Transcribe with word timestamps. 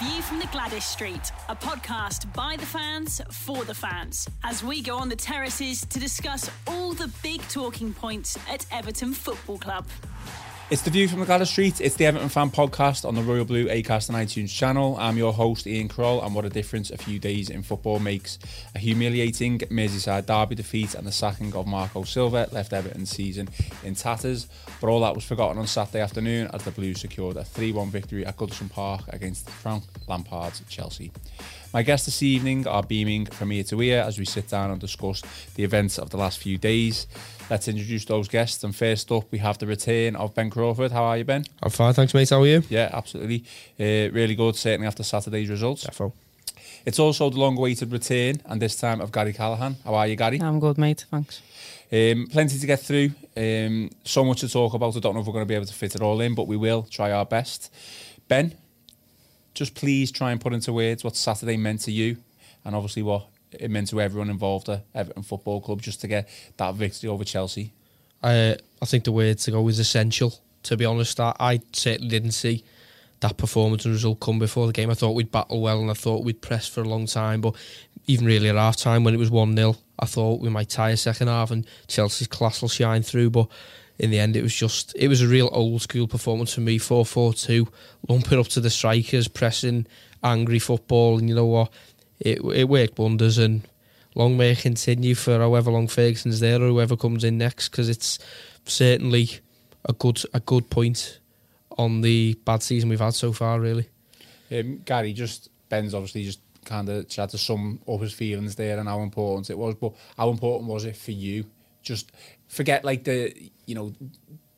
View 0.00 0.22
from 0.22 0.38
the 0.38 0.44
Gwladys 0.46 0.82
Street, 0.82 1.32
a 1.48 1.56
podcast 1.56 2.32
by 2.32 2.54
the 2.56 2.64
fans 2.64 3.20
for 3.32 3.64
the 3.64 3.74
fans, 3.74 4.28
as 4.44 4.62
we 4.62 4.80
go 4.80 4.96
on 4.96 5.08
the 5.08 5.16
terraces 5.16 5.84
to 5.86 5.98
discuss 5.98 6.48
all 6.68 6.92
the 6.92 7.12
big 7.20 7.40
talking 7.48 7.92
points 7.92 8.38
at 8.48 8.64
Everton 8.70 9.12
Football 9.12 9.58
Club. 9.58 9.84
It's 10.70 10.82
the 10.82 10.90
view 10.90 11.08
from 11.08 11.20
the 11.20 11.24
Gwladys 11.24 11.46
Street. 11.46 11.80
It's 11.80 11.94
the 11.94 12.04
Everton 12.04 12.28
fan 12.28 12.50
podcast 12.50 13.08
on 13.08 13.14
the 13.14 13.22
Royal 13.22 13.46
Blue 13.46 13.68
Acast 13.68 14.10
and 14.10 14.18
iTunes 14.18 14.54
channel. 14.54 14.98
I'm 15.00 15.16
your 15.16 15.32
host 15.32 15.66
Ian 15.66 15.88
Croll, 15.88 16.22
and 16.22 16.34
what 16.34 16.44
a 16.44 16.50
difference 16.50 16.90
a 16.90 16.98
few 16.98 17.18
days 17.18 17.48
in 17.48 17.62
football 17.62 18.00
makes. 18.00 18.38
A 18.74 18.78
humiliating 18.78 19.60
Merseyside 19.60 20.26
derby 20.26 20.56
defeat 20.56 20.94
and 20.94 21.06
the 21.06 21.10
sacking 21.10 21.54
of 21.54 21.66
Marco 21.66 22.02
Silva 22.02 22.50
left 22.52 22.74
Everton's 22.74 23.08
season 23.08 23.48
in 23.82 23.94
tatters. 23.94 24.46
But 24.78 24.90
all 24.90 25.00
that 25.00 25.14
was 25.14 25.24
forgotten 25.24 25.56
on 25.56 25.66
Saturday 25.66 26.00
afternoon 26.00 26.50
as 26.52 26.64
the 26.64 26.70
Blues 26.70 27.00
secured 27.00 27.38
a 27.38 27.44
3-1 27.44 27.88
victory 27.88 28.26
at 28.26 28.36
Goodison 28.36 28.70
Park 28.70 29.04
against 29.08 29.48
Frank 29.48 29.84
Lampard's 30.06 30.60
Chelsea. 30.68 31.10
My 31.74 31.82
guests 31.82 32.06
this 32.06 32.22
evening 32.22 32.66
are 32.66 32.82
beaming 32.82 33.26
from 33.26 33.52
ear 33.52 33.62
to 33.64 33.82
ear 33.82 34.00
as 34.00 34.18
we 34.18 34.24
sit 34.24 34.48
down 34.48 34.70
and 34.70 34.80
discuss 34.80 35.22
the 35.54 35.64
events 35.64 35.98
of 35.98 36.08
the 36.08 36.16
last 36.16 36.38
few 36.38 36.56
days. 36.56 37.06
Let's 37.50 37.68
introduce 37.68 38.06
those 38.06 38.26
guests. 38.26 38.64
And 38.64 38.74
first 38.74 39.12
up, 39.12 39.30
we 39.30 39.36
have 39.38 39.58
the 39.58 39.66
return 39.66 40.16
of 40.16 40.34
Ben 40.34 40.48
Crawford. 40.48 40.92
How 40.92 41.04
are 41.04 41.18
you, 41.18 41.24
Ben? 41.24 41.44
I'm 41.62 41.70
fine, 41.70 41.92
thanks, 41.92 42.14
mate. 42.14 42.30
How 42.30 42.40
are 42.40 42.46
you? 42.46 42.62
Yeah, 42.70 42.88
absolutely. 42.92 43.44
Uh, 43.78 44.10
really 44.12 44.34
good, 44.34 44.56
certainly 44.56 44.86
after 44.86 45.02
Saturday's 45.02 45.50
results. 45.50 45.84
Defo. 45.84 46.12
It's 46.86 46.98
also 46.98 47.28
the 47.28 47.38
long-awaited 47.38 47.92
return, 47.92 48.40
and 48.46 48.62
this 48.62 48.76
time 48.76 49.02
of 49.02 49.12
Gary 49.12 49.34
Callaghan. 49.34 49.76
How 49.84 49.94
are 49.94 50.06
you, 50.06 50.16
Gary? 50.16 50.40
I'm 50.40 50.60
good, 50.60 50.78
mate. 50.78 51.04
Thanks. 51.10 51.42
Um, 51.92 52.28
plenty 52.30 52.58
to 52.58 52.66
get 52.66 52.80
through. 52.80 53.10
Um, 53.36 53.90
so 54.04 54.24
much 54.24 54.40
to 54.40 54.48
talk 54.48 54.72
about. 54.72 54.96
I 54.96 55.00
don't 55.00 55.14
know 55.14 55.20
if 55.20 55.26
we're 55.26 55.34
going 55.34 55.44
to 55.44 55.48
be 55.48 55.54
able 55.54 55.66
to 55.66 55.74
fit 55.74 55.94
it 55.94 56.00
all 56.00 56.22
in, 56.22 56.34
but 56.34 56.46
we 56.46 56.56
will 56.56 56.84
try 56.84 57.12
our 57.12 57.26
best. 57.26 57.70
Ben, 58.26 58.54
just 59.58 59.74
please 59.74 60.12
try 60.12 60.30
and 60.30 60.40
put 60.40 60.52
into 60.52 60.72
words 60.72 61.02
what 61.02 61.16
Saturday 61.16 61.56
meant 61.56 61.80
to 61.80 61.92
you, 61.92 62.16
and 62.64 62.76
obviously 62.76 63.02
what 63.02 63.26
it 63.50 63.70
meant 63.70 63.88
to 63.88 64.00
everyone 64.00 64.30
involved 64.30 64.68
at 64.68 64.84
Everton 64.94 65.24
Football 65.24 65.60
Club 65.60 65.82
just 65.82 66.00
to 66.02 66.08
get 66.08 66.28
that 66.58 66.74
victory 66.76 67.08
over 67.08 67.24
Chelsea. 67.24 67.72
Uh, 68.22 68.54
I 68.80 68.86
think 68.86 69.04
the 69.04 69.12
word 69.12 69.38
to 69.38 69.50
go 69.50 69.66
is 69.68 69.80
essential. 69.80 70.32
To 70.64 70.76
be 70.76 70.84
honest, 70.84 71.18
I, 71.18 71.34
I 71.40 71.60
certainly 71.72 72.08
didn't 72.08 72.32
see 72.32 72.64
that 73.20 73.36
performance 73.36 73.84
and 73.84 73.94
result 73.94 74.20
come 74.20 74.38
before 74.38 74.68
the 74.68 74.72
game. 74.72 74.90
I 74.90 74.94
thought 74.94 75.16
we'd 75.16 75.32
battle 75.32 75.60
well 75.60 75.80
and 75.80 75.90
I 75.90 75.94
thought 75.94 76.24
we'd 76.24 76.40
press 76.40 76.68
for 76.68 76.82
a 76.82 76.88
long 76.88 77.06
time, 77.06 77.40
but 77.40 77.56
even 78.06 78.26
really 78.26 78.48
at 78.48 78.54
half 78.54 78.76
time 78.76 79.02
when 79.02 79.14
it 79.14 79.18
was 79.18 79.30
1 79.30 79.56
0, 79.56 79.76
I 79.98 80.06
thought 80.06 80.40
we 80.40 80.50
might 80.50 80.68
tie 80.68 80.90
a 80.90 80.96
second 80.96 81.26
half 81.26 81.50
and 81.50 81.66
Chelsea's 81.88 82.28
class 82.28 82.62
will 82.62 82.68
shine 82.68 83.02
through. 83.02 83.30
But 83.30 83.48
in 83.98 84.10
the 84.10 84.18
end, 84.18 84.36
it 84.36 84.42
was 84.42 84.54
just, 84.54 84.94
it 84.96 85.08
was 85.08 85.22
a 85.22 85.26
real 85.28 85.48
old 85.52 85.82
school 85.82 86.06
performance 86.06 86.54
for 86.54 86.60
me 86.60 86.78
4 86.78 87.04
4 87.04 87.34
2, 87.34 87.68
lumping 88.08 88.38
up 88.38 88.46
to 88.48 88.60
the 88.60 88.70
strikers, 88.70 89.28
pressing, 89.28 89.86
angry 90.22 90.58
football. 90.58 91.18
And 91.18 91.28
you 91.28 91.34
know 91.34 91.46
what? 91.46 91.72
It, 92.20 92.40
it 92.54 92.68
worked 92.68 92.98
wonders 92.98 93.38
and 93.38 93.66
long 94.14 94.36
may 94.36 94.50
it 94.50 94.58
continue 94.60 95.14
for 95.14 95.38
however 95.38 95.70
long 95.70 95.86
Ferguson's 95.86 96.40
there 96.40 96.60
or 96.60 96.68
whoever 96.68 96.96
comes 96.96 97.22
in 97.22 97.38
next 97.38 97.68
because 97.68 97.88
it's 97.88 98.18
certainly 98.64 99.30
a 99.84 99.92
good 99.92 100.20
a 100.34 100.40
good 100.40 100.68
point 100.70 101.20
on 101.78 102.00
the 102.00 102.34
bad 102.44 102.62
season 102.62 102.88
we've 102.88 102.98
had 103.00 103.14
so 103.14 103.32
far. 103.32 103.60
Really, 103.60 103.88
Um, 104.50 104.82
Gary, 104.84 105.12
just 105.12 105.48
Ben's 105.68 105.94
obviously 105.94 106.24
just 106.24 106.40
kind 106.64 106.88
of 106.88 107.08
tried 107.08 107.30
to 107.30 107.38
sum 107.38 107.80
up 107.88 108.00
his 108.00 108.12
feelings 108.12 108.56
there 108.56 108.78
and 108.78 108.88
how 108.88 109.00
important 109.00 109.48
it 109.50 109.56
was. 109.56 109.76
But 109.76 109.94
how 110.16 110.30
important 110.30 110.68
was 110.68 110.84
it 110.84 110.96
for 110.96 111.12
you? 111.12 111.44
Just 111.82 112.10
forget 112.48 112.84
like 112.84 113.04
the 113.04 113.34
you 113.66 113.74
know 113.74 113.92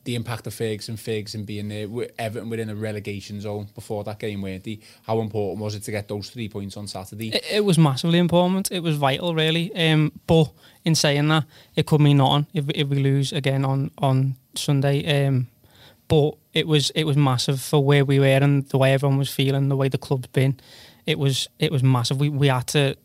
the 0.05 0.15
impact 0.15 0.47
of 0.47 0.55
Figs 0.55 0.89
and 0.89 0.99
Figs 0.99 1.34
and 1.34 1.45
being 1.45 1.69
there, 1.69 1.87
Everton 2.19 2.49
were 2.49 2.56
in 2.56 2.71
a 2.71 2.75
relegation 2.75 3.41
zone 3.41 3.69
before 3.75 4.03
that 4.05 4.19
game, 4.19 4.41
weren't 4.41 4.65
they? 4.65 4.81
How 5.03 5.21
important 5.21 5.61
was 5.62 5.75
it 5.75 5.83
to 5.84 5.91
get 5.91 6.09
those 6.09 6.31
three 6.31 6.49
points 6.49 6.77
on 6.77 6.87
Saturday? 6.87 7.34
It, 7.34 7.45
it 7.53 7.65
was 7.65 7.78
massively 7.78 8.19
important. 8.19 8.73
It 8.73 8.81
was 8.81 8.97
vital, 8.97 9.34
really. 9.34 9.75
Um, 9.75 10.12
but 10.27 10.51
in 10.84 10.95
saying 10.95 11.28
that, 11.28 11.45
it 11.77 11.87
could 11.87 12.01
mean 12.01 12.17
nothing 12.17 12.47
if, 12.55 12.65
if 12.75 12.89
we 12.89 12.99
lose 12.99 13.33
again 13.33 13.65
on 13.65 13.91
on 13.99 14.37
Sunday. 14.55 15.27
Um, 15.27 15.49
but 16.09 16.34
it 16.55 16.67
was 16.67 16.91
it 16.95 17.05
was 17.05 17.17
massive 17.17 17.61
for 17.61 17.84
where 17.84 18.05
we 18.05 18.19
were 18.19 18.27
and 18.27 18.67
the 18.71 18.78
way 18.78 18.95
everyone 18.95 19.19
was 19.19 19.33
feeling, 19.33 19.69
the 19.69 19.77
way 19.77 19.89
the 19.89 19.99
club's 19.99 20.28
been. 20.28 20.59
It 21.07 21.19
was 21.19 21.49
it 21.59 21.71
was 21.71 21.83
massive. 21.83 22.19
We 22.19 22.28
we 22.28 22.49
had 22.49 22.67
to. 22.69 22.97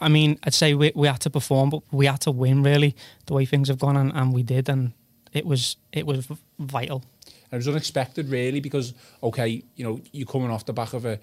I 0.00 0.08
mean, 0.08 0.38
I'd 0.42 0.54
say 0.54 0.74
we 0.74 0.92
we 0.94 1.08
had 1.08 1.20
to 1.20 1.30
perform, 1.30 1.70
but 1.70 1.82
we 1.92 2.06
had 2.06 2.20
to 2.22 2.30
win 2.30 2.62
really. 2.62 2.94
The 3.26 3.34
way 3.34 3.46
things 3.46 3.68
have 3.68 3.78
gone, 3.78 3.96
and, 3.96 4.12
and 4.14 4.32
we 4.32 4.42
did, 4.42 4.68
and 4.68 4.92
it 5.32 5.46
was 5.46 5.76
it 5.92 6.06
was 6.06 6.28
vital. 6.58 7.04
And 7.26 7.52
it 7.52 7.56
was 7.56 7.68
unexpected, 7.68 8.28
really, 8.28 8.60
because 8.60 8.94
okay, 9.22 9.62
you 9.76 9.84
know, 9.84 10.00
you're 10.12 10.26
coming 10.26 10.50
off 10.50 10.64
the 10.64 10.72
back 10.72 10.92
of 10.92 11.04
a 11.04 11.18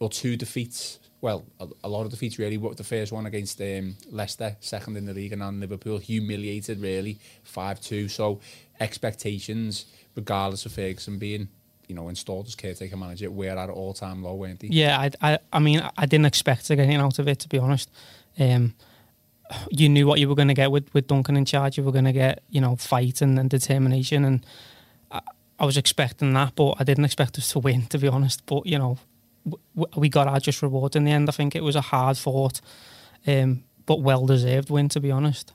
or 0.00 0.08
two 0.08 0.36
defeats. 0.36 0.98
Well, 1.20 1.44
a, 1.58 1.66
a 1.84 1.88
lot 1.88 2.04
of 2.04 2.10
defeats, 2.10 2.38
really. 2.38 2.58
What 2.58 2.76
the 2.76 2.84
first 2.84 3.12
one 3.12 3.26
against 3.26 3.60
um, 3.60 3.96
Leicester, 4.10 4.56
second 4.60 4.96
in 4.96 5.04
the 5.04 5.14
league, 5.14 5.32
and 5.32 5.42
then 5.42 5.60
Liverpool, 5.60 5.98
humiliated, 5.98 6.80
really, 6.80 7.18
five 7.42 7.80
two. 7.80 8.08
So 8.08 8.40
expectations, 8.80 9.86
regardless 10.14 10.64
of 10.66 10.72
Ferguson 10.72 11.18
being, 11.18 11.48
you 11.88 11.94
know, 11.94 12.08
installed 12.08 12.46
as 12.46 12.54
caretaker 12.54 12.96
manager, 12.96 13.30
were 13.30 13.48
at 13.48 13.70
all 13.70 13.94
time 13.94 14.22
low, 14.22 14.34
weren't 14.34 14.60
they? 14.60 14.68
Yeah, 14.68 14.98
I, 14.98 15.10
I, 15.32 15.38
I 15.52 15.58
mean, 15.58 15.82
I 15.96 16.06
didn't 16.06 16.26
expect 16.26 16.66
to 16.66 16.76
get 16.76 16.82
anything 16.82 17.00
out 17.00 17.18
of 17.18 17.26
it, 17.26 17.38
to 17.40 17.48
be 17.48 17.58
honest. 17.58 17.90
Um, 18.38 18.74
you 19.70 19.88
knew 19.88 20.06
what 20.06 20.20
you 20.20 20.28
were 20.28 20.34
going 20.34 20.48
to 20.48 20.54
get 20.54 20.70
with, 20.70 20.92
with 20.92 21.06
Duncan 21.06 21.36
in 21.36 21.46
charge. 21.46 21.78
You 21.78 21.84
were 21.84 21.92
going 21.92 22.04
to 22.04 22.12
get, 22.12 22.42
you 22.50 22.60
know, 22.60 22.76
fight 22.76 23.22
and, 23.22 23.38
and 23.38 23.48
determination, 23.48 24.24
and 24.24 24.46
I, 25.10 25.20
I 25.58 25.64
was 25.64 25.76
expecting 25.76 26.34
that, 26.34 26.54
but 26.54 26.74
I 26.78 26.84
didn't 26.84 27.06
expect 27.06 27.38
us 27.38 27.50
to 27.52 27.58
win, 27.58 27.86
to 27.86 27.98
be 27.98 28.08
honest. 28.08 28.44
But 28.44 28.66
you 28.66 28.78
know, 28.78 28.98
we 29.96 30.08
got 30.08 30.28
our 30.28 30.40
just 30.40 30.62
reward 30.62 30.94
in 30.94 31.04
the 31.04 31.10
end. 31.10 31.28
I 31.28 31.32
think 31.32 31.56
it 31.56 31.64
was 31.64 31.76
a 31.76 31.80
hard 31.80 32.18
fought, 32.18 32.60
um, 33.26 33.64
but 33.86 34.02
well 34.02 34.26
deserved 34.26 34.68
win, 34.68 34.88
to 34.90 35.00
be 35.00 35.10
honest. 35.10 35.54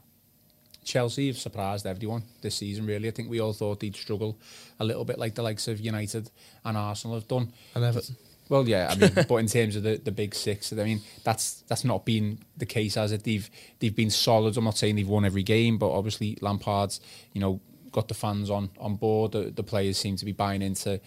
Chelsea 0.84 1.28
have 1.28 1.38
surprised 1.38 1.86
everyone 1.86 2.24
this 2.42 2.56
season, 2.56 2.86
really. 2.86 3.08
I 3.08 3.12
think 3.12 3.30
we 3.30 3.40
all 3.40 3.54
thought 3.54 3.80
they'd 3.80 3.96
struggle 3.96 4.38
a 4.80 4.86
little 4.86 5.06
bit 5.06 5.18
like 5.18 5.36
the 5.36 5.44
likes 5.44 5.68
of 5.68 5.80
United 5.80 6.30
and 6.66 6.78
Arsenal 6.78 7.16
have 7.16 7.28
done. 7.28 7.52
and 7.76 7.84
Everton. 7.84 8.16
Well, 8.50 8.68
yeah, 8.68 8.90
I 8.92 8.96
mean, 8.96 9.12
but 9.28 9.36
in 9.38 9.48
terms 9.48 9.76
of 9.76 9.84
the, 9.84 9.98
the 9.98 10.12
big 10.12 10.36
six, 10.36 10.74
I 10.74 10.84
mean, 10.84 11.02
that's 11.24 11.62
that's 11.68 11.84
not 11.84 12.06
been 12.06 12.40
the 12.58 12.66
case 12.66 12.98
as 12.98 13.12
it. 13.12 13.24
They've 13.24 13.50
they've 13.80 13.96
been 13.96 14.10
solid. 14.10 14.58
I'm 14.58 14.66
not 14.66 14.78
saying 14.78 14.96
they've 14.96 15.08
won 15.08 15.26
every 15.26 15.44
game, 15.44 15.78
but 15.78 15.92
obviously 15.92 16.38
Lampard's, 16.42 17.00
you 17.32 17.42
know, 17.42 17.62
got 17.92 18.08
the 18.10 18.14
fans 18.14 18.50
on 18.50 18.70
on 18.80 18.96
board. 18.96 19.32
The, 19.32 19.52
the 19.52 19.64
players 19.64 19.98
seem 19.98 20.18
to 20.18 20.26
be 20.26 20.34
buying 20.34 20.62
into 20.62 21.00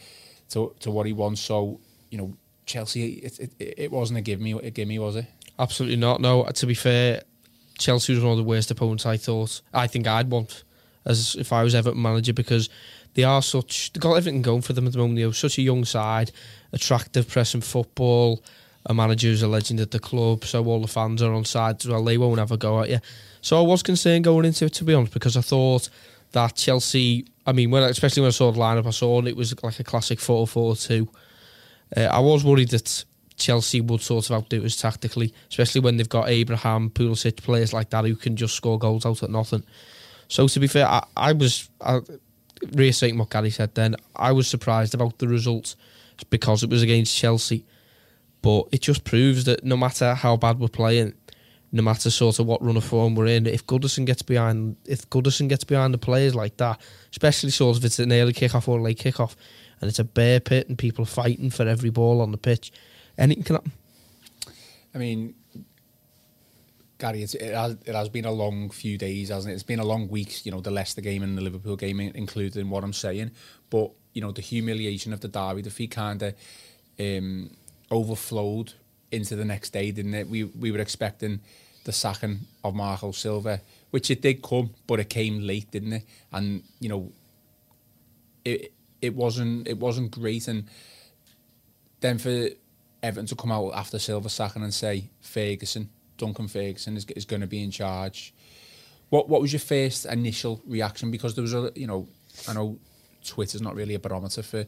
to 0.50 0.74
to 0.80 0.90
what 0.90 1.06
he 1.06 1.12
wants. 1.12 1.40
So, 1.40 1.80
you 2.10 2.18
know, 2.18 2.36
Chelsea, 2.64 3.14
it 3.14 3.38
it, 3.38 3.52
it 3.58 3.92
wasn't 3.92 4.18
a 4.18 4.22
give 4.22 4.40
me 4.40 4.52
a 4.52 4.70
give 4.70 4.88
me, 4.88 4.98
was 4.98 5.16
it? 5.16 5.26
Absolutely 5.58 5.96
not. 5.96 6.20
No, 6.20 6.44
to 6.44 6.66
be 6.66 6.74
fair, 6.74 7.22
Chelsea 7.78 8.14
was 8.14 8.22
one 8.22 8.32
of 8.32 8.38
the 8.38 8.44
worst 8.44 8.70
opponents 8.70 9.06
I 9.06 9.16
thought. 9.16 9.60
I 9.72 9.86
think 9.86 10.06
I'd 10.06 10.30
want 10.30 10.64
as 11.04 11.36
if 11.36 11.52
I 11.52 11.62
was 11.62 11.74
Everton 11.74 12.02
manager 12.02 12.32
because 12.32 12.68
they 13.14 13.24
are 13.24 13.42
such. 13.42 13.92
They've 13.92 14.02
got 14.02 14.14
everything 14.14 14.42
going 14.42 14.62
for 14.62 14.72
them 14.72 14.86
at 14.86 14.92
the 14.92 14.98
moment. 14.98 15.18
They're 15.18 15.32
such 15.32 15.58
a 15.58 15.62
young 15.62 15.84
side, 15.84 16.32
attractive 16.72 17.28
pressing 17.28 17.62
football. 17.62 18.42
A 18.88 18.94
manager 18.94 19.26
who's 19.28 19.42
a 19.42 19.48
legend 19.48 19.80
at 19.80 19.90
the 19.90 19.98
club, 19.98 20.44
so 20.44 20.64
all 20.64 20.80
the 20.80 20.86
fans 20.86 21.20
are 21.20 21.32
on 21.32 21.44
side 21.44 21.80
as 21.80 21.88
well. 21.88 22.04
They 22.04 22.18
won't 22.18 22.38
have 22.38 22.52
a 22.52 22.56
go 22.56 22.82
at 22.82 22.88
you. 22.88 23.00
So 23.40 23.58
I 23.58 23.66
was 23.66 23.82
concerned 23.82 24.22
going 24.22 24.44
into 24.44 24.66
it, 24.66 24.74
to 24.74 24.84
be 24.84 24.94
honest, 24.94 25.12
because 25.12 25.36
I 25.36 25.40
thought 25.40 25.88
that 26.32 26.54
Chelsea. 26.54 27.26
I 27.46 27.52
mean, 27.52 27.70
when 27.72 27.82
especially 27.82 28.20
when 28.20 28.28
I 28.28 28.32
saw 28.32 28.52
the 28.52 28.60
lineup, 28.60 28.86
I 28.86 28.90
saw 28.90 29.18
and 29.18 29.26
it 29.26 29.36
was 29.36 29.60
like 29.62 29.80
a 29.80 29.84
classic 29.84 30.20
4-4-2. 30.20 31.08
Uh, 31.96 32.00
I 32.00 32.20
was 32.20 32.44
worried 32.44 32.70
that 32.70 33.04
Chelsea 33.36 33.80
would 33.80 34.00
sort 34.00 34.28
of 34.30 34.36
outdo 34.36 34.64
us 34.64 34.76
tactically, 34.76 35.32
especially 35.50 35.80
when 35.80 35.96
they've 35.96 36.08
got 36.08 36.28
Abraham, 36.28 36.90
Pulisic, 36.90 37.36
players 37.36 37.72
like 37.72 37.90
that 37.90 38.04
who 38.04 38.16
can 38.16 38.36
just 38.36 38.54
score 38.54 38.78
goals 38.78 39.06
out 39.06 39.22
at 39.22 39.30
nothing. 39.30 39.62
So 40.28 40.48
to 40.48 40.60
be 40.60 40.66
fair, 40.66 40.86
I, 40.86 41.04
I 41.16 41.32
was 41.32 41.68
I, 41.80 42.00
reiterating 42.72 43.18
what 43.18 43.30
Gary 43.30 43.50
said. 43.50 43.74
Then 43.74 43.96
I 44.14 44.32
was 44.32 44.48
surprised 44.48 44.94
about 44.94 45.18
the 45.18 45.28
result 45.28 45.76
because 46.30 46.62
it 46.62 46.70
was 46.70 46.82
against 46.82 47.16
Chelsea, 47.16 47.64
but 48.42 48.68
it 48.72 48.80
just 48.80 49.04
proves 49.04 49.44
that 49.44 49.64
no 49.64 49.76
matter 49.76 50.14
how 50.14 50.36
bad 50.36 50.58
we're 50.58 50.68
playing, 50.68 51.14
no 51.72 51.82
matter 51.82 52.10
sort 52.10 52.38
of 52.38 52.46
what 52.46 52.62
run 52.62 52.76
of 52.76 52.84
form 52.84 53.14
we're 53.14 53.26
in, 53.26 53.46
if 53.46 53.66
Goodison 53.66 54.06
gets 54.06 54.22
behind, 54.22 54.76
if 54.86 55.08
Goodison 55.10 55.48
gets 55.48 55.64
behind 55.64 55.92
the 55.92 55.98
players 55.98 56.34
like 56.34 56.56
that, 56.56 56.80
especially 57.10 57.50
sort 57.50 57.76
of 57.76 57.82
if 57.82 57.86
it's 57.86 57.98
an 57.98 58.12
early 58.12 58.32
kick 58.32 58.54
off 58.54 58.68
or 58.68 58.78
a 58.78 58.82
late 58.82 58.98
kick 58.98 59.20
off, 59.20 59.36
and 59.80 59.88
it's 59.88 59.98
a 59.98 60.04
bear 60.04 60.40
pit 60.40 60.68
and 60.68 60.78
people 60.78 61.04
fighting 61.04 61.50
for 61.50 61.68
every 61.68 61.90
ball 61.90 62.22
on 62.22 62.30
the 62.32 62.38
pitch, 62.38 62.72
anything 63.18 63.44
can 63.44 63.56
happen. 63.56 63.72
I 64.94 64.98
mean, 64.98 65.34
Gary, 66.98 67.22
it, 67.22 67.34
has, 67.40 67.76
it 67.84 67.94
has 67.94 68.08
been 68.08 68.24
a 68.24 68.30
long 68.30 68.70
few 68.70 68.96
days, 68.96 69.28
hasn't 69.28 69.52
it? 69.52 69.54
It's 69.54 69.62
been 69.62 69.78
a 69.78 69.84
long 69.84 70.08
week, 70.08 70.46
you 70.46 70.52
know, 70.52 70.60
the 70.60 70.70
Leicester 70.70 71.02
game 71.02 71.22
and 71.22 71.36
the 71.36 71.42
Liverpool 71.42 71.76
game 71.76 72.00
included 72.00 72.56
in 72.56 72.70
what 72.70 72.82
I'm 72.82 72.94
saying. 72.94 73.32
But, 73.68 73.90
you 74.14 74.22
know, 74.22 74.32
the 74.32 74.40
humiliation 74.40 75.12
of 75.12 75.20
the 75.20 75.28
Derby 75.28 75.62
defeat 75.62 75.90
kind 75.90 76.22
of 76.22 76.34
um, 76.98 77.50
overflowed 77.90 78.72
into 79.10 79.36
the 79.36 79.44
next 79.44 79.70
day, 79.70 79.90
didn't 79.90 80.14
it? 80.14 80.28
We, 80.28 80.44
we 80.44 80.72
were 80.72 80.78
expecting 80.78 81.40
the 81.84 81.92
sacking 81.92 82.40
of 82.64 82.74
Marco 82.74 83.12
Silva, 83.12 83.60
which 83.90 84.10
it 84.10 84.22
did 84.22 84.42
come, 84.42 84.70
but 84.86 84.98
it 84.98 85.10
came 85.10 85.40
late, 85.40 85.70
didn't 85.70 85.92
it? 85.92 86.04
And, 86.32 86.62
you 86.80 86.88
know, 86.88 87.12
it 88.44 88.72
it 89.02 89.14
wasn't 89.14 89.68
it 89.68 89.78
wasn't 89.78 90.10
great 90.10 90.48
and 90.48 90.64
then 92.00 92.18
for 92.18 92.48
Everton 93.06 93.26
to 93.26 93.36
come 93.36 93.52
out 93.52 93.72
after 93.74 93.98
Silva 93.98 94.28
sacking 94.28 94.62
and 94.62 94.74
say 94.74 95.10
Ferguson 95.20 95.88
Duncan 96.18 96.48
Ferguson 96.48 96.96
is, 96.96 97.04
is 97.16 97.24
going 97.24 97.40
to 97.40 97.46
be 97.46 97.62
in 97.62 97.70
charge. 97.70 98.34
What 99.10 99.28
what 99.28 99.40
was 99.40 99.52
your 99.52 99.60
first 99.60 100.06
initial 100.06 100.60
reaction? 100.66 101.10
Because 101.10 101.34
there 101.34 101.42
was 101.42 101.54
a 101.54 101.70
you 101.74 101.86
know 101.86 102.08
I 102.48 102.54
know 102.54 102.78
Twitter's 103.24 103.62
not 103.62 103.74
really 103.74 103.94
a 103.94 103.98
barometer 103.98 104.42
for 104.42 104.66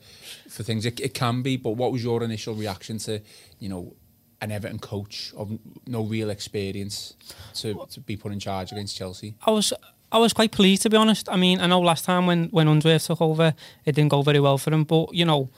for 0.48 0.62
things. 0.62 0.86
It, 0.86 1.00
it 1.00 1.14
can 1.14 1.42
be, 1.42 1.56
but 1.56 1.72
what 1.72 1.92
was 1.92 2.04
your 2.04 2.22
initial 2.22 2.54
reaction 2.54 2.98
to 2.98 3.20
you 3.58 3.68
know 3.68 3.94
an 4.40 4.52
Everton 4.52 4.78
coach 4.78 5.32
of 5.36 5.58
no 5.86 6.04
real 6.04 6.30
experience 6.30 7.14
to, 7.54 7.84
to 7.90 8.00
be 8.00 8.16
put 8.16 8.30
in 8.32 8.38
charge 8.38 8.70
against 8.70 8.96
Chelsea? 8.96 9.34
I 9.44 9.50
was 9.50 9.72
I 10.12 10.18
was 10.18 10.32
quite 10.32 10.52
pleased 10.52 10.82
to 10.82 10.90
be 10.90 10.96
honest. 10.96 11.28
I 11.28 11.36
mean, 11.36 11.60
I 11.60 11.66
know 11.66 11.80
last 11.80 12.04
time 12.04 12.26
when 12.26 12.48
when 12.50 12.68
Unsworth 12.68 13.06
took 13.06 13.20
over, 13.20 13.54
it 13.84 13.94
didn't 13.96 14.10
go 14.10 14.22
very 14.22 14.40
well 14.40 14.58
for 14.58 14.72
him, 14.72 14.84
but 14.84 15.12
you 15.14 15.24
know 15.24 15.50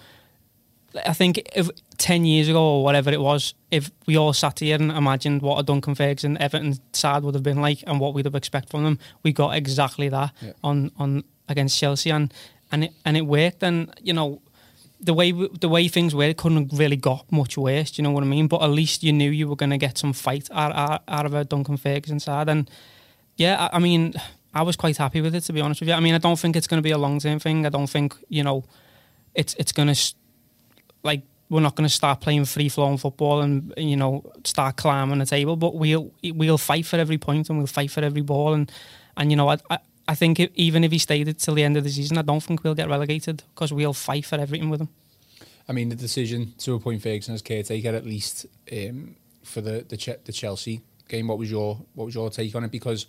I 1.06 1.12
think 1.12 1.38
if 1.54 1.68
10 1.98 2.24
years 2.24 2.48
ago 2.48 2.62
or 2.62 2.84
whatever 2.84 3.10
it 3.10 3.20
was, 3.20 3.54
if 3.70 3.90
we 4.06 4.16
all 4.16 4.32
sat 4.32 4.58
here 4.58 4.76
and 4.76 4.90
imagined 4.90 5.42
what 5.42 5.58
a 5.58 5.62
Duncan 5.62 5.94
Ferguson 5.94 6.36
Everton 6.38 6.78
side 6.92 7.22
would 7.22 7.34
have 7.34 7.42
been 7.42 7.60
like 7.60 7.84
and 7.86 8.00
what 8.00 8.14
we'd 8.14 8.24
have 8.24 8.34
expected 8.34 8.70
from 8.70 8.84
them, 8.84 8.98
we 9.22 9.32
got 9.32 9.54
exactly 9.54 10.08
that 10.08 10.32
yeah. 10.40 10.52
on, 10.64 10.90
on 10.98 11.24
against 11.48 11.78
Chelsea 11.78 12.10
and 12.10 12.32
and 12.72 12.84
it, 12.84 12.92
and 13.04 13.16
it 13.16 13.22
worked. 13.22 13.62
And 13.62 13.92
you 14.00 14.12
know, 14.12 14.40
the 15.00 15.14
way 15.14 15.32
the 15.32 15.68
way 15.68 15.88
things 15.88 16.14
were, 16.14 16.24
it 16.24 16.36
couldn't 16.36 16.72
really 16.72 16.96
got 16.96 17.30
much 17.30 17.56
worse. 17.56 17.92
Do 17.92 18.02
you 18.02 18.04
know 18.04 18.12
what 18.12 18.22
I 18.22 18.26
mean? 18.26 18.48
But 18.48 18.62
at 18.62 18.70
least 18.70 19.02
you 19.02 19.12
knew 19.12 19.30
you 19.30 19.48
were 19.48 19.56
going 19.56 19.70
to 19.70 19.78
get 19.78 19.98
some 19.98 20.12
fight 20.12 20.48
out, 20.52 20.72
out, 20.72 21.02
out 21.08 21.26
of 21.26 21.34
a 21.34 21.44
Duncan 21.44 21.76
Ferguson 21.76 22.20
side. 22.20 22.48
And 22.48 22.70
yeah, 23.36 23.68
I, 23.72 23.76
I 23.76 23.78
mean, 23.78 24.14
I 24.54 24.62
was 24.62 24.76
quite 24.76 24.96
happy 24.96 25.20
with 25.20 25.34
it 25.34 25.42
to 25.42 25.52
be 25.52 25.60
honest 25.60 25.80
with 25.80 25.88
you. 25.88 25.94
I 25.94 26.00
mean, 26.00 26.14
I 26.14 26.18
don't 26.18 26.38
think 26.38 26.56
it's 26.56 26.66
going 26.66 26.78
to 26.78 26.86
be 26.86 26.90
a 26.90 26.98
long 26.98 27.18
term 27.18 27.38
thing. 27.38 27.66
I 27.66 27.70
don't 27.70 27.88
think 27.88 28.14
you 28.28 28.42
know, 28.42 28.64
it's 29.34 29.54
it's 29.54 29.72
going 29.72 29.88
to 29.88 30.14
like 31.02 31.22
we're 31.48 31.60
not 31.60 31.74
going 31.74 31.88
to 31.88 31.94
start 31.94 32.20
playing 32.20 32.44
free 32.44 32.68
flowing 32.68 32.96
football 32.96 33.40
and 33.40 33.74
you 33.76 33.96
know 33.96 34.24
start 34.44 34.76
climbing 34.76 35.18
the 35.18 35.26
table, 35.26 35.56
but 35.56 35.74
we'll 35.74 36.12
we'll 36.22 36.58
fight 36.58 36.86
for 36.86 36.96
every 36.96 37.18
point 37.18 37.48
and 37.48 37.58
we'll 37.58 37.66
fight 37.66 37.90
for 37.90 38.02
every 38.02 38.22
ball 38.22 38.54
and 38.54 38.70
and 39.16 39.30
you 39.30 39.36
know 39.36 39.48
I 39.48 39.58
I, 39.68 39.78
I 40.08 40.14
think 40.14 40.40
if, 40.40 40.50
even 40.54 40.84
if 40.84 40.92
he 40.92 40.98
stayed 40.98 41.28
it 41.28 41.38
till 41.38 41.54
the 41.54 41.64
end 41.64 41.76
of 41.76 41.84
the 41.84 41.90
season, 41.90 42.18
I 42.18 42.22
don't 42.22 42.42
think 42.42 42.64
we'll 42.64 42.74
get 42.74 42.88
relegated 42.88 43.42
because 43.54 43.72
we'll 43.72 43.92
fight 43.92 44.26
for 44.26 44.36
everything 44.36 44.70
with 44.70 44.80
him. 44.80 44.88
I 45.68 45.72
mean, 45.72 45.88
the 45.88 45.94
decision 45.96 46.52
to 46.58 46.74
appoint 46.74 47.02
Ferguson 47.02 47.34
as 47.34 47.42
caretaker 47.42 47.90
at 47.90 48.04
least 48.04 48.46
um, 48.72 49.16
for 49.42 49.60
the 49.60 49.84
the, 49.88 49.96
Ch- 49.96 50.24
the 50.24 50.32
Chelsea 50.32 50.82
game. 51.08 51.28
What 51.28 51.38
was 51.38 51.50
your 51.50 51.78
what 51.94 52.06
was 52.06 52.14
your 52.14 52.30
take 52.30 52.54
on 52.54 52.64
it? 52.64 52.70
Because 52.70 53.06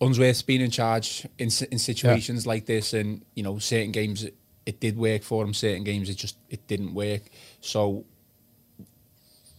Unsworth's 0.00 0.42
been 0.42 0.60
in 0.60 0.70
charge 0.70 1.26
in 1.38 1.50
in 1.70 1.78
situations 1.78 2.44
yeah. 2.44 2.48
like 2.48 2.66
this, 2.66 2.94
and 2.94 3.22
you 3.34 3.42
know 3.42 3.58
certain 3.58 3.92
games 3.92 4.26
it 4.66 4.80
did 4.80 4.96
work 4.96 5.22
for 5.22 5.44
him. 5.44 5.54
Certain 5.54 5.84
games 5.84 6.08
it 6.08 6.16
just 6.16 6.36
it 6.50 6.66
didn't 6.66 6.94
work. 6.94 7.22
So 7.60 8.04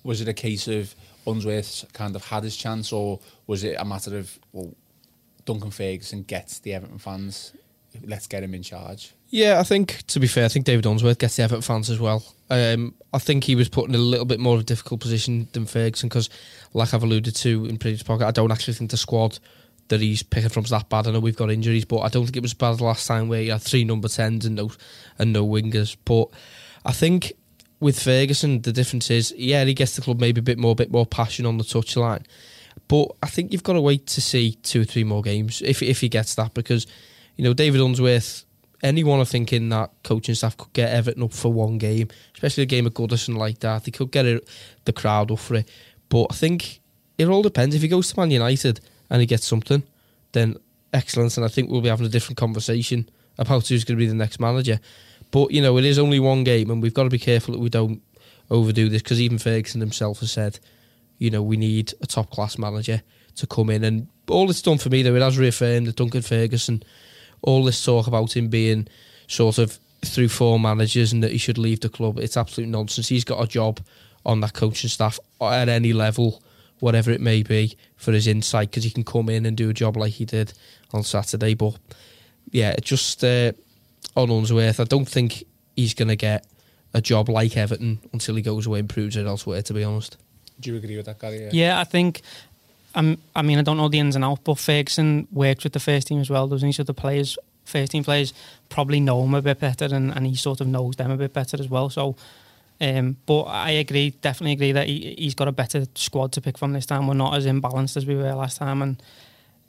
was 0.03 0.21
it 0.21 0.27
a 0.27 0.33
case 0.33 0.67
of 0.67 0.93
Unsworth 1.25 1.85
kind 1.93 2.15
of 2.15 2.25
had 2.25 2.43
his 2.43 2.57
chance, 2.57 2.91
or 2.91 3.19
was 3.47 3.63
it 3.63 3.75
a 3.79 3.85
matter 3.85 4.17
of 4.17 4.37
well, 4.51 4.73
Duncan 5.45 5.71
Ferguson 5.71 6.23
gets 6.23 6.59
the 6.59 6.73
Everton 6.73 6.99
fans, 6.99 7.53
let's 8.05 8.27
get 8.27 8.43
him 8.43 8.53
in 8.53 8.63
charge? 8.63 9.13
Yeah, 9.29 9.59
I 9.59 9.63
think 9.63 10.05
to 10.07 10.19
be 10.19 10.27
fair, 10.27 10.45
I 10.45 10.49
think 10.49 10.65
David 10.65 10.85
Unsworth 10.85 11.17
gets 11.17 11.37
the 11.37 11.43
Everton 11.43 11.61
fans 11.61 11.89
as 11.89 11.99
well. 11.99 12.23
Um, 12.49 12.93
I 13.13 13.19
think 13.19 13.45
he 13.45 13.55
was 13.55 13.69
put 13.69 13.89
in 13.89 13.95
a 13.95 13.99
little 13.99 14.25
bit 14.25 14.39
more 14.39 14.55
of 14.55 14.61
a 14.61 14.65
difficult 14.65 14.99
position 14.99 15.47
than 15.53 15.65
Ferguson 15.65 16.09
because, 16.09 16.29
like 16.73 16.93
I've 16.93 17.03
alluded 17.03 17.35
to 17.37 17.65
in 17.65 17.77
previous 17.77 18.03
podcast, 18.03 18.25
I 18.25 18.31
don't 18.31 18.51
actually 18.51 18.75
think 18.75 18.91
the 18.91 18.97
squad 18.97 19.39
that 19.89 20.01
he's 20.01 20.23
picking 20.23 20.49
from 20.49 20.63
that 20.63 20.89
bad. 20.89 21.07
I 21.07 21.11
know 21.11 21.19
we've 21.19 21.35
got 21.35 21.51
injuries, 21.51 21.85
but 21.85 21.99
I 21.99 22.09
don't 22.09 22.25
think 22.25 22.37
it 22.37 22.41
was 22.41 22.51
as 22.51 22.57
bad 22.57 22.81
last 22.81 23.07
time 23.07 23.27
where 23.27 23.41
he 23.41 23.49
had 23.49 23.61
three 23.61 23.83
number 23.83 24.07
tens 24.07 24.45
and 24.45 24.55
no 24.55 24.71
and 25.19 25.33
no 25.33 25.45
wingers. 25.45 25.95
But 26.05 26.29
I 26.85 26.91
think 26.91 27.33
with 27.79 28.01
Ferguson, 28.01 28.61
the 28.61 28.71
difference 28.71 29.11
is, 29.11 29.33
yeah, 29.37 29.63
he 29.65 29.73
gets 29.73 29.95
the 29.95 30.01
club 30.01 30.19
maybe 30.19 30.39
a 30.39 30.43
bit 30.43 30.57
more, 30.57 30.75
bit 30.75 30.91
more 30.91 31.05
passion 31.05 31.45
on 31.45 31.57
the 31.57 31.63
touchline. 31.63 32.25
But 32.87 33.11
I 33.21 33.27
think 33.27 33.51
you've 33.51 33.63
got 33.63 33.73
to 33.73 33.81
wait 33.81 34.07
to 34.07 34.21
see 34.21 34.53
two 34.63 34.81
or 34.81 34.85
three 34.85 35.03
more 35.03 35.21
games 35.21 35.61
if 35.63 35.81
if 35.81 36.01
he 36.01 36.09
gets 36.09 36.35
that 36.35 36.53
because 36.53 36.87
you 37.35 37.43
know 37.43 37.53
David 37.53 37.81
Unsworth. 37.81 38.45
Anyone 38.81 39.21
are 39.21 39.25
thinking 39.25 39.69
that 39.69 39.91
coaching 40.03 40.35
staff 40.35 40.57
could 40.57 40.73
get 40.73 40.91
Everton 40.91 41.23
up 41.23 41.31
for 41.31 41.53
one 41.53 41.77
game, 41.77 42.09
especially 42.33 42.63
a 42.63 42.65
game 42.65 42.85
of 42.85 42.93
Goodison 42.93 43.37
like 43.37 43.59
that. 43.59 43.85
They 43.85 43.91
could 43.91 44.11
get 44.11 44.25
it, 44.25 44.45
the 44.83 44.91
crowd 44.91 45.31
up 45.31 45.39
for 45.39 45.55
it. 45.55 45.69
But 46.09 46.27
I 46.31 46.33
think 46.33 46.81
it 47.17 47.29
all 47.29 47.41
depends. 47.41 47.75
If 47.75 47.81
he 47.81 47.87
goes 47.87 48.11
to 48.11 48.19
Man 48.19 48.31
United, 48.31 48.81
and 49.13 49.21
he 49.21 49.27
gets 49.27 49.47
something, 49.47 49.83
then 50.33 50.57
excellence. 50.91 51.37
And 51.37 51.45
I 51.45 51.49
think 51.49 51.69
we'll 51.69 51.81
be 51.81 51.89
having 51.89 52.05
a 52.05 52.09
different 52.09 52.37
conversation 52.37 53.07
about 53.37 53.67
who's 53.67 53.85
going 53.85 53.97
to 53.97 54.03
be 54.03 54.07
the 54.07 54.15
next 54.15 54.39
manager. 54.39 54.79
But 55.31 55.51
you 55.51 55.61
know, 55.61 55.77
it 55.77 55.85
is 55.85 55.99
only 55.99 56.19
one 56.19 56.43
game, 56.43 56.69
and 56.69 56.81
we've 56.81 56.93
got 56.93 57.03
to 57.03 57.09
be 57.09 57.19
careful 57.19 57.53
that 57.53 57.59
we 57.59 57.69
don't 57.69 58.01
overdo 58.49 58.89
this 58.89 59.01
because 59.01 59.21
even 59.21 59.37
Ferguson 59.37 59.81
himself 59.81 60.19
has 60.19 60.31
said, 60.31 60.59
you 61.19 61.29
know, 61.29 61.43
we 61.43 61.55
need 61.55 61.93
a 62.01 62.07
top 62.07 62.31
class 62.31 62.57
manager 62.57 63.03
to 63.35 63.47
come 63.47 63.69
in. 63.69 63.83
And 63.83 64.07
all 64.27 64.49
it's 64.49 64.61
done 64.61 64.79
for 64.79 64.89
me, 64.89 65.03
though, 65.03 65.15
it 65.15 65.21
has 65.21 65.37
reaffirmed 65.37 65.87
that 65.87 65.95
Duncan 65.95 66.23
Ferguson, 66.23 66.83
all 67.41 67.63
this 67.63 67.83
talk 67.83 68.07
about 68.07 68.35
him 68.35 68.47
being 68.47 68.87
sort 69.27 69.59
of 69.59 69.79
through 70.03 70.29
four 70.29 70.59
managers 70.59 71.13
and 71.13 71.23
that 71.23 71.31
he 71.31 71.37
should 71.37 71.57
leave 71.57 71.79
the 71.79 71.89
club, 71.89 72.19
it's 72.19 72.35
absolute 72.35 72.67
nonsense. 72.67 73.07
He's 73.09 73.23
got 73.23 73.41
a 73.41 73.47
job 73.47 73.79
on 74.25 74.41
that 74.41 74.53
coaching 74.53 74.89
staff 74.89 75.19
at 75.39 75.69
any 75.69 75.93
level 75.93 76.41
whatever 76.83 77.11
it 77.11 77.21
may 77.21 77.41
be, 77.41 77.77
for 77.95 78.11
his 78.11 78.27
insight 78.27 78.69
because 78.69 78.83
he 78.83 78.89
can 78.89 79.05
come 79.05 79.29
in 79.29 79.45
and 79.45 79.55
do 79.55 79.69
a 79.69 79.73
job 79.73 79.95
like 79.95 80.11
he 80.11 80.25
did 80.25 80.51
on 80.91 81.01
Saturday. 81.01 81.53
But 81.53 81.77
yeah, 82.51 82.75
just 82.81 83.23
uh, 83.23 83.53
on 84.17 84.29
Unsworth, 84.29 84.81
I 84.81 84.83
don't 84.83 85.07
think 85.07 85.45
he's 85.77 85.93
going 85.93 86.09
to 86.09 86.17
get 86.17 86.45
a 86.93 86.99
job 86.99 87.29
like 87.29 87.55
Everton 87.55 87.99
until 88.11 88.35
he 88.35 88.41
goes 88.41 88.67
away 88.67 88.79
and 88.79 88.89
proves 88.89 89.15
it 89.15 89.25
elsewhere. 89.25 89.61
To 89.61 89.73
be 89.73 89.85
honest, 89.85 90.17
do 90.59 90.71
you 90.71 90.77
agree 90.77 90.97
with 90.97 91.05
that, 91.05 91.19
Gary? 91.19 91.43
Yeah, 91.43 91.49
yeah 91.53 91.79
I 91.79 91.85
think. 91.85 92.21
Um, 92.95 93.17
I 93.33 93.43
mean, 93.43 93.57
I 93.57 93.61
don't 93.61 93.77
know 93.77 93.87
the 93.87 93.99
ins 93.99 94.17
and 94.17 94.25
outs, 94.25 94.41
but 94.43 94.59
Ferguson 94.59 95.27
worked 95.31 95.63
with 95.63 95.71
the 95.71 95.79
first 95.79 96.07
team 96.07 96.19
as 96.19 96.29
well, 96.29 96.47
doesn't 96.49 96.67
he? 96.67 96.73
So 96.73 96.83
the 96.83 96.93
players, 96.93 97.37
first 97.63 97.93
team 97.93 98.03
players, 98.03 98.33
probably 98.67 98.99
know 98.99 99.23
him 99.23 99.33
a 99.33 99.41
bit 99.41 99.59
better, 99.61 99.85
and, 99.85 100.11
and 100.13 100.27
he 100.27 100.35
sort 100.35 100.59
of 100.59 100.67
knows 100.67 100.97
them 100.97 101.11
a 101.11 101.17
bit 101.17 101.33
better 101.33 101.57
as 101.59 101.69
well. 101.69 101.89
So 101.89 102.17
um, 102.83 103.15
but 103.25 103.43
I 103.43 103.71
agree, 103.71 104.09
definitely 104.09 104.51
agree 104.51 104.73
that 104.73 104.87
he, 104.87 105.15
he's 105.17 105.35
got 105.35 105.47
a 105.47 105.53
better 105.53 105.85
squad 105.95 106.33
to 106.33 106.41
pick 106.41 106.57
from 106.57 106.73
this 106.73 106.85
time. 106.85 107.07
We're 107.07 107.13
not 107.13 107.33
as 107.35 107.45
imbalanced 107.45 107.95
as 107.95 108.05
we 108.05 108.13
were 108.13 108.33
last 108.33 108.57
time, 108.57 108.81
and 108.81 109.01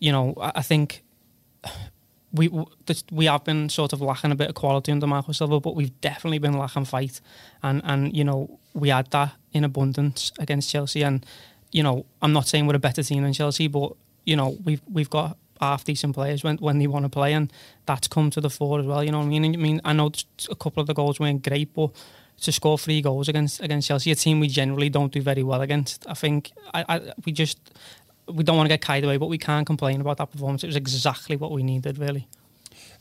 you 0.00 0.10
know, 0.10 0.34
I, 0.40 0.52
I 0.56 0.62
think 0.62 1.04
we 2.32 2.50
we 3.12 3.26
have 3.26 3.44
been 3.44 3.68
sort 3.68 3.92
of 3.92 4.00
lacking 4.00 4.32
a 4.32 4.34
bit 4.34 4.48
of 4.48 4.56
quality 4.56 4.90
under 4.90 5.06
Marco 5.06 5.30
Silva, 5.30 5.60
but 5.60 5.76
we've 5.76 6.00
definitely 6.00 6.38
been 6.38 6.58
lacking 6.58 6.86
fight, 6.86 7.20
and 7.62 7.80
and 7.84 8.16
you 8.16 8.24
know 8.24 8.58
we 8.72 8.88
had 8.88 9.08
that 9.12 9.34
in 9.52 9.62
abundance 9.62 10.32
against 10.40 10.70
Chelsea, 10.70 11.04
and 11.04 11.24
you 11.70 11.84
know 11.84 12.06
I'm 12.20 12.32
not 12.32 12.48
saying 12.48 12.66
we're 12.66 12.74
a 12.74 12.80
better 12.80 13.04
team 13.04 13.22
than 13.22 13.32
Chelsea, 13.32 13.68
but 13.68 13.92
you 14.24 14.34
know 14.34 14.58
we've 14.64 14.82
we've 14.92 15.10
got 15.10 15.38
half 15.60 15.84
decent 15.84 16.16
players 16.16 16.42
when 16.42 16.56
when 16.56 16.78
they 16.78 16.88
want 16.88 17.04
to 17.04 17.08
play, 17.08 17.32
and 17.32 17.52
that's 17.86 18.08
come 18.08 18.30
to 18.30 18.40
the 18.40 18.50
fore 18.50 18.80
as 18.80 18.86
well. 18.86 19.04
You 19.04 19.12
know 19.12 19.20
what 19.20 19.26
I 19.26 19.38
mean? 19.38 19.44
I 19.44 19.56
mean 19.56 19.80
I 19.84 19.92
know 19.92 20.10
a 20.50 20.56
couple 20.56 20.80
of 20.80 20.88
the 20.88 20.94
goals 20.94 21.20
weren't 21.20 21.48
great, 21.48 21.72
but 21.72 21.92
to 22.40 22.52
score 22.52 22.78
three 22.78 23.00
goals 23.00 23.28
against 23.28 23.60
against 23.60 23.88
Chelsea, 23.88 24.10
a 24.10 24.14
team 24.14 24.40
we 24.40 24.48
generally 24.48 24.88
don't 24.88 25.12
do 25.12 25.22
very 25.22 25.42
well 25.42 25.60
against. 25.60 26.06
I 26.08 26.14
think 26.14 26.52
I, 26.72 26.84
I 26.88 27.12
we 27.24 27.32
just 27.32 27.58
we 28.28 28.44
don't 28.44 28.56
want 28.56 28.66
to 28.66 28.72
get 28.72 28.80
carried 28.80 29.04
away, 29.04 29.16
but 29.16 29.26
we 29.26 29.38
can't 29.38 29.66
complain 29.66 30.00
about 30.00 30.16
that 30.18 30.30
performance. 30.30 30.64
It 30.64 30.68
was 30.68 30.76
exactly 30.76 31.36
what 31.36 31.52
we 31.52 31.62
needed, 31.62 31.98
really. 31.98 32.28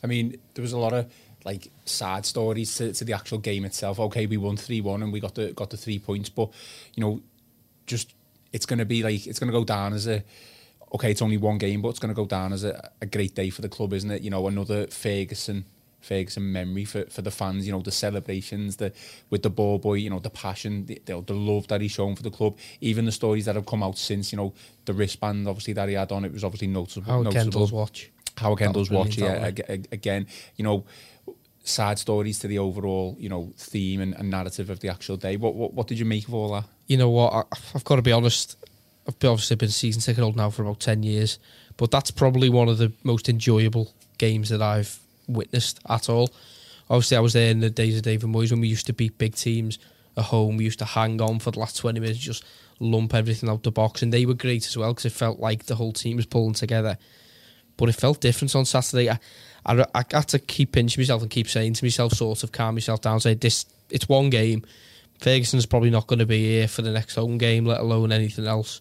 I 0.02 0.06
mean, 0.06 0.38
there 0.54 0.62
was 0.62 0.72
a 0.72 0.78
lot 0.78 0.92
of 0.92 1.10
like 1.44 1.70
sad 1.84 2.24
stories 2.24 2.74
to, 2.76 2.92
to 2.92 3.04
the 3.04 3.12
actual 3.12 3.38
game 3.38 3.64
itself. 3.64 4.00
Okay, 4.00 4.26
we 4.26 4.36
won 4.36 4.56
three 4.56 4.80
one 4.80 5.02
and 5.02 5.12
we 5.12 5.20
got 5.20 5.34
the 5.34 5.52
got 5.52 5.70
the 5.70 5.76
three 5.76 5.98
points, 5.98 6.28
but 6.28 6.50
you 6.94 7.02
know, 7.02 7.20
just 7.86 8.14
it's 8.52 8.66
going 8.66 8.78
to 8.78 8.84
be 8.84 9.02
like 9.02 9.26
it's 9.26 9.38
going 9.38 9.52
to 9.52 9.58
go 9.58 9.64
down 9.64 9.92
as 9.92 10.06
a 10.06 10.22
okay, 10.94 11.10
it's 11.10 11.22
only 11.22 11.36
one 11.36 11.58
game, 11.58 11.82
but 11.82 11.88
it's 11.88 11.98
going 11.98 12.14
to 12.14 12.14
go 12.14 12.26
down 12.26 12.52
as 12.52 12.62
a, 12.62 12.90
a 13.00 13.06
great 13.06 13.34
day 13.34 13.50
for 13.50 13.62
the 13.62 13.68
club, 13.68 13.92
isn't 13.92 14.10
it? 14.10 14.22
You 14.22 14.30
know, 14.30 14.46
another 14.46 14.86
Ferguson 14.86 15.64
Ferguson 16.04 16.52
memory 16.52 16.84
for, 16.84 17.04
for 17.06 17.22
the 17.22 17.30
fans, 17.30 17.66
you 17.66 17.72
know, 17.72 17.80
the 17.80 17.90
celebrations, 17.90 18.76
the 18.76 18.92
with 19.30 19.42
the 19.42 19.50
ball 19.50 19.78
boy, 19.78 19.94
you 19.94 20.10
know, 20.10 20.18
the 20.18 20.30
passion, 20.30 20.86
the, 20.86 21.00
the, 21.06 21.20
the 21.22 21.34
love 21.34 21.66
that 21.68 21.80
he's 21.80 21.92
shown 21.92 22.14
for 22.14 22.22
the 22.22 22.30
club, 22.30 22.56
even 22.80 23.04
the 23.04 23.12
stories 23.12 23.46
that 23.46 23.54
have 23.54 23.66
come 23.66 23.82
out 23.82 23.98
since, 23.98 24.32
you 24.32 24.36
know, 24.36 24.52
the 24.84 24.92
wristband 24.92 25.48
obviously 25.48 25.72
that 25.72 25.88
he 25.88 25.94
had 25.94 26.12
on, 26.12 26.24
it 26.24 26.32
was 26.32 26.44
obviously 26.44 26.68
noticeable. 26.68 27.06
Howard 27.06 27.32
Kendall's 27.32 27.72
watch. 27.72 28.10
Howard 28.36 28.58
Kendall's 28.58 28.90
watch, 28.90 29.16
yeah, 29.16 29.50
again, 29.92 30.26
you 30.56 30.64
know, 30.64 30.84
sad 31.62 31.98
stories 31.98 32.38
to 32.40 32.46
the 32.46 32.58
overall, 32.58 33.16
you 33.18 33.28
know, 33.28 33.52
theme 33.56 34.00
and, 34.00 34.14
and 34.14 34.30
narrative 34.30 34.68
of 34.70 34.80
the 34.80 34.88
actual 34.88 35.16
day. 35.16 35.36
What, 35.36 35.54
what, 35.54 35.72
what 35.72 35.86
did 35.86 35.98
you 35.98 36.04
make 36.04 36.28
of 36.28 36.34
all 36.34 36.52
that? 36.52 36.64
You 36.86 36.98
know 36.98 37.08
what, 37.10 37.32
I, 37.32 37.42
I've 37.74 37.84
got 37.84 37.96
to 37.96 38.02
be 38.02 38.12
honest, 38.12 38.56
I've 39.08 39.14
obviously 39.24 39.56
been 39.56 39.70
season 39.70 40.02
ticket 40.02 40.22
holder 40.22 40.36
now 40.36 40.50
for 40.50 40.62
about 40.62 40.80
ten 40.80 41.02
years, 41.02 41.38
but 41.76 41.90
that's 41.90 42.10
probably 42.10 42.48
one 42.48 42.68
of 42.68 42.78
the 42.78 42.92
most 43.02 43.28
enjoyable 43.28 43.94
games 44.18 44.48
that 44.50 44.62
I've 44.62 44.98
witnessed 45.28 45.80
at 45.88 46.08
all. 46.08 46.30
Obviously, 46.90 47.16
I 47.16 47.20
was 47.20 47.32
there 47.32 47.50
in 47.50 47.60
the 47.60 47.70
days 47.70 47.96
of 47.96 48.02
David 48.02 48.28
Moyes 48.28 48.50
when 48.50 48.60
we 48.60 48.68
used 48.68 48.86
to 48.86 48.92
beat 48.92 49.18
big 49.18 49.34
teams 49.34 49.78
at 50.16 50.24
home. 50.24 50.56
We 50.56 50.64
used 50.64 50.78
to 50.80 50.84
hang 50.84 51.20
on 51.20 51.38
for 51.38 51.50
the 51.50 51.60
last 51.60 51.76
twenty 51.76 52.00
minutes, 52.00 52.18
just 52.18 52.44
lump 52.80 53.14
everything 53.14 53.48
out 53.48 53.62
the 53.62 53.70
box, 53.70 54.02
and 54.02 54.12
they 54.12 54.26
were 54.26 54.34
great 54.34 54.66
as 54.66 54.76
well 54.76 54.92
because 54.92 55.06
it 55.06 55.12
felt 55.12 55.40
like 55.40 55.64
the 55.64 55.76
whole 55.76 55.92
team 55.92 56.16
was 56.16 56.26
pulling 56.26 56.54
together. 56.54 56.98
But 57.76 57.88
it 57.88 57.94
felt 57.94 58.20
different 58.20 58.54
on 58.54 58.64
Saturday. 58.64 59.10
I, 59.10 59.18
I, 59.66 59.84
I 59.94 60.04
had 60.12 60.28
to 60.28 60.38
keep 60.38 60.72
pinching 60.72 61.00
myself 61.00 61.22
and 61.22 61.30
keep 61.30 61.48
saying 61.48 61.74
to 61.74 61.84
myself, 61.84 62.12
sort 62.12 62.44
of 62.44 62.52
calm 62.52 62.74
myself 62.74 63.00
down, 63.00 63.20
say 63.20 63.34
this. 63.34 63.66
It's 63.90 64.08
one 64.08 64.30
game. 64.30 64.64
Ferguson's 65.20 65.66
probably 65.66 65.90
not 65.90 66.06
going 66.06 66.18
to 66.18 66.26
be 66.26 66.44
here 66.44 66.68
for 66.68 66.82
the 66.82 66.90
next 66.90 67.14
home 67.14 67.38
game, 67.38 67.64
let 67.64 67.80
alone 67.80 68.12
anything 68.12 68.46
else. 68.46 68.80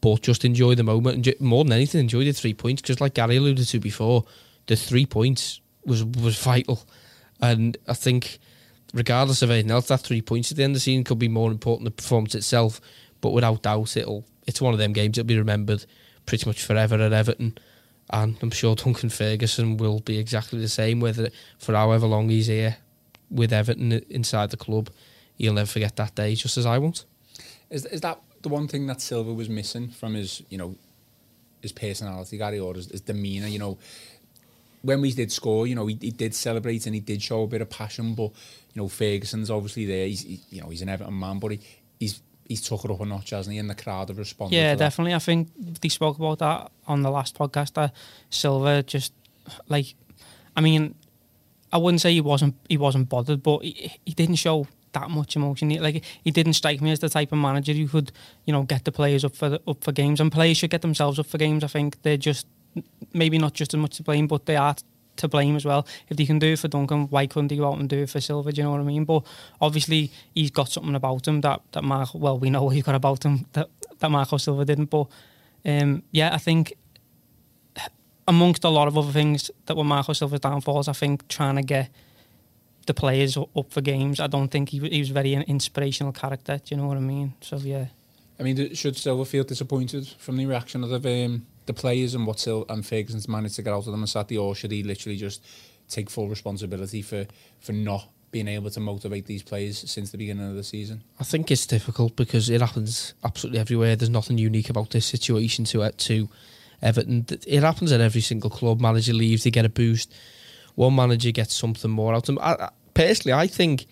But 0.00 0.22
just 0.22 0.44
enjoy 0.44 0.74
the 0.74 0.82
moment, 0.82 1.26
and 1.26 1.40
more 1.40 1.64
than 1.64 1.72
anything, 1.72 2.00
enjoy 2.00 2.24
the 2.24 2.32
three 2.32 2.54
points. 2.54 2.82
Because, 2.82 3.00
like 3.00 3.14
Gary 3.14 3.36
alluded 3.36 3.66
to 3.68 3.80
before, 3.80 4.24
the 4.66 4.76
three 4.76 5.06
points 5.06 5.60
was 5.84 6.04
was 6.04 6.38
vital, 6.38 6.82
and 7.40 7.76
I 7.88 7.94
think, 7.94 8.38
regardless 8.94 9.42
of 9.42 9.50
anything 9.50 9.70
else, 9.70 9.88
that 9.88 10.00
three 10.00 10.22
points 10.22 10.50
at 10.50 10.56
the 10.56 10.64
end 10.64 10.72
of 10.72 10.76
the 10.76 10.80
season 10.80 11.04
could 11.04 11.18
be 11.18 11.28
more 11.28 11.50
important 11.50 11.84
than 11.84 11.96
the 11.96 12.02
performance 12.02 12.34
itself. 12.34 12.80
But 13.20 13.30
without 13.30 13.62
doubt, 13.62 13.96
it'll 13.96 14.24
it's 14.46 14.60
one 14.60 14.72
of 14.72 14.78
them 14.78 14.92
games 14.92 15.16
that'll 15.16 15.26
be 15.26 15.38
remembered 15.38 15.84
pretty 16.26 16.46
much 16.46 16.62
forever 16.62 16.96
at 16.96 17.12
Everton. 17.12 17.58
And 18.10 18.36
I'm 18.42 18.50
sure 18.50 18.74
Duncan 18.76 19.10
Ferguson 19.10 19.76
will 19.76 20.00
be 20.00 20.18
exactly 20.18 20.60
the 20.60 20.68
same, 20.68 21.00
whether 21.00 21.30
for 21.58 21.74
however 21.74 22.06
long 22.06 22.28
he's 22.28 22.46
here 22.46 22.76
with 23.30 23.52
Everton 23.52 23.92
inside 24.10 24.50
the 24.50 24.56
club. 24.56 24.90
He'll 25.36 25.54
never 25.54 25.66
forget 25.66 25.96
that 25.96 26.14
day, 26.14 26.34
just 26.34 26.58
as 26.58 26.66
I 26.66 26.78
won't. 26.78 27.04
Is 27.70 27.86
is 27.86 28.02
that 28.02 28.20
the 28.42 28.48
one 28.48 28.68
thing 28.68 28.86
that 28.86 29.00
Silva 29.00 29.32
was 29.32 29.48
missing 29.48 29.88
from 29.88 30.14
his, 30.14 30.42
you 30.50 30.58
know, 30.58 30.76
his 31.62 31.72
personality, 31.72 32.36
Gary, 32.36 32.58
or 32.58 32.74
his, 32.74 32.90
his 32.90 33.00
demeanour? 33.00 33.46
You 33.46 33.58
know, 33.58 33.78
when 34.82 35.00
we 35.00 35.12
did 35.12 35.32
score, 35.32 35.66
you 35.66 35.74
know, 35.74 35.86
he, 35.86 35.96
he 36.00 36.10
did 36.10 36.34
celebrate 36.34 36.86
and 36.86 36.94
he 36.94 37.00
did 37.00 37.22
show 37.22 37.44
a 37.44 37.46
bit 37.46 37.62
of 37.62 37.70
passion. 37.70 38.14
But 38.14 38.32
you 38.74 38.82
know, 38.82 38.88
Ferguson's 38.88 39.50
obviously 39.50 39.86
there. 39.86 40.06
He's, 40.06 40.22
he, 40.22 40.40
you 40.50 40.60
know, 40.60 40.68
he's 40.68 40.82
an 40.82 40.88
Everton 40.88 41.18
man, 41.18 41.38
but 41.38 41.52
he, 41.52 41.60
he's 41.98 42.20
he's 42.46 42.60
took 42.60 42.84
it 42.84 42.90
up 42.90 43.00
a 43.00 43.06
notch, 43.06 43.30
hasn't 43.30 43.52
he? 43.52 43.58
And 43.58 43.70
the 43.70 43.74
crowd 43.74 44.08
have 44.08 44.18
responded. 44.18 44.56
Yeah, 44.56 44.74
definitely. 44.74 45.14
I 45.14 45.18
think 45.18 45.48
they 45.80 45.88
spoke 45.88 46.18
about 46.18 46.40
that 46.40 46.70
on 46.86 47.02
the 47.02 47.10
last 47.10 47.38
podcast. 47.38 47.74
That 47.74 47.94
Silva 48.30 48.82
just 48.82 49.12
like, 49.68 49.94
I 50.56 50.60
mean, 50.60 50.94
I 51.72 51.78
wouldn't 51.78 52.00
say 52.00 52.12
he 52.12 52.20
wasn't 52.20 52.56
he 52.68 52.76
wasn't 52.76 53.08
bothered, 53.08 53.42
but 53.42 53.62
he, 53.62 53.92
he 54.04 54.12
didn't 54.12 54.36
show 54.36 54.66
that 54.92 55.10
much 55.10 55.36
emotion. 55.36 55.70
Like 55.70 56.04
he 56.22 56.30
didn't 56.30 56.54
strike 56.54 56.80
me 56.80 56.90
as 56.90 56.98
the 56.98 57.08
type 57.08 57.32
of 57.32 57.38
manager 57.38 57.72
who 57.72 57.88
could, 57.88 58.12
you 58.44 58.52
know, 58.52 58.64
get 58.64 58.84
the 58.84 58.92
players 58.92 59.24
up 59.24 59.34
for 59.34 59.48
the, 59.48 59.60
up 59.66 59.82
for 59.82 59.92
games. 59.92 60.20
And 60.20 60.30
players 60.30 60.58
should 60.58 60.70
get 60.70 60.82
themselves 60.82 61.18
up 61.18 61.26
for 61.26 61.38
games. 61.38 61.64
I 61.64 61.68
think 61.68 62.02
they're 62.02 62.16
just 62.16 62.46
maybe 63.12 63.38
not 63.38 63.54
just 63.54 63.74
as 63.74 63.80
much 63.80 63.96
to 63.96 64.02
blame, 64.02 64.26
but 64.26 64.46
they 64.46 64.56
are 64.56 64.76
to 65.16 65.28
blame 65.28 65.56
as 65.56 65.64
well. 65.64 65.86
If 66.08 66.16
they 66.16 66.24
can 66.24 66.38
do 66.38 66.52
it 66.52 66.58
for 66.58 66.68
Duncan, 66.68 67.08
why 67.08 67.26
couldn't 67.26 67.50
he 67.50 67.56
go 67.56 67.68
out 67.68 67.78
and 67.78 67.88
do 67.88 68.02
it 68.02 68.10
for 68.10 68.20
Silva? 68.20 68.52
Do 68.52 68.60
you 68.60 68.64
know 68.64 68.72
what 68.72 68.80
I 68.80 68.84
mean? 68.84 69.04
But 69.04 69.24
obviously, 69.60 70.10
he's 70.34 70.50
got 70.50 70.68
something 70.68 70.94
about 70.94 71.26
him 71.28 71.40
that 71.42 71.60
that 71.72 71.84
Marco. 71.84 72.18
Well, 72.18 72.38
we 72.38 72.50
know 72.50 72.68
he's 72.68 72.82
got 72.82 72.94
about 72.94 73.24
him 73.24 73.46
that 73.52 73.68
that 73.98 74.10
Marco 74.10 74.36
Silva 74.36 74.64
didn't. 74.64 74.86
But 74.86 75.06
um, 75.64 76.02
yeah, 76.10 76.34
I 76.34 76.38
think 76.38 76.74
amongst 78.28 78.64
a 78.64 78.68
lot 78.68 78.88
of 78.88 78.96
other 78.96 79.12
things 79.12 79.50
that 79.66 79.76
were 79.76 79.84
Marco 79.84 80.12
Silva's 80.12 80.40
downfalls, 80.40 80.88
I 80.88 80.92
think 80.92 81.28
trying 81.28 81.56
to 81.56 81.62
get 81.62 81.90
the 82.86 82.94
players 82.94 83.36
up 83.36 83.70
for 83.70 83.80
games. 83.80 84.20
I 84.20 84.26
don't 84.26 84.48
think 84.48 84.70
he, 84.70 84.78
he 84.78 84.98
was 84.98 85.10
very 85.10 85.34
an 85.34 85.42
inspirational 85.42 86.12
character. 86.12 86.58
Do 86.58 86.74
you 86.74 86.80
know 86.80 86.88
what 86.88 86.96
I 86.96 87.00
mean? 87.00 87.34
So 87.40 87.56
yeah. 87.58 87.86
I 88.40 88.42
mean, 88.42 88.74
should 88.74 88.96
Silva 88.96 89.24
feel 89.24 89.44
disappointed 89.44 90.08
from 90.18 90.36
the 90.36 90.46
reaction 90.46 90.82
of 90.82 90.90
the 90.90 91.24
um, 91.24 91.46
the 91.66 91.74
players 91.74 92.14
and 92.14 92.26
what 92.26 92.40
Sil 92.40 92.66
and 92.68 92.84
Ferguson's 92.84 93.28
managed 93.28 93.56
to 93.56 93.62
get 93.62 93.72
out 93.72 93.86
of 93.86 93.92
them 93.92 94.02
on 94.02 94.06
Saturday, 94.06 94.38
or 94.38 94.54
should 94.54 94.72
he 94.72 94.82
literally 94.82 95.16
just 95.16 95.44
take 95.88 96.10
full 96.10 96.28
responsibility 96.28 97.02
for 97.02 97.26
for 97.60 97.72
not 97.72 98.08
being 98.30 98.48
able 98.48 98.70
to 98.70 98.80
motivate 98.80 99.26
these 99.26 99.42
players 99.42 99.78
since 99.90 100.10
the 100.10 100.18
beginning 100.18 100.48
of 100.48 100.56
the 100.56 100.64
season? 100.64 101.02
I 101.20 101.24
think 101.24 101.50
it's 101.50 101.66
difficult 101.66 102.16
because 102.16 102.48
it 102.50 102.60
happens 102.60 103.14
absolutely 103.24 103.60
everywhere. 103.60 103.94
There's 103.94 104.10
nothing 104.10 104.38
unique 104.38 104.70
about 104.70 104.90
this 104.90 105.06
situation 105.06 105.64
to 105.66 105.90
to 105.90 106.28
Everton. 106.80 107.26
It 107.46 107.62
happens 107.62 107.92
at 107.92 108.00
every 108.00 108.22
single 108.22 108.50
club. 108.50 108.80
Manager 108.80 109.12
leaves, 109.12 109.44
they 109.44 109.50
get 109.50 109.64
a 109.64 109.68
boost. 109.68 110.12
One 110.74 110.96
manager 110.96 111.30
gets 111.30 111.54
something 111.54 111.90
more 111.90 112.14
out 112.14 112.28
of 112.28 112.34
them. 112.34 112.38
I, 112.40 112.70
personally, 112.94 113.34
I 113.34 113.46
think 113.46 113.86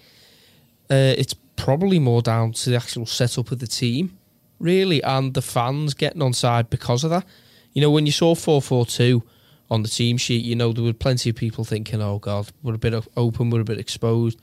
uh, 0.90 1.14
it's 1.16 1.34
probably 1.56 1.98
more 1.98 2.22
down 2.22 2.52
to 2.52 2.70
the 2.70 2.76
actual 2.76 3.06
setup 3.06 3.52
of 3.52 3.58
the 3.58 3.66
team, 3.66 4.16
really, 4.58 5.02
and 5.02 5.34
the 5.34 5.42
fans 5.42 5.92
getting 5.94 6.22
on 6.22 6.32
side 6.32 6.70
because 6.70 7.04
of 7.04 7.10
that. 7.10 7.26
You 7.72 7.80
know, 7.80 7.90
when 7.90 8.06
you 8.06 8.12
saw 8.12 8.34
4 8.34 8.60
4 8.60 8.86
2 8.86 9.22
on 9.70 9.82
the 9.82 9.88
team 9.88 10.16
sheet, 10.16 10.44
you 10.44 10.56
know, 10.56 10.72
there 10.72 10.84
were 10.84 10.92
plenty 10.92 11.30
of 11.30 11.36
people 11.36 11.64
thinking, 11.64 12.02
oh, 12.02 12.18
God, 12.18 12.50
we're 12.62 12.74
a 12.74 12.78
bit 12.78 12.94
open, 13.16 13.50
we're 13.50 13.60
a 13.60 13.64
bit 13.64 13.78
exposed. 13.78 14.40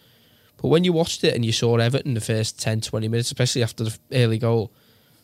But 0.58 0.70
when 0.70 0.84
you 0.84 0.94
watched 0.94 1.24
it 1.24 1.36
and 1.36 1.46
you 1.46 1.52
saw 1.52 1.78
Everton 1.78 2.14
the 2.14 2.22
first 2.22 2.60
10, 2.60 2.82
20 2.82 3.08
minutes, 3.08 3.30
especially 3.30 3.64
after 3.64 3.84
the 3.84 3.98
early 4.12 4.40
goal, 4.40 4.72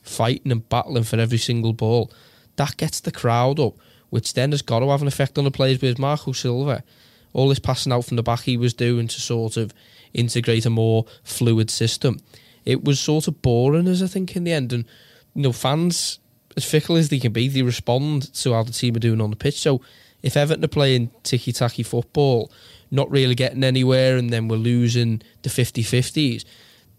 fighting 0.02 0.52
and 0.52 0.68
battling 0.68 1.04
for 1.04 1.18
every 1.18 1.38
single 1.38 1.74
ball, 1.74 2.12
that 2.58 2.78
gets 2.78 3.00
the 3.00 3.12
crowd 3.12 3.60
up, 3.60 3.76
which 4.10 4.34
then 4.34 4.52
has 4.52 4.62
got 4.62 4.80
to 4.80 4.90
have 4.90 5.02
an 5.02 5.08
effect 5.08 5.38
on 5.38 5.44
the 5.44 5.52
players 5.52 5.82
with 5.82 5.98
Marco 5.98 6.34
Silva. 6.34 6.84
All 7.32 7.50
this 7.50 7.60
passing 7.60 7.92
out 7.92 8.06
from 8.06 8.18
the 8.18 8.24
back 8.24 8.42
he 8.42 8.58
was 8.58 8.76
doing 8.76 9.08
to 9.08 9.20
sort 9.20 9.58
of 9.58 9.74
integrate 10.14 10.68
a 10.68 10.70
more 10.70 11.06
fluid 11.24 11.72
system. 11.72 12.20
It 12.64 12.84
was 12.84 13.00
sort 13.00 13.28
of 13.28 13.42
boring, 13.42 13.88
as 13.88 14.04
I 14.04 14.08
think, 14.08 14.36
in 14.36 14.44
the 14.44 14.54
end. 14.54 14.72
And, 14.72 14.86
you 15.34 15.42
know, 15.42 15.52
fans 15.52 16.20
as 16.56 16.66
fickle 16.66 16.96
as 16.96 17.10
they 17.10 17.20
can 17.20 17.34
be, 17.34 17.48
they 17.48 17.62
respond 17.62 18.34
to 18.34 18.54
how 18.54 18.64
the 18.64 18.72
team 18.72 18.96
are 18.96 19.00
doing 19.00 19.22
on 19.22 19.30
the 19.30 19.36
pitch. 19.36 19.60
So 19.60 19.82
if 20.22 20.38
Everton 20.38 20.64
are 20.64 20.70
playing 20.70 21.12
ticky 21.24 21.52
tacky 21.52 21.84
football, 21.84 22.52
not 22.92 23.10
really 23.12 23.36
getting 23.36 23.64
anywhere, 23.64 24.18
and 24.18 24.30
then 24.30 24.48
we're 24.48 24.58
losing 24.58 25.22
the 25.42 25.50
50 25.50 25.84
50s, 25.84 26.46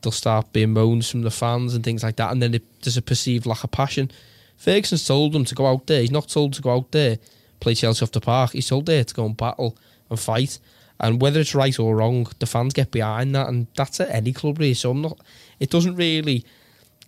they'll 0.03 0.13
start 0.13 0.53
being 0.53 0.73
moans 0.73 1.11
from 1.11 1.23
the 1.23 1.31
fans 1.31 1.75
and 1.75 1.85
things 1.85 2.03
like 2.03 2.17
that. 2.17 2.33
And 2.33 2.43
then 2.43 2.61
there's 2.83 2.97
a 2.97 3.03
perceived 3.03 3.47
lack 3.47 3.65
of 3.65 3.71
passion. 3.71 4.11
Ferguson's 4.57 5.07
told 5.07 5.33
them 5.33 5.45
to 5.45 5.55
go 5.55 5.67
out 5.67 5.87
there. 5.87 6.01
He's 6.01 6.11
not 6.11 6.29
told 6.29 6.53
to 6.55 6.63
go 6.63 6.75
out 6.75 6.93
there, 6.93 7.19
play 7.61 7.75
Chelsea 7.75 8.03
off 8.03 8.13
the 8.13 8.21
park. 8.21 8.53
He's 8.53 8.69
told 8.69 8.87
there 8.87 9.05
to 9.05 9.15
go 9.15 9.27
and 9.27 9.37
battle 9.37 9.77
and 10.11 10.21
fight. 10.21 10.59
And 11.01 11.21
whether 11.21 11.41
it's 11.41 11.55
right 11.55 11.79
or 11.79 11.97
wrong, 11.97 12.27
the 12.39 12.47
fans 12.47 12.73
get 12.73 12.91
behind 12.91 13.35
that, 13.35 13.49
and 13.49 13.67
that's 13.75 14.01
at 14.01 14.11
any 14.11 14.33
club 14.33 14.59
really. 14.59 14.75
So 14.75 14.91
I'm 14.91 15.03
not. 15.03 15.19
It 15.59 15.71
doesn't 15.71 15.97
really 15.97 16.45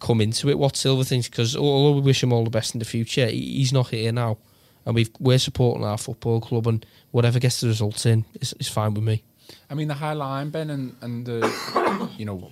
come 0.00 0.21
into 0.21 0.49
it 0.49 0.59
what 0.59 0.76
Silva 0.76 1.05
thinks 1.05 1.29
because 1.29 1.57
although 1.57 1.93
we 1.93 2.00
wish 2.00 2.23
him 2.23 2.33
all 2.33 2.45
the 2.45 2.50
best 2.50 2.75
in 2.75 2.79
the 2.79 2.85
future, 2.85 3.26
he's 3.26 3.73
not 3.73 3.88
here 3.88 4.12
now, 4.12 4.38
and 4.85 4.95
we 4.95 5.09
we're 5.19 5.38
supporting 5.38 5.85
our 5.85 5.99
football 5.99 6.41
club, 6.41 6.67
and 6.67 6.85
whatever 7.11 7.38
gets 7.38 7.61
the 7.61 7.69
results 7.69 8.07
in 8.07 8.25
is, 8.41 8.55
is 8.59 8.69
fine 8.69 8.95
with 8.95 9.05
me. 9.05 9.23
I 9.71 9.75
mean 9.75 9.88
the 9.88 9.95
high 9.95 10.12
line, 10.12 10.50
Ben, 10.50 10.71
and 10.71 10.97
and 11.00 11.26
the 11.26 12.11
you 12.19 12.25
know 12.25 12.50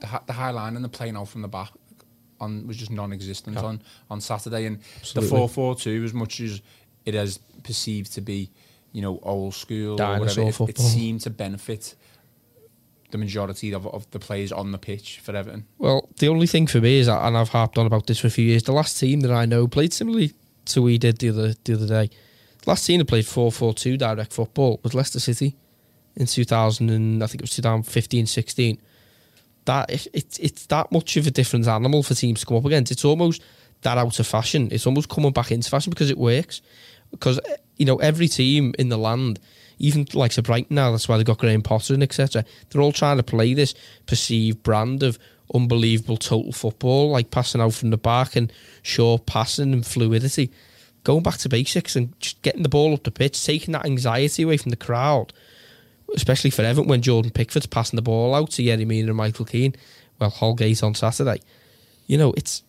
the 0.00 0.20
the 0.26 0.32
high 0.32 0.50
line 0.50 0.76
and 0.76 0.84
the 0.84 0.88
playing 0.88 1.16
out 1.16 1.28
from 1.28 1.42
the 1.42 1.48
back 1.48 1.72
on 2.40 2.66
was 2.66 2.76
just 2.76 2.90
non-existent 2.90 3.56
yeah. 3.56 3.64
on 3.64 3.82
on 4.10 4.20
Saturday, 4.20 4.66
and 4.66 4.80
Absolutely. 5.00 5.28
the 5.28 5.36
four 5.36 5.48
four 5.48 5.74
two 5.74 6.04
as 6.04 6.14
much 6.14 6.40
as 6.40 6.60
it 7.04 7.14
is 7.14 7.38
perceived 7.62 8.12
to 8.14 8.20
be 8.20 8.50
you 8.92 9.02
know 9.02 9.18
old 9.22 9.54
school 9.54 9.96
Dinosaur 9.96 10.44
or 10.44 10.46
whatever, 10.46 10.64
it, 10.64 10.78
it 10.78 10.78
seemed 10.78 11.20
to 11.22 11.30
benefit 11.30 11.94
the 13.10 13.18
majority 13.18 13.72
of, 13.72 13.86
of 13.86 14.10
the 14.10 14.18
players 14.18 14.52
on 14.52 14.72
the 14.72 14.78
pitch 14.78 15.20
for 15.22 15.34
Everton? 15.34 15.64
Well, 15.78 16.08
the 16.18 16.28
only 16.28 16.46
thing 16.46 16.66
for 16.66 16.80
me 16.80 16.98
is, 16.98 17.08
and 17.08 17.36
I've 17.36 17.48
harped 17.48 17.78
on 17.78 17.86
about 17.86 18.06
this 18.06 18.18
for 18.18 18.26
a 18.26 18.30
few 18.30 18.44
years, 18.44 18.62
the 18.62 18.72
last 18.72 18.98
team 18.98 19.20
that 19.20 19.30
I 19.30 19.46
know 19.46 19.66
played 19.66 19.92
similarly 19.92 20.32
to 20.66 20.82
we 20.82 20.98
did 20.98 21.18
the 21.18 21.30
other 21.30 21.54
the 21.64 21.74
other 21.74 21.86
day. 21.86 22.10
The 22.64 22.70
last 22.70 22.86
team 22.86 22.98
that 22.98 23.06
played 23.06 23.24
4-4-2 23.24 23.98
direct 23.98 24.32
football 24.32 24.80
was 24.82 24.94
Leicester 24.94 25.20
City 25.20 25.56
in 26.16 26.26
2000 26.26 26.90
and 26.90 27.22
I 27.22 27.26
think 27.26 27.40
it 27.40 27.44
was 27.44 27.56
2015 27.56 28.26
16. 28.26 28.80
That 29.64 29.90
it, 29.90 30.06
it, 30.12 30.38
it's 30.40 30.66
that 30.66 30.90
much 30.92 31.16
of 31.16 31.26
a 31.26 31.30
different 31.30 31.66
animal 31.66 32.02
for 32.02 32.14
teams 32.14 32.40
to 32.40 32.46
come 32.46 32.56
up 32.56 32.64
against. 32.64 32.92
It's 32.92 33.04
almost 33.04 33.42
that 33.82 33.98
out 33.98 34.18
of 34.18 34.26
fashion. 34.26 34.68
It's 34.70 34.86
almost 34.86 35.08
coming 35.08 35.32
back 35.32 35.52
into 35.52 35.70
fashion 35.70 35.90
because 35.90 36.10
it 36.10 36.18
works. 36.18 36.60
Because 37.10 37.40
you 37.76 37.86
know 37.86 37.96
every 37.96 38.28
team 38.28 38.74
in 38.78 38.88
the 38.88 38.98
land 38.98 39.40
even 39.78 40.06
like 40.14 40.32
to 40.32 40.42
Brighton 40.42 40.74
now, 40.74 40.90
that's 40.90 41.08
why 41.08 41.16
they've 41.16 41.26
got 41.26 41.38
Graham 41.38 41.62
Potter 41.62 41.94
and 41.94 42.02
etc. 42.02 42.44
They're 42.70 42.82
all 42.82 42.92
trying 42.92 43.16
to 43.16 43.22
play 43.22 43.54
this 43.54 43.74
perceived 44.06 44.62
brand 44.62 45.02
of 45.02 45.18
unbelievable 45.54 46.16
total 46.16 46.52
football, 46.52 47.10
like 47.10 47.30
passing 47.30 47.60
out 47.60 47.74
from 47.74 47.90
the 47.90 47.96
back 47.96 48.36
and 48.36 48.52
short 48.82 49.26
passing 49.26 49.72
and 49.72 49.86
fluidity. 49.86 50.50
Going 51.04 51.22
back 51.22 51.38
to 51.38 51.48
basics 51.48 51.96
and 51.96 52.18
just 52.20 52.42
getting 52.42 52.62
the 52.62 52.68
ball 52.68 52.92
up 52.92 53.04
the 53.04 53.10
pitch, 53.10 53.42
taking 53.44 53.72
that 53.72 53.86
anxiety 53.86 54.42
away 54.42 54.56
from 54.56 54.70
the 54.70 54.76
crowd, 54.76 55.32
especially 56.14 56.50
for 56.50 56.62
Everton 56.62 56.88
when 56.88 57.02
Jordan 57.02 57.30
Pickford's 57.30 57.66
passing 57.66 57.96
the 57.96 58.02
ball 58.02 58.34
out 58.34 58.50
to 58.52 58.62
Yerry 58.62 58.86
Mina 58.86 59.08
and 59.08 59.16
Michael 59.16 59.44
Keane. 59.44 59.74
Well, 60.18 60.30
Holgate 60.30 60.82
on 60.82 60.94
Saturday. 60.94 61.40
You 62.06 62.18
know, 62.18 62.32
it's 62.36 62.62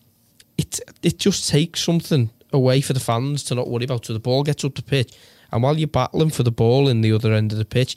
it 0.56 0.80
it 1.02 1.18
just 1.18 1.48
takes 1.48 1.82
something 1.82 2.30
away 2.52 2.80
for 2.80 2.92
the 2.92 3.00
fans 3.00 3.42
to 3.44 3.54
not 3.54 3.68
worry 3.68 3.84
about. 3.84 4.06
So 4.06 4.12
the 4.12 4.20
ball 4.20 4.42
gets 4.44 4.64
up 4.64 4.74
the 4.74 4.82
pitch 4.82 5.14
and 5.52 5.62
while 5.62 5.76
you're 5.76 5.88
battling 5.88 6.30
for 6.30 6.42
the 6.42 6.50
ball 6.50 6.88
in 6.88 7.00
the 7.00 7.12
other 7.12 7.32
end 7.32 7.52
of 7.52 7.58
the 7.58 7.64
pitch, 7.64 7.96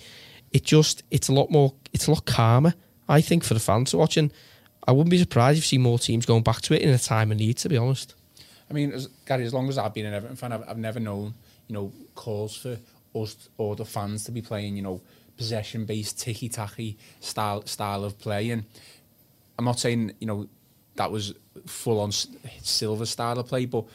it 0.51 0.63
just 0.63 1.03
it's 1.11 1.27
a 1.27 1.33
lot 1.33 1.49
more 1.49 1.73
it's 1.91 2.07
a 2.07 2.11
lot 2.11 2.25
calmer, 2.25 2.73
I 3.07 3.21
think, 3.21 3.43
for 3.43 3.53
the 3.53 3.59
fans 3.59 3.93
watching. 3.93 4.31
I 4.85 4.91
wouldn't 4.91 5.11
be 5.11 5.17
surprised 5.17 5.59
if 5.59 5.65
you 5.65 5.77
see 5.77 5.77
more 5.77 5.97
teams 5.97 6.25
going 6.25 6.43
back 6.43 6.61
to 6.61 6.73
it 6.73 6.81
in 6.81 6.89
a 6.89 6.99
time 6.99 7.31
of 7.31 7.37
need. 7.37 7.57
To 7.57 7.69
be 7.69 7.77
honest, 7.77 8.15
I 8.69 8.73
mean, 8.73 8.91
as, 8.91 9.07
Gary, 9.25 9.45
as 9.45 9.53
long 9.53 9.69
as 9.69 9.77
I've 9.77 9.93
been 9.93 10.05
an 10.05 10.13
Everton 10.13 10.35
fan, 10.35 10.51
I've, 10.51 10.67
I've 10.67 10.77
never 10.77 10.99
known, 10.99 11.33
you 11.67 11.73
know, 11.73 11.91
calls 12.15 12.55
for 12.57 12.77
us 13.15 13.49
or 13.57 13.75
the 13.75 13.85
fans 13.85 14.23
to 14.25 14.31
be 14.31 14.41
playing, 14.41 14.75
you 14.75 14.81
know, 14.81 15.01
possession-based, 15.37 16.19
ticky-tacky 16.19 16.97
style 17.19 17.65
style 17.65 18.03
of 18.03 18.19
play. 18.19 18.49
And 18.49 18.65
I'm 19.57 19.65
not 19.65 19.79
saying, 19.79 20.13
you 20.19 20.27
know, 20.27 20.47
that 20.95 21.11
was 21.11 21.33
full-on 21.65 22.11
Silva 22.11 23.05
style 23.05 23.39
of 23.39 23.47
play, 23.47 23.65
but 23.65 23.85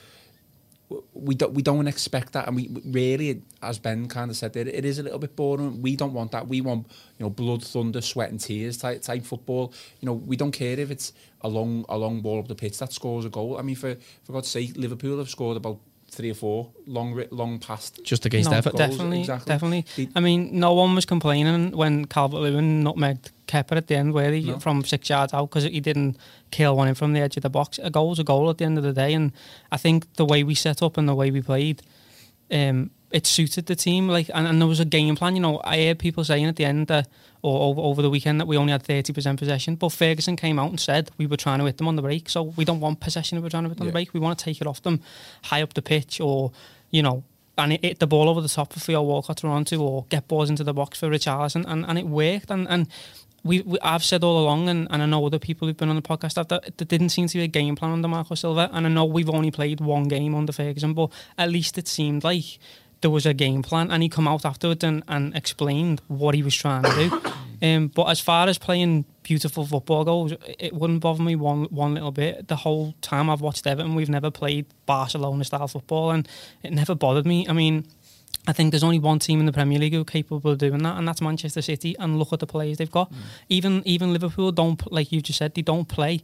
we 1.13 1.35
don't 1.35 1.53
we 1.53 1.63
don't 1.63 1.87
expect 1.87 2.33
that, 2.33 2.47
and 2.47 2.57
we 2.57 2.71
really, 2.87 3.43
as 3.63 3.79
Ben 3.79 4.09
kind 4.09 4.31
of 4.31 4.37
said, 4.37 4.57
it, 4.57 4.69
it 4.69 4.85
is 4.85 4.99
a 4.99 5.03
little 5.03 5.19
bit 5.19 5.37
boring. 5.37 5.83
We 5.83 5.97
don't 5.97 6.15
want 6.15 6.33
that. 6.33 6.49
We 6.49 6.61
want 6.61 6.87
you 7.19 7.25
know 7.25 7.31
blood, 7.31 7.63
thunder, 7.63 8.01
sweat 8.01 8.31
and 8.31 8.41
tears 8.41 8.79
type, 8.79 9.03
type 9.03 9.25
football. 9.25 9.75
You 10.01 10.07
know 10.07 10.15
we 10.15 10.37
don't 10.37 10.53
care 10.53 10.79
if 10.79 10.91
it's 10.91 11.13
a 11.43 11.49
long 11.49 11.85
a 11.89 11.99
long 11.99 12.21
ball 12.21 12.39
up 12.39 12.49
the 12.49 12.55
pitch 12.55 12.79
that 12.79 12.93
scores 12.93 13.25
a 13.27 13.29
goal. 13.29 13.59
I 13.59 13.63
mean 13.63 13.77
for 13.77 13.97
for 14.25 14.33
God's 14.33 14.49
sake, 14.49 14.77
Liverpool 14.77 15.19
have 15.19 15.29
scored 15.29 15.59
about 15.59 15.79
three 16.11 16.31
or 16.31 16.35
four 16.35 16.71
long 16.87 17.23
long 17.31 17.59
past 17.59 18.01
just 18.03 18.25
against 18.27 18.51
no, 18.51 18.57
Everton. 18.57 18.79
Definitely, 18.79 19.21
exactly. 19.21 19.51
definitely. 19.53 19.85
The- 19.97 20.09
I 20.17 20.21
mean, 20.21 20.59
no 20.59 20.73
one 20.75 20.95
was 20.95 21.05
complaining 21.05 21.77
when 21.77 22.07
Calvert 22.07 22.41
Lewin 22.41 22.83
nutmegged 22.83 23.31
Kepa 23.47 23.77
at 23.77 23.87
the 23.87 23.97
end, 23.97 24.13
where 24.15 24.33
he 24.33 24.43
No. 24.51 24.59
from 24.59 24.85
six 24.85 25.09
yards 25.11 25.33
out 25.35 25.51
because 25.51 25.65
he 25.65 25.81
didn't 25.81 26.17
kill 26.51 26.77
one 26.77 26.89
in 26.89 26.95
from 26.95 27.13
the 27.13 27.21
edge 27.21 27.37
of 27.37 27.43
the 27.43 27.51
box. 27.51 27.79
A 27.83 27.91
goal's 27.91 28.19
a 28.19 28.25
goal 28.25 28.49
at 28.51 28.59
the 28.59 28.65
end 28.65 28.79
of 28.79 28.85
the 28.85 28.93
day, 28.93 29.13
and 29.15 29.33
I 29.71 29.77
think 29.77 30.13
the 30.15 30.25
way 30.25 30.43
we 30.45 30.55
set 30.55 30.83
up 30.83 30.97
and 30.97 31.09
the 31.09 31.15
way 31.15 31.31
we 31.31 31.41
played, 31.43 31.83
um, 32.51 32.91
it 33.11 33.27
suited 33.27 33.67
the 33.67 33.77
team. 33.77 34.09
Like, 34.09 34.31
and, 34.35 34.47
and 34.47 34.61
there 34.61 34.69
was 34.69 34.81
a 34.81 34.85
game 34.85 35.17
plan. 35.17 35.35
You 35.35 35.43
know, 35.43 35.61
I 35.65 35.85
heard 35.85 35.99
people 35.99 36.25
saying 36.25 36.47
at 36.47 36.57
the 36.57 36.65
end 36.65 36.89
that, 36.89 37.09
or 37.43 37.71
over, 37.71 37.81
over 37.81 38.03
the 38.03 38.11
weekend 38.11 38.41
that 38.41 38.47
we 38.47 38.57
only 38.57 38.73
had 38.73 38.83
thirty 38.83 39.13
percent 39.13 39.39
possession, 39.39 39.77
but 39.77 39.91
Ferguson 39.91 40.37
came 40.37 40.59
out 40.59 40.71
and 40.71 40.81
said 40.81 41.11
we 41.19 41.27
were 41.27 41.37
trying 41.37 41.59
to 41.61 41.65
hit 41.65 41.79
them 41.79 41.89
on 41.89 41.97
the 41.97 42.03
break. 42.03 42.29
So 42.29 42.43
we 42.43 42.65
don't 42.65 42.81
want 42.81 43.01
possession 43.01 43.39
if 43.39 43.45
we're 43.45 43.51
trying 43.51 43.65
to 43.65 43.69
hit 43.69 43.79
them 43.79 43.87
on 43.87 43.89
the 43.89 43.93
break. 43.93 44.13
We 44.13 44.21
want 44.21 44.39
to 44.39 44.45
take 44.45 44.61
it 44.61 44.67
off 44.67 44.83
them, 44.83 45.01
high 45.45 45.63
up 45.63 45.75
the 45.75 45.83
pitch, 45.83 46.21
or 46.21 46.53
you 46.91 47.03
know. 47.03 47.25
And 47.57 47.73
it 47.73 47.85
hit 47.85 47.99
the 47.99 48.07
ball 48.07 48.29
over 48.29 48.41
the 48.41 48.49
top 48.49 48.73
for 48.73 48.79
Theo 48.79 49.03
Walcott 49.03 49.39
to 49.39 49.49
run 49.49 49.65
to, 49.65 49.83
or 49.83 50.07
get 50.11 50.29
balls 50.29 50.49
into 50.49 50.63
the 50.63 50.73
box 50.73 51.01
for 51.01 51.09
Richarlison, 51.09 51.65
and, 51.67 51.85
and 51.87 51.99
it 51.99 52.07
worked. 52.07 52.53
And, 52.53 52.69
and 52.69 52.87
we, 53.43 53.63
we 53.63 53.81
I've 53.81 54.05
said 54.05 54.23
all 54.23 54.39
along, 54.41 54.69
and, 54.69 54.87
and 54.93 55.03
I 55.03 55.07
know 55.07 55.27
other 55.27 55.41
people 55.41 55.67
who've 55.67 55.77
been 55.77 55.89
on 55.89 55.97
the 55.97 56.03
podcast 56.03 56.35
that 56.35 56.49
there 56.49 56.87
didn't 56.87 57.09
seem 57.09 57.27
to 57.27 57.37
be 57.37 57.43
a 57.43 57.49
game 57.49 57.75
plan 57.75 57.91
under 57.91 58.07
Marco 58.07 58.37
Silva. 58.37 58.71
And 58.73 58.87
I 58.87 58.89
know 58.89 59.05
we've 59.05 59.29
only 59.29 59.51
played 59.51 59.81
one 59.81 60.05
game 60.05 60.37
under 60.37 60.53
Ferguson, 60.53 60.95
but 60.95 61.11
at 61.37 61.51
least 61.51 61.79
it 61.79 61.89
seemed 61.89 62.23
like 62.23 62.61
there 63.01 63.11
was 63.11 63.27
a 63.27 63.35
game 63.35 63.63
plan, 63.63 63.91
and 63.91 64.03
he 64.03 64.09
come 64.09 64.27
out 64.27 64.45
afterwards 64.45 64.83
and, 64.85 65.03
and 65.09 65.35
explained 65.37 66.03
what 66.09 66.35
he 66.35 66.43
was 66.43 66.55
trying 66.55 66.83
to 66.85 67.09
do. 67.09 67.23
Um, 67.61 67.89
but 67.89 68.05
as 68.05 68.21
far 68.21 68.47
as 68.47 68.57
playing 68.57 69.05
beautiful 69.25 69.67
football 69.67 70.05
goes, 70.05 70.33
it 70.61 70.73
wouldn't 70.73 71.01
bother 71.01 71.25
me 71.25 71.35
one 71.35 71.65
one 71.65 71.93
little 71.93 72.13
bit. 72.13 72.47
The 72.47 72.55
whole 72.55 72.95
time 73.01 73.29
I've 73.29 73.41
watched 73.41 73.67
Everton, 73.67 73.97
we've 73.97 74.09
never 74.09 74.31
played 74.31 74.67
Barcelona 74.87 75.43
style 75.43 75.67
football, 75.67 76.13
and 76.13 76.29
it 76.63 76.73
never 76.73 76.95
bothered 76.95 77.27
me. 77.27 77.49
I 77.49 77.53
mean, 77.53 77.85
I 78.47 78.53
think 78.53 78.71
there's 78.71 78.85
only 78.85 79.01
one 79.01 79.19
team 79.19 79.41
in 79.41 79.47
the 79.47 79.53
Premier 79.53 79.79
League 79.79 79.93
who 79.93 80.03
are 80.03 80.05
capable 80.05 80.53
of 80.53 80.59
doing 80.59 80.85
that, 80.85 80.99
and 80.99 81.09
that's 81.09 81.21
Manchester 81.21 81.61
City. 81.61 81.97
And 81.99 82.19
look 82.19 82.33
at 82.33 82.39
the 82.39 82.47
players 82.47 82.79
they've 82.79 82.91
got. 82.91 83.11
Even 83.49 83.83
even 83.85 84.13
Liverpool 84.13 84.53
don't 84.53 84.81
like 84.93 85.11
you 85.11 85.21
just 85.21 85.41
said 85.41 85.55
they 85.55 85.63
don't 85.63 85.89
play 85.89 86.23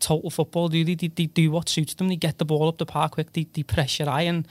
total 0.00 0.30
football. 0.30 0.68
Do 0.68 0.84
they? 0.84 0.96
They, 0.96 1.08
they 1.08 1.26
do 1.26 1.52
what 1.52 1.68
suits 1.68 1.94
them. 1.94 2.08
They 2.08 2.16
get 2.16 2.38
the 2.38 2.44
ball 2.44 2.66
up 2.68 2.78
the 2.78 2.86
park 2.86 3.12
quick. 3.12 3.32
They, 3.34 3.46
they 3.52 3.62
press 3.62 4.00
your 4.00 4.08
eye 4.08 4.22
and. 4.22 4.48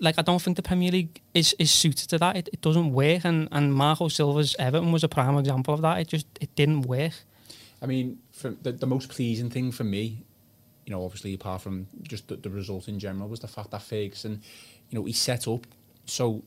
Like 0.00 0.18
I 0.18 0.22
don't 0.22 0.40
think 0.40 0.56
the 0.56 0.62
Premier 0.62 0.90
League 0.90 1.20
is, 1.34 1.54
is 1.58 1.70
suited 1.70 2.08
to 2.10 2.18
that. 2.18 2.36
It, 2.36 2.48
it 2.52 2.60
doesn't 2.60 2.92
work, 2.92 3.24
and, 3.24 3.48
and 3.52 3.74
Marco 3.74 4.08
Silva's 4.08 4.56
Everton 4.58 4.92
was 4.92 5.04
a 5.04 5.08
prime 5.08 5.36
example 5.38 5.74
of 5.74 5.82
that. 5.82 5.98
It 5.98 6.08
just 6.08 6.26
it 6.40 6.54
didn't 6.56 6.82
work. 6.82 7.12
I 7.82 7.86
mean, 7.86 8.18
the, 8.40 8.72
the 8.72 8.86
most 8.86 9.10
pleasing 9.10 9.50
thing 9.50 9.70
for 9.70 9.84
me, 9.84 10.24
you 10.86 10.90
know, 10.90 11.04
obviously 11.04 11.34
apart 11.34 11.62
from 11.62 11.86
just 12.02 12.28
the, 12.28 12.36
the 12.36 12.50
result 12.50 12.88
in 12.88 12.98
general, 12.98 13.28
was 13.28 13.40
the 13.40 13.48
fact 13.48 13.70
that 13.72 13.82
Ferguson, 13.82 14.42
you 14.90 14.98
know, 14.98 15.04
he 15.04 15.12
set 15.12 15.46
up 15.46 15.66
so 16.06 16.42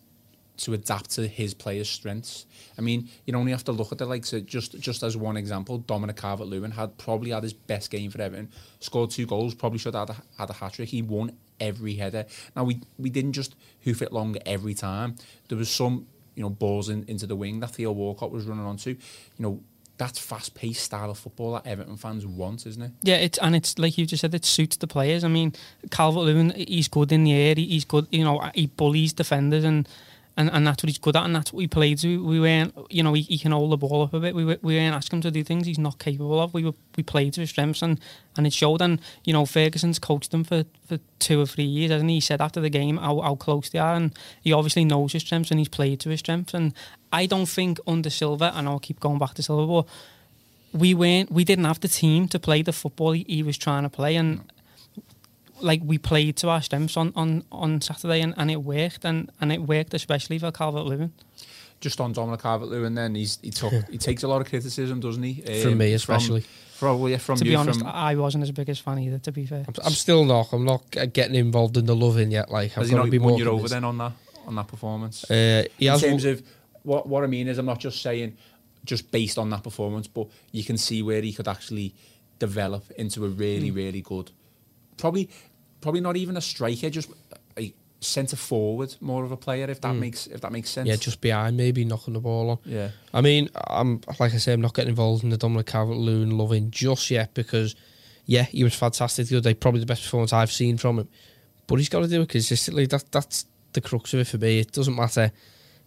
to 0.57 0.73
adapt 0.73 1.11
to 1.11 1.27
his 1.27 1.53
players' 1.53 1.89
strengths. 1.89 2.45
I 2.77 2.81
mean, 2.81 3.09
you 3.25 3.35
only 3.35 3.51
have 3.51 3.63
to 3.65 3.71
look 3.71 3.91
at 3.91 3.97
the 3.99 4.05
likes 4.05 4.33
of 4.33 4.45
just 4.45 4.79
just 4.79 5.03
as 5.03 5.15
one 5.15 5.37
example, 5.37 5.77
Dominic 5.77 6.15
Calvert-Lewin 6.17 6.71
had 6.71 6.97
probably 6.97 7.31
had 7.31 7.43
his 7.43 7.53
best 7.53 7.89
game 7.91 8.09
for 8.11 8.21
Everton, 8.21 8.49
scored 8.79 9.11
two 9.11 9.25
goals, 9.25 9.53
probably 9.53 9.79
should 9.79 9.93
have 9.95 10.09
had 10.09 10.17
a, 10.39 10.51
a 10.51 10.53
hat 10.53 10.73
trick. 10.73 10.89
He 10.89 11.01
won 11.01 11.31
every 11.59 11.95
header. 11.95 12.25
Now 12.55 12.63
we 12.63 12.81
we 12.97 13.09
didn't 13.09 13.33
just 13.33 13.55
hoof 13.81 14.01
it 14.01 14.11
long 14.11 14.35
every 14.45 14.73
time. 14.73 15.15
There 15.49 15.57
was 15.57 15.69
some 15.69 16.07
you 16.35 16.43
know 16.43 16.49
balls 16.49 16.89
in, 16.89 17.03
into 17.07 17.25
the 17.27 17.35
wing 17.35 17.59
that 17.61 17.71
Theo 17.71 17.91
Walcott 17.91 18.31
was 18.31 18.45
running 18.45 18.65
onto. 18.65 18.91
You 18.91 18.97
know 19.39 19.59
that's 19.99 20.19
fast-paced 20.19 20.83
style 20.83 21.09
of 21.09 21.17
football 21.17 21.53
that 21.53 21.65
Everton 21.65 21.97
fans 21.97 22.23
want, 22.23 22.67
isn't 22.67 22.83
it? 22.83 22.91
Yeah, 23.01 23.15
it's 23.15 23.39
and 23.39 23.55
it's 23.55 23.79
like 23.79 23.97
you 23.97 24.05
just 24.05 24.21
said, 24.21 24.35
it 24.35 24.45
suits 24.45 24.77
the 24.77 24.85
players. 24.85 25.23
I 25.23 25.27
mean, 25.27 25.53
Calvert 25.89 26.21
Lewin, 26.23 26.51
he's 26.55 26.87
good 26.87 27.11
in 27.11 27.23
the 27.23 27.33
air. 27.33 27.55
he- 27.55 27.65
He's 27.65 27.83
good, 27.85 28.05
you 28.11 28.23
know, 28.23 28.39
he 28.53 28.67
bullies 28.67 29.13
defenders, 29.13 29.63
and, 29.63 29.89
and, 30.37 30.51
and 30.53 30.67
that's 30.67 30.83
what 30.83 30.89
he's 30.89 30.99
good 30.99 31.15
at, 31.15 31.25
and 31.25 31.35
that's 31.35 31.51
what 31.51 31.57
we 31.57 31.67
played 31.67 31.97
to. 31.99 32.23
We 32.23 32.39
weren't, 32.39 32.73
you 32.89 33.01
know, 33.01 33.13
he, 33.13 33.23
he 33.23 33.39
can 33.39 33.51
hold 33.51 33.71
the 33.71 33.77
ball 33.77 34.03
up 34.03 34.13
a 34.13 34.19
bit. 34.19 34.35
We 34.35 34.45
we 34.45 34.57
we 34.61 34.75
weren't 34.75 34.95
asking 34.95 35.17
him 35.17 35.21
to 35.23 35.31
do 35.31 35.43
things 35.43 35.65
he's 35.65 35.79
not 35.79 35.97
capable 35.97 36.39
of. 36.39 36.53
We 36.53 36.63
were 36.63 36.75
we 36.95 37.01
played 37.01 37.33
to 37.33 37.41
his 37.41 37.49
strengths, 37.49 37.81
and, 37.81 37.99
and 38.37 38.45
it 38.45 38.53
showed. 38.53 38.81
And 38.81 39.01
you 39.25 39.33
know, 39.33 39.47
Ferguson's 39.47 39.97
coached 39.97 40.29
them 40.29 40.43
for, 40.43 40.63
for 40.87 40.99
two 41.17 41.41
or 41.41 41.47
three 41.47 41.63
years, 41.63 41.91
hasn't 41.91 42.09
he? 42.09 42.17
He 42.17 42.21
said 42.21 42.39
after 42.39 42.61
the 42.61 42.69
game 42.69 42.97
how, 42.97 43.19
how 43.21 43.35
close 43.35 43.69
they 43.69 43.79
are, 43.79 43.95
and 43.95 44.13
he 44.41 44.53
obviously 44.53 44.85
knows 44.85 45.13
his 45.13 45.23
strengths, 45.23 45.49
and 45.49 45.59
he's 45.59 45.69
played 45.69 45.99
to 46.01 46.09
his 46.09 46.19
strengths. 46.19 46.53
And 46.53 46.73
I 47.11 47.25
don't 47.25 47.47
think 47.47 47.79
under 47.87 48.11
Silva, 48.11 48.51
and 48.55 48.67
I'll 48.67 48.79
keep 48.79 48.99
going 48.99 49.17
back 49.17 49.33
to 49.35 49.43
Silva, 49.43 49.81
but 49.81 49.87
we 50.79 50.93
weren't 50.93 51.31
we 51.31 51.43
didn't 51.43 51.65
have 51.65 51.79
the 51.79 51.87
team 51.87 52.27
to 52.27 52.37
play 52.37 52.61
the 52.61 52.73
football 52.73 53.13
he, 53.13 53.25
he 53.27 53.41
was 53.41 53.57
trying 53.57 53.83
to 53.83 53.89
play 53.89 54.15
and 54.15 54.41
like 55.61 55.81
we 55.83 55.97
played 55.97 56.35
to 56.37 56.49
our 56.49 56.61
strengths 56.61 56.97
on, 56.97 57.11
on, 57.15 57.43
on 57.51 57.81
Saturday 57.81 58.21
and, 58.21 58.33
and 58.37 58.49
it 58.51 58.57
worked 58.63 59.05
and, 59.05 59.31
and 59.41 59.51
it 59.51 59.61
worked 59.61 59.93
especially 59.93 60.37
for 60.39 60.51
Calvert 60.51 60.85
Lewin. 60.85 61.13
Just 61.79 62.01
on 62.01 62.11
Dominic 62.11 62.41
Calvert-Lewin, 62.41 62.95
then 62.95 63.13
he's 63.13 63.37
he 63.43 63.51
took 63.51 63.71
he 63.91 63.99
takes 63.99 64.23
a 64.23 64.27
lot 64.27 64.41
of 64.41 64.49
criticism, 64.49 64.99
doesn't 64.99 65.21
he? 65.21 65.61
From 65.61 65.73
Um, 65.73 65.77
me 65.77 65.93
especially. 65.93 66.43
probably 66.79 67.11
yeah, 67.11 67.17
from 67.19 67.37
to 67.37 67.45
you. 67.45 67.51
be 67.51 67.55
honest, 67.55 67.79
from, 67.81 67.87
I 67.89 68.15
wasn't 68.15 68.41
his 68.43 68.51
biggest 68.51 68.81
fan 68.81 68.97
either. 68.97 69.19
To 69.19 69.31
be 69.31 69.45
fair, 69.45 69.63
I'm, 69.67 69.73
I'm 69.85 69.91
still 69.91 70.25
not. 70.25 70.51
I'm 70.53 70.65
not 70.65 70.89
getting 71.13 71.35
involved 71.35 71.77
in 71.77 71.85
the 71.85 71.95
loving 71.95 72.31
yet. 72.31 72.49
Like 72.49 72.71
I've 72.71 72.77
has 72.77 72.89
he 72.89 72.95
got 72.95 73.01
to 73.01 73.05
not 73.05 73.11
be 73.11 73.19
won 73.19 73.29
more. 73.33 73.39
you 73.39 73.49
over 73.51 73.67
then 73.67 73.83
on 73.83 73.95
that 73.99 74.13
on 74.47 74.55
that 74.55 74.67
performance? 74.67 75.29
Uh, 75.29 75.65
he 75.77 75.85
in 75.85 75.91
has 75.91 76.01
terms 76.01 76.25
won- 76.25 76.33
of 76.33 76.43
what 76.81 77.07
what 77.07 77.23
I 77.23 77.27
mean 77.27 77.47
is 77.47 77.59
I'm 77.59 77.67
not 77.67 77.79
just 77.79 78.01
saying 78.01 78.35
just 78.83 79.11
based 79.11 79.37
on 79.37 79.51
that 79.51 79.61
performance, 79.63 80.07
but 80.07 80.25
you 80.51 80.63
can 80.63 80.77
see 80.79 81.03
where 81.03 81.21
he 81.21 81.31
could 81.31 81.47
actually 81.47 81.93
develop 82.39 82.89
into 82.97 83.23
a 83.23 83.29
really 83.29 83.69
really 83.69 84.01
good, 84.01 84.31
probably 84.97 85.29
probably 85.81 86.01
not 86.01 86.17
even 86.17 86.37
a 86.37 86.41
striker, 86.41 86.89
just 86.89 87.09
a 87.57 87.73
centre 87.99 88.35
forward, 88.35 88.95
more 89.01 89.23
of 89.23 89.31
a 89.31 89.37
player 89.37 89.69
if 89.69 89.81
that 89.81 89.93
hmm. 89.93 89.99
makes 89.99 90.27
if 90.27 90.41
that 90.41 90.51
makes 90.51 90.69
sense. 90.69 90.87
Yeah, 90.87 90.95
just 90.95 91.21
behind, 91.21 91.57
maybe 91.57 91.85
knocking 91.85 92.13
the 92.13 92.19
ball 92.19 92.51
on. 92.51 92.59
yeah. 92.65 92.89
I 93.13 93.21
mean, 93.21 93.49
I'm 93.67 94.01
like 94.19 94.33
I 94.33 94.37
say, 94.37 94.53
I'm 94.53 94.61
not 94.61 94.73
getting 94.73 94.89
involved 94.89 95.23
in 95.23 95.29
the 95.29 95.37
Dominic 95.37 95.67
Calvert-Lewin 95.67 96.37
loving 96.37 96.71
just 96.71 97.09
yet 97.09 97.33
because, 97.33 97.75
yeah, 98.25 98.43
he 98.43 98.63
was 98.63 98.75
fantastic 98.75 99.27
the 99.27 99.37
other 99.37 99.49
day. 99.49 99.53
Probably 99.53 99.79
the 99.79 99.85
best 99.85 100.03
performance 100.03 100.33
I've 100.33 100.51
seen 100.51 100.77
from 100.77 100.99
him. 100.99 101.09
But 101.67 101.75
he's 101.75 101.89
got 101.89 102.01
to 102.01 102.07
do 102.07 102.21
it 102.21 102.29
consistently. 102.29 102.85
That 102.85 103.11
that's 103.11 103.45
the 103.73 103.81
crux 103.81 104.13
of 104.13 104.21
it 104.21 104.27
for 104.27 104.37
me. 104.37 104.59
It 104.59 104.71
doesn't 104.71 104.95
matter 104.95 105.31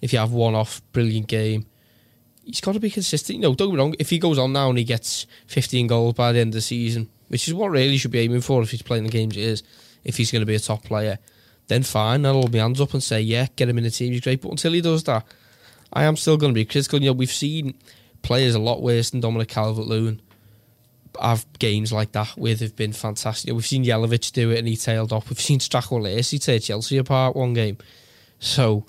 if 0.00 0.12
you 0.12 0.18
have 0.18 0.32
one 0.32 0.54
off 0.54 0.82
brilliant 0.92 1.26
game. 1.26 1.66
He's 2.44 2.60
got 2.60 2.72
to 2.72 2.80
be 2.80 2.90
consistent. 2.90 3.36
You 3.36 3.42
know, 3.42 3.54
don't 3.54 3.68
get 3.68 3.74
me 3.74 3.80
wrong. 3.80 3.94
If 3.98 4.10
he 4.10 4.18
goes 4.18 4.38
on 4.38 4.52
now 4.52 4.70
and 4.70 4.78
he 4.78 4.84
gets 4.84 5.26
15 5.46 5.86
goals 5.86 6.14
by 6.14 6.32
the 6.32 6.40
end 6.40 6.48
of 6.48 6.54
the 6.54 6.60
season, 6.62 7.10
which 7.30 7.46
is 7.46 7.54
what 7.54 7.70
really 7.70 7.96
should 7.96 8.10
be 8.10 8.18
aiming 8.18 8.40
for 8.40 8.60
if 8.60 8.72
he's 8.72 8.82
playing 8.82 9.04
the 9.04 9.10
games 9.10 9.36
he 9.36 9.42
is, 9.42 9.62
if 10.02 10.16
he's 10.16 10.32
going 10.32 10.42
to 10.42 10.46
be 10.46 10.56
a 10.56 10.60
top 10.60 10.82
player, 10.82 11.16
then 11.68 11.84
fine. 11.84 12.26
I'll 12.26 12.32
hold 12.32 12.52
my 12.52 12.58
hands 12.58 12.80
up 12.80 12.92
and 12.92 13.02
say, 13.02 13.20
yeah, 13.20 13.46
get 13.54 13.68
him 13.68 13.78
in 13.78 13.84
the 13.84 13.90
team. 13.90 14.12
He's 14.12 14.20
great. 14.20 14.42
But 14.42 14.50
until 14.50 14.72
he 14.72 14.80
does 14.80 15.04
that, 15.04 15.24
I 15.92 16.02
am 16.02 16.16
still 16.16 16.36
going 16.36 16.52
to 16.52 16.54
be 16.54 16.64
critical. 16.64 16.98
You 17.00 17.10
know, 17.10 17.12
we've 17.12 17.30
seen 17.30 17.74
players 18.22 18.56
a 18.56 18.58
lot 18.58 18.82
worse 18.82 19.10
than 19.10 19.20
Dominic 19.20 19.48
Calvert-Lewin 19.48 20.20
have 21.20 21.46
games 21.60 21.92
like 21.92 22.10
that 22.12 22.30
where 22.30 22.56
they've 22.56 22.74
been 22.74 22.92
fantastic. 22.92 23.46
You 23.46 23.52
know, 23.52 23.56
we've 23.58 23.66
seen 23.66 23.84
Jelavic 23.84 24.32
do 24.32 24.50
it 24.50 24.58
and 24.58 24.66
he 24.66 24.76
tailed 24.76 25.12
off. 25.12 25.30
We've 25.30 25.40
seen 25.40 25.60
Strachwell 25.60 26.02
Lacey 26.02 26.40
tear 26.40 26.58
Chelsea 26.58 26.98
apart 26.98 27.36
one 27.36 27.54
game. 27.54 27.78
So, 28.40 28.86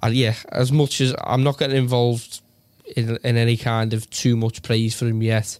uh, 0.00 0.10
yeah, 0.12 0.34
as 0.50 0.70
much 0.70 1.00
as 1.00 1.14
I'm 1.24 1.42
not 1.42 1.58
getting 1.58 1.76
involved 1.76 2.40
in, 2.96 3.16
in 3.24 3.36
any 3.36 3.56
kind 3.56 3.92
of 3.92 4.08
too 4.10 4.36
much 4.36 4.62
praise 4.62 4.96
for 4.96 5.06
him 5.06 5.22
yet, 5.22 5.58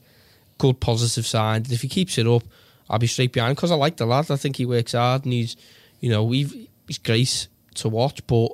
good 0.62 0.78
positive 0.78 1.26
sign. 1.26 1.56
And 1.56 1.72
if 1.72 1.82
he 1.82 1.88
keeps 1.88 2.18
it 2.18 2.26
up, 2.26 2.44
I'll 2.88 3.00
be 3.00 3.08
straight 3.08 3.32
behind 3.32 3.56
because 3.56 3.72
I 3.72 3.74
like 3.74 3.96
the 3.96 4.06
lad. 4.06 4.30
I 4.30 4.36
think 4.36 4.56
he 4.56 4.64
works 4.64 4.92
hard 4.92 5.24
and 5.24 5.32
he's, 5.32 5.56
you 5.98 6.08
know, 6.08 6.22
we've, 6.22 6.68
he's 6.86 6.98
great 6.98 7.48
to 7.74 7.88
watch, 7.88 8.24
but 8.28 8.52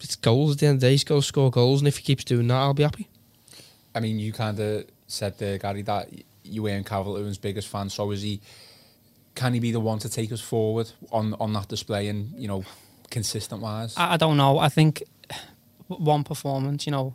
it's 0.00 0.16
goals 0.16 0.52
at 0.52 0.58
the 0.60 0.66
end 0.68 0.76
of 0.76 0.80
the 0.80 0.86
day. 0.86 0.92
He's 0.92 1.04
got 1.04 1.16
to 1.16 1.22
score 1.22 1.50
goals, 1.50 1.82
and 1.82 1.88
if 1.88 1.98
he 1.98 2.02
keeps 2.02 2.24
doing 2.24 2.48
that, 2.48 2.56
I'll 2.56 2.74
be 2.74 2.82
happy. 2.82 3.08
I 3.94 4.00
mean, 4.00 4.18
you 4.18 4.32
kind 4.32 4.58
of 4.58 4.86
said 5.06 5.38
there, 5.38 5.58
Gary, 5.58 5.82
that 5.82 6.08
you 6.44 6.62
weren't 6.62 6.86
Calvert-Lewin's 6.86 7.38
biggest 7.38 7.68
fan. 7.68 7.90
So 7.90 8.10
is 8.10 8.22
he? 8.22 8.40
Can 9.34 9.54
he 9.54 9.60
be 9.60 9.70
the 9.70 9.80
one 9.80 9.98
to 10.00 10.08
take 10.08 10.32
us 10.32 10.40
forward 10.40 10.90
on 11.10 11.34
on 11.34 11.52
that 11.52 11.68
display 11.68 12.08
and 12.08 12.32
you 12.36 12.48
know, 12.48 12.64
consistent 13.10 13.60
wise? 13.60 13.94
I, 13.96 14.14
I 14.14 14.16
don't 14.16 14.36
know. 14.36 14.58
I 14.58 14.70
think 14.70 15.02
one 15.88 16.24
performance, 16.24 16.86
you 16.86 16.92
know, 16.92 17.14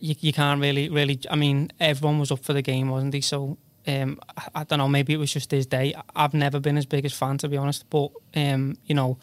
you, 0.00 0.14
you 0.20 0.32
can't 0.32 0.60
really, 0.60 0.88
really. 0.88 1.20
I 1.30 1.36
mean, 1.36 1.70
everyone 1.78 2.18
was 2.18 2.30
up 2.32 2.40
for 2.44 2.52
the 2.52 2.62
game, 2.62 2.88
wasn't 2.88 3.14
he? 3.14 3.20
So 3.20 3.58
um, 3.86 4.18
I, 4.36 4.48
I 4.56 4.64
don't 4.64 4.78
know, 4.78 4.88
maybe 4.88 5.12
it 5.12 5.18
was 5.18 5.32
just 5.32 5.50
his 5.50 5.66
day. 5.66 5.94
I- 5.94 6.24
I've 6.24 6.34
never 6.34 6.60
been 6.60 6.76
as 6.76 6.86
big 6.86 7.04
as 7.04 7.12
fan 7.12 7.38
to 7.38 7.48
be 7.48 7.56
honest, 7.56 7.88
but 7.90 8.10
um, 8.34 8.76
you 8.86 8.94
know, 8.94 9.18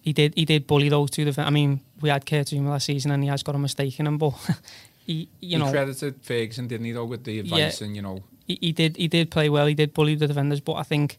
he 0.00 0.12
did 0.12 0.34
he 0.34 0.44
did 0.44 0.66
bully 0.66 0.88
those 0.88 1.10
two. 1.10 1.30
I 1.38 1.50
mean, 1.50 1.80
we 2.00 2.08
had 2.08 2.26
Kurt 2.26 2.46
Zouma 2.48 2.70
last 2.70 2.86
season, 2.86 3.10
and 3.10 3.22
he 3.22 3.28
has 3.28 3.42
got 3.42 3.54
a 3.54 3.58
mistake 3.58 3.98
in 4.00 4.06
him, 4.06 4.18
but 4.18 4.34
he, 5.06 5.28
you 5.40 5.58
know 5.58 5.66
he 5.66 5.72
know, 5.72 5.76
credited 5.78 6.16
Ferguson, 6.22 6.66
didn't 6.66 6.86
he, 6.86 6.92
though, 6.92 7.04
with 7.04 7.24
the 7.24 7.38
advice 7.40 7.80
and, 7.80 7.94
you 7.96 8.02
know, 8.02 8.22
he, 8.46 8.58
he 8.60 8.72
did 8.72 8.96
he 8.96 9.06
did 9.08 9.30
play 9.30 9.48
well. 9.48 9.66
He 9.66 9.74
did 9.74 9.94
bully 9.94 10.14
the 10.16 10.26
defenders, 10.26 10.60
but 10.60 10.74
I 10.74 10.82
think 10.82 11.18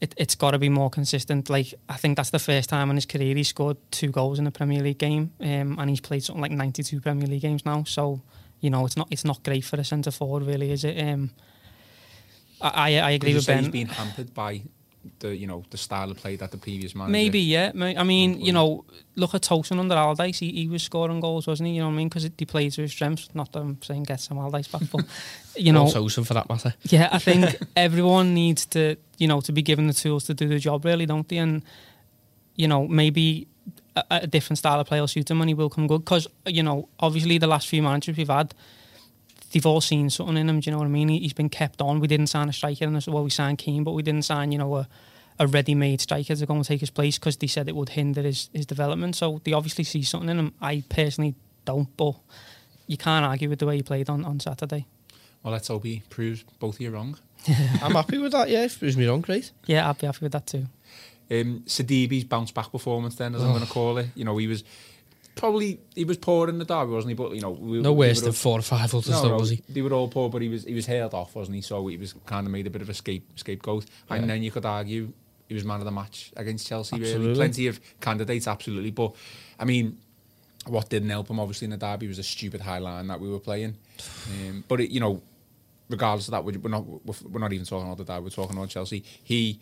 it, 0.00 0.14
it's 0.16 0.34
got 0.34 0.52
to 0.52 0.58
be 0.58 0.68
more 0.68 0.90
consistent. 0.90 1.48
Like 1.48 1.74
I 1.88 1.96
think 1.96 2.16
that's 2.16 2.30
the 2.30 2.38
first 2.38 2.68
time 2.68 2.90
in 2.90 2.96
his 2.96 3.06
career 3.06 3.34
he 3.34 3.44
scored 3.44 3.76
two 3.90 4.10
goals 4.10 4.38
in 4.38 4.46
a 4.46 4.50
Premier 4.50 4.82
League 4.82 4.98
game, 4.98 5.32
um, 5.40 5.78
and 5.78 5.88
he's 5.88 6.00
played 6.00 6.22
something 6.22 6.42
like 6.42 6.52
ninety 6.52 6.82
two 6.82 7.00
Premier 7.00 7.26
League 7.26 7.42
games 7.42 7.64
now. 7.64 7.84
So 7.84 8.20
you 8.60 8.70
know 8.70 8.84
it's 8.86 8.96
not 8.96 9.08
it's 9.10 9.24
not 9.24 9.42
great 9.42 9.64
for 9.64 9.76
a 9.76 9.84
centre 9.84 10.10
forward, 10.10 10.44
really, 10.44 10.70
is 10.70 10.84
it? 10.84 11.00
Um, 11.00 11.30
I 12.60 12.98
I, 12.98 13.08
I 13.08 13.10
agree 13.12 13.34
with 13.34 13.46
Ben. 13.46 13.60
he's 13.60 13.68
been 13.68 13.88
hampered 13.88 14.34
by 14.34 14.62
the, 15.20 15.34
you 15.34 15.46
know, 15.46 15.64
the 15.70 15.76
style 15.76 16.10
of 16.10 16.16
play 16.16 16.36
that 16.36 16.50
the 16.50 16.56
previous 16.56 16.94
manager. 16.94 17.12
Maybe, 17.12 17.40
yeah. 17.40 17.72
I 17.74 18.02
mean, 18.02 18.40
you 18.40 18.52
know, 18.52 18.84
look 19.16 19.34
at 19.34 19.42
Tosun 19.42 19.78
under 19.78 19.94
Allardyce. 19.94 20.38
He, 20.38 20.50
he 20.52 20.68
was 20.68 20.82
scoring 20.82 21.20
goals, 21.20 21.46
wasn't 21.46 21.68
he? 21.68 21.74
You 21.74 21.80
know 21.80 21.88
what 21.88 21.94
I 21.94 21.96
mean? 21.96 22.08
Because 22.08 22.24
he 22.24 22.44
played 22.44 22.72
to 22.72 22.82
his 22.82 22.92
strengths. 22.92 23.28
Not 23.34 23.52
that 23.52 23.60
I'm 23.60 23.80
saying 23.82 24.04
get 24.04 24.20
some 24.20 24.38
Allardyce 24.38 24.68
back, 24.68 24.82
but 24.92 25.04
you 25.56 25.72
know, 25.72 25.88
some 25.88 26.24
for 26.24 26.34
that 26.34 26.48
matter. 26.48 26.74
yeah, 26.84 27.08
I 27.12 27.18
think 27.18 27.56
everyone 27.76 28.34
needs 28.34 28.66
to, 28.66 28.96
you 29.18 29.28
know, 29.28 29.40
to 29.42 29.52
be 29.52 29.62
given 29.62 29.86
the 29.86 29.94
tools 29.94 30.24
to 30.24 30.34
do 30.34 30.48
the 30.48 30.58
job, 30.58 30.84
really, 30.84 31.06
don't 31.06 31.28
they? 31.28 31.38
And 31.38 31.62
you 32.56 32.68
know, 32.68 32.86
maybe 32.86 33.48
a, 33.96 34.04
a 34.10 34.26
different 34.26 34.58
style 34.58 34.80
of 34.80 34.86
play 34.86 35.00
will 35.00 35.08
suit 35.08 35.30
him, 35.30 35.40
and 35.40 35.50
he 35.50 35.54
will 35.54 35.70
come 35.70 35.86
good. 35.86 36.04
Because 36.04 36.26
you 36.46 36.62
know, 36.62 36.88
obviously, 37.00 37.38
the 37.38 37.46
last 37.46 37.68
few 37.68 37.82
managers 37.82 38.16
we've 38.16 38.28
had, 38.28 38.54
they've 39.54 39.64
all 39.64 39.80
seen 39.80 40.10
something 40.10 40.36
in 40.36 40.48
him. 40.50 40.60
Do 40.60 40.68
you 40.68 40.72
know 40.72 40.78
what 40.80 40.84
I 40.86 40.90
mean? 40.90 41.08
He, 41.08 41.20
he's 41.20 41.32
been 41.32 41.48
kept 41.48 41.80
on. 41.80 42.00
We 42.00 42.08
didn't 42.08 42.26
sign 42.26 42.48
a 42.50 42.52
striker, 42.52 42.84
and 42.84 43.02
well, 43.08 43.24
we 43.24 43.30
signed 43.30 43.56
Kean, 43.58 43.84
but 43.84 43.92
we 43.92 44.02
didn't 44.02 44.24
sign, 44.26 44.52
you 44.52 44.58
know, 44.58 44.74
a, 44.76 44.88
a 45.38 45.46
ready-made 45.46 46.00
striker 46.02 46.34
to 46.36 46.46
go 46.46 46.54
and 46.54 46.64
take 46.64 46.80
his 46.80 46.90
place 46.90 47.18
because 47.18 47.36
they 47.38 47.46
said 47.46 47.68
it 47.68 47.74
would 47.76 47.88
hinder 47.90 48.20
his 48.22 48.50
his 48.52 48.66
development. 48.66 49.16
So 49.16 49.40
they 49.44 49.52
obviously 49.54 49.84
see 49.84 50.02
something 50.02 50.28
in 50.28 50.38
him. 50.38 50.52
I 50.60 50.82
personally 50.90 51.34
don't, 51.64 51.88
but 51.96 52.16
you 52.86 52.96
can't 52.98 53.24
argue 53.24 53.48
with 53.48 53.60
the 53.60 53.66
way 53.66 53.76
he 53.76 53.82
played 53.82 54.10
on 54.10 54.24
on 54.26 54.40
Saturday. 54.40 54.86
Well, 55.42 55.52
let's 55.52 55.68
hope 55.68 55.84
he 55.84 56.02
proves 56.10 56.44
both 56.58 56.74
of 56.76 56.80
you 56.82 56.90
wrong. 56.90 57.16
I'm 57.82 57.92
happy 57.92 58.18
with 58.18 58.32
that. 58.32 58.48
Yeah, 58.50 58.64
if 58.64 58.78
proves 58.78 58.96
me 58.96 59.06
wrong, 59.06 59.20
great. 59.20 59.50
Yeah, 59.66 59.88
I'd 59.88 59.98
be 59.98 60.06
happy 60.06 60.20
with 60.22 60.32
that 60.32 60.46
too. 60.46 60.66
Um, 61.30 61.62
Sidibé's 61.66 62.24
bounce 62.24 62.50
back 62.50 62.70
performance, 62.70 63.16
then, 63.16 63.34
as 63.34 63.42
I'm 63.42 63.48
Oh. 63.50 63.52
going 63.54 63.64
to 63.66 63.70
call 63.72 63.98
it. 63.98 64.08
You 64.14 64.24
know, 64.24 64.36
he 64.36 64.46
was 64.46 64.62
probably 65.34 65.80
he 65.94 66.04
was 66.04 66.16
poor 66.16 66.48
in 66.48 66.58
the 66.58 66.64
derby, 66.64 66.92
wasn't 66.92 67.10
he? 67.10 67.14
But 67.14 67.34
you 67.34 67.40
know, 67.40 67.50
we, 67.50 67.80
No 67.80 67.92
worse 67.92 68.20
than 68.20 68.32
four 68.32 68.58
or 68.58 68.62
five 68.62 68.94
others, 68.94 69.08
No, 69.10 69.22
though, 69.22 69.28
no, 69.28 69.36
was 69.36 69.50
he? 69.50 69.62
They 69.68 69.82
were 69.82 69.92
all 69.92 70.08
poor, 70.08 70.28
but 70.30 70.42
he 70.42 70.48
was 70.48 70.64
he 70.64 70.74
was 70.74 70.86
hailed 70.86 71.14
off, 71.14 71.34
wasn't 71.34 71.56
he? 71.56 71.60
So 71.62 71.86
he 71.86 71.96
was 71.96 72.14
kind 72.26 72.46
of 72.46 72.52
made 72.52 72.66
a 72.66 72.70
bit 72.70 72.82
of 72.82 72.88
a 72.88 72.94
scape 72.94 73.26
scapegoat. 73.36 73.86
And 74.10 74.28
then 74.28 74.42
you 74.42 74.50
could 74.50 74.64
argue 74.66 75.12
he 75.48 75.54
was 75.54 75.64
man 75.64 75.80
of 75.80 75.84
the 75.84 75.90
match 75.90 76.32
against 76.36 76.66
Chelsea. 76.66 76.96
Really, 76.96 77.06
Absolutely. 77.12 77.34
plenty 77.34 77.66
of 77.66 77.80
candidates, 78.00 78.46
absolutely. 78.46 78.90
But 78.90 79.14
I 79.58 79.64
mean, 79.64 79.98
what 80.66 80.88
didn't 80.88 81.10
help 81.10 81.28
him 81.28 81.38
obviously 81.40 81.66
in 81.66 81.70
the 81.72 81.76
derby 81.76 82.08
was 82.08 82.18
a 82.18 82.22
stupid 82.22 82.60
high 82.60 82.78
line 82.78 83.06
that 83.08 83.20
we 83.20 83.28
were 83.28 83.40
playing. 83.40 83.76
Um, 84.30 84.64
but 84.68 84.80
it, 84.80 84.90
you 84.90 85.00
know, 85.00 85.20
regardless 85.90 86.28
of 86.28 86.32
that, 86.32 86.44
we're 86.44 86.58
we're 86.58 86.70
not 86.70 86.84
we're 87.30 87.40
not 87.40 87.52
even 87.52 87.66
talking 87.66 87.86
about 87.86 87.98
the 87.98 88.04
derby. 88.04 88.24
We're 88.24 88.30
talking 88.30 88.56
about 88.56 88.68
Chelsea. 88.68 89.04
He 89.22 89.60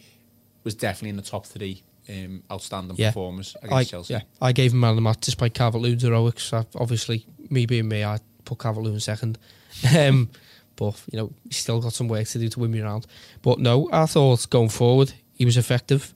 was 0.64 0.74
definitely 0.74 1.10
in 1.10 1.16
the 1.16 1.22
top 1.22 1.46
three 1.46 1.82
um, 2.08 2.42
outstanding 2.50 2.96
Yeah. 2.98 3.10
performers 3.10 3.54
against 3.62 3.72
I, 3.74 3.84
Chelsea. 3.84 4.14
yeah, 4.14 4.22
I 4.40 4.52
gave 4.52 4.72
him 4.72 4.80
man 4.80 4.90
of 4.90 4.96
the 4.96 5.02
match 5.02 5.18
despite 5.20 5.54
Calvert-Lewin's 5.54 6.02
heroics. 6.02 6.52
I, 6.52 6.64
obviously, 6.74 7.26
me 7.50 7.66
being 7.66 7.88
me, 7.88 8.04
I 8.04 8.18
put 8.44 8.58
Calvert-Lewin 8.58 9.00
second. 9.00 9.38
Um, 9.96 10.28
but, 10.76 11.00
you 11.10 11.18
know, 11.18 11.32
he's 11.46 11.58
still 11.58 11.80
got 11.80 11.92
some 11.92 12.08
work 12.08 12.26
to 12.28 12.38
do 12.38 12.48
to 12.48 12.60
win 12.60 12.70
me 12.70 12.80
around. 12.80 13.06
But 13.42 13.58
no, 13.58 13.88
I 13.92 14.06
thought 14.06 14.48
going 14.50 14.68
forward, 14.70 15.12
he 15.34 15.44
was 15.44 15.56
effective 15.56 16.14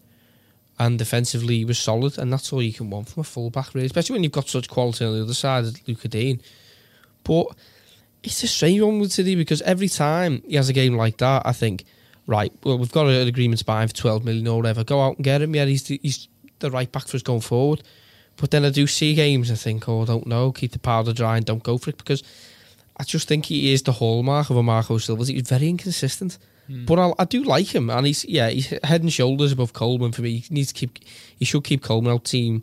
and 0.79 0.99
defensively 0.99 1.59
he 1.59 1.65
was 1.65 1.79
solid 1.79 2.19
and 2.19 2.33
that's 2.33 2.53
all 2.53 2.63
you 2.63 2.73
can 2.73 2.91
want 2.91 3.09
from 3.09 3.21
a 3.23 3.25
full-back, 3.25 3.75
really, 3.75 3.87
especially 3.87 4.15
when 4.15 4.23
you've 4.25 4.33
got 4.33 4.49
such 4.49 4.69
quality 4.69 5.05
on 5.05 5.15
the 5.15 5.23
other 5.23 5.35
side 5.35 5.65
as 5.65 5.89
Lucas 5.89 6.11
Digne. 6.11 6.41
But 7.25 7.47
it's 8.23 8.43
a 8.43 8.49
strange 8.49 8.81
one 8.81 8.99
with 8.99 9.13
City 9.13 9.35
because 9.37 9.63
every 9.63 9.89
time 9.89 10.43
he 10.47 10.57
has 10.57 10.69
a 10.69 10.73
game 10.73 10.97
like 10.97 11.17
that, 11.19 11.43
I 11.47 11.53
think, 11.53 11.85
right, 12.27 12.53
well, 12.65 12.79
we've 12.79 12.93
got 12.93 13.07
an 13.07 13.27
agreement 13.27 13.59
to 13.61 13.65
buy 13.65 13.83
him 13.83 13.89
for 13.89 13.95
12 13.95 14.25
million 14.25 14.47
or 14.49 14.59
whatever. 14.59 14.85
Go 14.85 15.01
out 15.01 15.17
and 15.17 15.25
get 15.25 15.43
him. 15.43 15.55
Yeah, 15.55 15.65
he's 15.65 15.85
the, 15.85 16.01
he's 16.03 16.29
the 16.59 16.71
right 16.71 16.91
back 16.91 17.07
for 17.09 17.17
us 17.17 17.23
going 17.23 17.41
forward. 17.41 17.83
But 18.37 18.51
then 18.51 18.65
I 18.65 18.71
do 18.71 18.87
see 18.87 19.15
games 19.15 19.51
I 19.51 19.55
think, 19.55 19.89
oh, 19.89 20.03
I 20.03 20.05
don't 20.05 20.27
know, 20.27 20.53
keep 20.53 20.73
the 20.73 20.79
powder 20.79 21.13
dry 21.13 21.37
and 21.37 21.47
don't 21.47 21.63
go 21.63 21.79
for 21.79 21.91
it 21.91 21.99
because 21.99 22.23
I 22.99 23.05
just 23.05 23.29
think 23.29 23.47
he 23.47 23.73
is 23.73 23.83
the 23.83 23.93
hallmark 23.93 24.51
of 24.51 24.57
a 24.57 24.63
Marco 24.63 24.99
Silva. 24.99 25.25
He's 25.25 25.49
very 25.49 25.69
inconsistent. 25.69 26.39
Hmm. 26.67 26.85
But 26.85 26.99
I, 26.99 27.13
I 27.19 27.25
do 27.25 27.45
like 27.45 27.75
him, 27.75 27.91
and 27.91 28.07
he's 28.07 28.25
yeah, 28.25 28.49
he's 28.49 28.67
head 28.83 29.03
and 29.03 29.13
shoulders 29.13 29.53
above 29.53 29.73
Coleman 29.73 30.13
for 30.13 30.23
me. 30.23 30.39
He 30.39 30.55
needs 30.55 30.73
to 30.73 30.75
keep, 30.75 30.99
he 31.39 31.45
should 31.45 31.65
keep 31.65 31.83
Coleman 31.83 32.13
out 32.13 32.25
team 32.25 32.63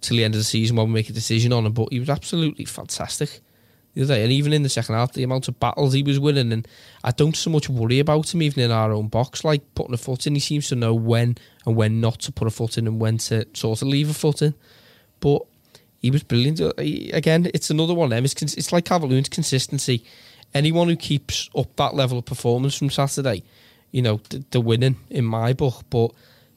till 0.00 0.16
the 0.16 0.24
end 0.24 0.34
of 0.34 0.40
the 0.40 0.44
season 0.44 0.76
when 0.76 0.88
we 0.88 0.94
make 0.94 1.08
a 1.08 1.12
decision 1.12 1.52
on 1.52 1.64
him. 1.64 1.72
But 1.72 1.92
he 1.92 2.00
was 2.00 2.10
absolutely 2.10 2.64
fantastic 2.64 3.40
the 3.96 4.02
other 4.02 4.14
day, 4.14 4.22
and 4.24 4.32
even 4.32 4.52
in 4.52 4.62
the 4.62 4.68
second 4.68 4.94
half, 4.94 5.14
the 5.14 5.22
amount 5.22 5.48
of 5.48 5.58
battles 5.58 5.94
he 5.94 6.02
was 6.02 6.20
winning, 6.20 6.52
and 6.52 6.68
I 7.02 7.12
don't 7.12 7.34
so 7.34 7.48
much 7.48 7.70
worry 7.70 7.98
about 7.98 8.32
him 8.32 8.42
even 8.42 8.62
in 8.62 8.70
our 8.70 8.92
own 8.92 9.08
box, 9.08 9.42
like 9.42 9.62
putting 9.74 9.94
a 9.94 9.96
foot 9.96 10.26
in. 10.26 10.34
He 10.34 10.40
seems 10.40 10.68
to 10.68 10.76
know 10.76 10.92
when 10.92 11.38
and 11.64 11.76
when 11.76 11.98
not 11.98 12.20
to 12.20 12.32
put 12.32 12.46
a 12.46 12.50
foot 12.50 12.76
in, 12.76 12.86
and 12.86 13.00
when 13.00 13.16
to 13.18 13.46
sort 13.54 13.80
of 13.80 13.88
leave 13.88 14.10
a 14.10 14.14
foot 14.14 14.42
in. 14.42 14.54
But 15.20 15.42
he 16.02 16.10
was 16.10 16.22
brilliant. 16.22 16.60
Uh, 16.60 16.72
Again, 16.76 17.50
it's 17.54 17.70
another 17.70 17.94
one. 17.94 18.12
It's, 18.12 18.34
it's 18.42 18.70
like 18.70 18.84
Calvert-Lewin's 18.84 19.30
consistency. 19.30 20.04
Anyone 20.52 20.88
who 20.88 20.96
keeps 20.96 21.48
up 21.56 21.74
that 21.76 21.94
level 21.94 22.18
of 22.18 22.26
performance 22.26 22.76
from 22.76 22.90
Saturday, 22.90 23.44
you 23.92 24.02
know, 24.02 24.18
th- 24.18 24.44
they're 24.50 24.60
winning 24.60 24.96
in 25.08 25.24
my 25.24 25.54
book. 25.54 25.84
But 25.88 26.12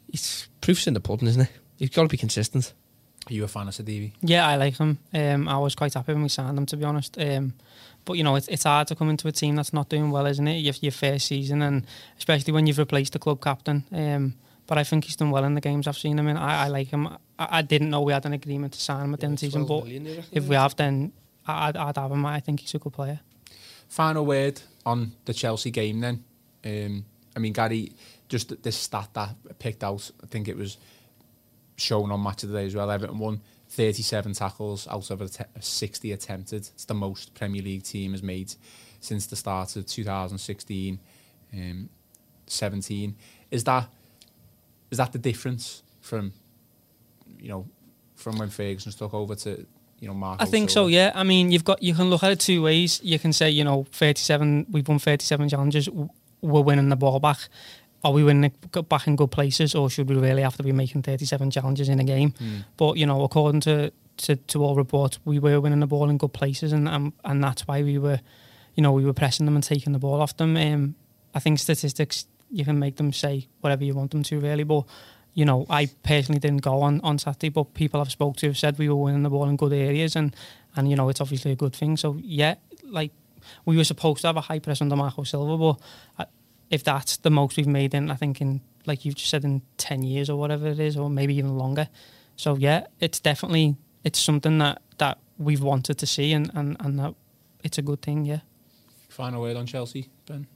it's 0.10 0.49
proofs 0.60 0.88
in 0.88 0.93
the 0.93 0.99
pudding, 0.99 1.30
isn't 1.30 1.43
it? 1.43 1.52
You've 1.78 1.93
got 1.93 2.04
to 2.04 2.10
be 2.10 2.17
consistent. 2.17 2.73
Are 3.27 3.34
you 3.34 3.43
a 3.43 3.47
fan 3.47 3.67
of 3.67 3.73
Sidibé? 3.73 4.13
Yeah, 4.21 4.47
I 4.47 4.55
like 4.55 4.77
him. 4.77 4.97
Um, 5.13 5.47
I 5.47 5.58
was 5.58 5.75
quite 5.75 5.93
happy 5.93 6.13
when 6.13 6.23
we 6.23 6.29
signed 6.29 6.58
him, 6.58 6.65
to 6.67 6.77
be 6.77 6.84
honest. 6.86 7.17
Um, 7.19 7.53
but 8.05 8.13
you 8.13 8.23
know, 8.23 8.36
it's 8.36 8.47
it's 8.47 8.63
hard 8.63 8.88
to 8.88 8.95
come 8.95 9.10
into 9.10 9.27
a 9.27 9.32
team 9.32 9.55
that's 9.55 9.73
not 9.73 9.89
doing 9.89 10.10
well, 10.10 10.25
isn't 10.25 10.47
it? 10.47 10.60
Your, 10.60 10.73
your 10.82 10.91
first 10.91 11.27
season, 11.27 11.62
and 11.62 11.86
especially 12.17 12.53
when 12.53 12.65
you've 12.65 12.77
replaced 12.77 13.13
the 13.13 13.19
club 13.19 13.41
captain. 13.41 13.86
Um, 13.91 14.36
but 14.65 14.77
I 14.77 14.84
think 14.84 15.05
he's 15.05 15.15
done 15.15 15.32
well 15.32 15.43
in 15.43 15.55
the 15.55 15.62
games 15.62 15.88
I've 15.88 15.97
seen 15.97 16.17
him 16.17 16.27
in. 16.27 16.38
I, 16.38 16.65
I 16.65 16.67
like 16.69 16.88
him. 16.89 17.08
I, 17.08 17.17
I 17.38 17.62
didn't 17.62 17.89
know 17.89 18.01
we 18.01 18.13
had 18.13 18.25
an 18.25 18.34
agreement 18.34 18.73
to 18.73 18.79
sign 18.79 19.05
him 19.05 19.13
at 19.13 19.19
the 19.19 19.25
end 19.25 19.34
of 19.34 19.39
the 19.39 19.45
season, 19.47 19.65
but 19.65 19.86
if 20.32 20.47
we 20.47 20.55
have, 20.55 20.75
then 20.75 21.12
I'd, 21.45 21.75
I'd 21.75 21.97
have 21.97 22.12
him. 22.12 22.25
I 22.25 22.39
think 22.39 22.62
he's 22.62 22.73
a 22.75 22.79
good 22.79 22.93
player. 22.93 23.19
Final 23.88 24.25
word 24.25 24.62
on 24.86 25.13
the 25.25 25.34
Chelsea 25.34 25.71
game 25.71 25.99
then. 25.99 26.23
Um, 26.63 27.05
I 27.36 27.39
mean, 27.39 27.53
Gary, 27.53 27.93
just 28.27 28.62
this 28.62 28.75
stat 28.75 29.10
that 29.13 29.29
I 29.49 29.53
picked 29.53 29.84
out, 29.84 30.12
I 30.23 30.27
think 30.27 30.47
it 30.47 30.55
was 30.58 30.77
shown 31.79 32.11
on 32.11 32.21
Match 32.21 32.43
of 32.43 32.49
the 32.49 32.59
Day 32.59 32.65
as 32.65 32.75
well. 32.75 32.89
Everton 32.89 33.19
won 33.19 33.41
37 33.69 34.33
tackles 34.33 34.87
out 34.87 35.09
of 35.11 35.21
a 35.21 35.29
te- 35.29 35.43
60 35.59 36.11
attempted. 36.11 36.69
It's 36.73 36.85
the 36.85 36.93
most 36.93 37.33
Premier 37.35 37.61
League 37.61 37.83
team 37.83 38.11
has 38.11 38.23
made 38.23 38.53
since 38.99 39.27
the 39.27 39.35
start 39.35 39.75
of 39.75 39.85
2016 39.85 40.99
um, 41.53 41.89
17. 42.47 43.15
Is 43.51 43.63
that 43.63 43.87
is 44.91 44.97
that 44.97 45.11
the 45.11 45.19
difference 45.19 45.83
from, 46.01 46.33
you 47.39 47.49
know, 47.49 47.67
from 48.15 48.37
when 48.37 48.49
Ferguson 48.49 48.91
took 48.91 49.13
over 49.13 49.35
to, 49.35 49.65
you 49.99 50.07
know, 50.07 50.13
Marco 50.13 50.43
I 50.43 50.47
think 50.47 50.69
so. 50.69 50.87
Yeah. 50.87 51.11
I 51.13 51.23
mean, 51.23 51.51
you've 51.51 51.63
got 51.63 51.81
you 51.81 51.93
can 51.93 52.09
look 52.09 52.23
at 52.23 52.31
it 52.31 52.39
two 52.39 52.63
ways. 52.63 52.99
You 53.03 53.19
can 53.19 53.33
say, 53.33 53.49
you 53.49 53.63
know, 53.63 53.85
thirty-seven. 53.91 54.67
We've 54.71 54.87
won 54.87 54.99
thirty-seven 54.99 55.49
challenges. 55.49 55.89
We're 56.41 56.61
winning 56.61 56.89
the 56.89 56.95
ball 56.95 57.19
back. 57.19 57.37
Are 58.03 58.13
we 58.13 58.23
winning 58.23 58.51
back 58.88 59.07
in 59.07 59.15
good 59.15 59.31
places, 59.31 59.75
or 59.75 59.89
should 59.89 60.09
we 60.09 60.15
really 60.15 60.41
have 60.41 60.55
to 60.57 60.63
be 60.63 60.71
making 60.71 61.03
thirty-seven 61.03 61.51
challenges 61.51 61.89
in 61.89 61.99
a 61.99 62.03
game? 62.03 62.33
But 62.77 62.97
you 62.97 63.05
know, 63.05 63.23
according 63.23 63.62
to, 63.62 63.91
to 64.17 64.35
to 64.35 64.63
all 64.63 64.75
reports, 64.75 65.19
we 65.25 65.39
were 65.39 65.59
winning 65.59 65.81
the 65.81 65.88
ball 65.88 66.09
in 66.09 66.17
good 66.17 66.33
places, 66.33 66.71
and 66.71 66.88
and, 66.88 67.13
and 67.23 67.43
that's 67.43 67.67
why 67.67 67.83
we 67.83 67.97
were, 67.97 68.19
you 68.75 68.83
know, 68.83 68.93
we 68.93 69.03
were 69.03 69.13
pressing 69.13 69.45
them 69.45 69.55
and 69.55 69.63
taking 69.63 69.93
the 69.93 69.99
ball 69.99 70.21
off 70.21 70.38
them. 70.38 70.55
Um, 70.55 70.95
I 71.35 71.39
think 71.39 71.59
statistics 71.59 72.25
you 72.51 72.65
can 72.65 72.79
make 72.79 72.95
them 72.95 73.13
say 73.13 73.47
whatever 73.62 73.83
you 73.83 73.93
want 73.93 74.12
them 74.12 74.23
to, 74.23 74.39
really, 74.39 74.63
but 74.63 74.85
you 75.33 75.45
know, 75.45 75.65
I 75.69 75.89
personally 76.03 76.39
didn't 76.39 76.63
go 76.63 76.81
on, 76.81 76.99
on 77.01 77.19
Saturday, 77.19 77.49
but 77.49 77.73
people 77.73 78.01
I've 78.01 78.12
spoke 78.12 78.35
to 78.38 78.47
have 78.47 78.57
said 78.57 78.79
we 78.79 78.89
were 78.89 78.95
winning 78.95 79.23
the 79.23 79.29
ball 79.29 79.47
in 79.47 79.57
good 79.57 79.73
areas, 79.73 80.15
and 80.15 80.35
and 80.75 80.89
you 80.89 80.95
know, 80.95 81.09
it's 81.09 81.21
obviously 81.21 81.51
a 81.51 81.55
good 81.55 81.75
thing. 81.75 81.97
So 81.97 82.17
yeah, 82.21 82.55
like 82.83 83.12
we 83.65 83.77
were 83.77 83.83
supposed 83.83 84.21
to 84.21 84.27
have 84.27 84.38
a 84.38 84.41
high 84.41 84.59
press 84.59 84.81
under 84.81 84.95
Marco 84.95 85.23
Silva, 85.23 85.57
but 85.57 85.79
uh, 86.23 86.25
if 86.69 86.84
that's 86.84 87.17
the 87.17 87.29
most 87.29 87.58
we've 87.58 87.67
made 87.67 87.93
in, 87.93 88.12
I 88.12 88.15
think 88.15 88.41
in 88.41 88.62
like 88.86 89.05
you've 89.05 89.15
just 89.15 89.29
said 89.29 89.43
in 89.43 89.62
ten 89.77 90.03
years 90.03 90.29
or 90.29 90.39
whatever 90.39 90.67
it 90.67 90.79
is, 90.79 90.97
or 90.97 91.10
maybe 91.10 91.36
even 91.36 91.58
longer. 91.58 91.89
So 92.36 92.55
yeah, 92.55 92.88
it's 92.99 93.19
definitely 93.19 93.75
it's 94.03 94.19
something 94.19 94.58
that 94.60 94.82
that 94.97 95.17
we've 95.38 95.62
wanted 95.62 95.97
to 95.99 96.05
see, 96.05 96.34
and 96.34 96.51
and 96.53 96.77
and 96.79 96.99
that 96.99 97.15
it's 97.63 97.77
a 97.77 97.82
good 97.82 98.01
thing. 98.01 98.25
Yeah. 98.25 98.39
Final 99.10 99.41
word 99.41 99.58
on 99.58 99.65
Chelsea, 99.65 100.10
Ben? 100.25 100.47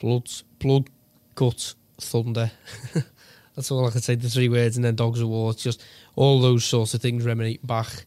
Blood, 0.00 0.30
blood, 0.58 0.88
guts, 1.34 1.74
thunder. 1.98 2.50
That's 3.54 3.70
all 3.70 3.86
I 3.86 3.90
can 3.90 4.00
say. 4.00 4.14
The 4.14 4.28
three 4.28 4.48
words, 4.48 4.76
and 4.76 4.84
then 4.84 4.94
dogs 4.94 5.20
of 5.20 5.28
war. 5.28 5.50
It's 5.50 5.62
just 5.62 5.84
all 6.16 6.40
those 6.40 6.64
sorts 6.64 6.94
of 6.94 7.02
things 7.02 7.24
reminiscing 7.24 7.60
back, 7.64 8.06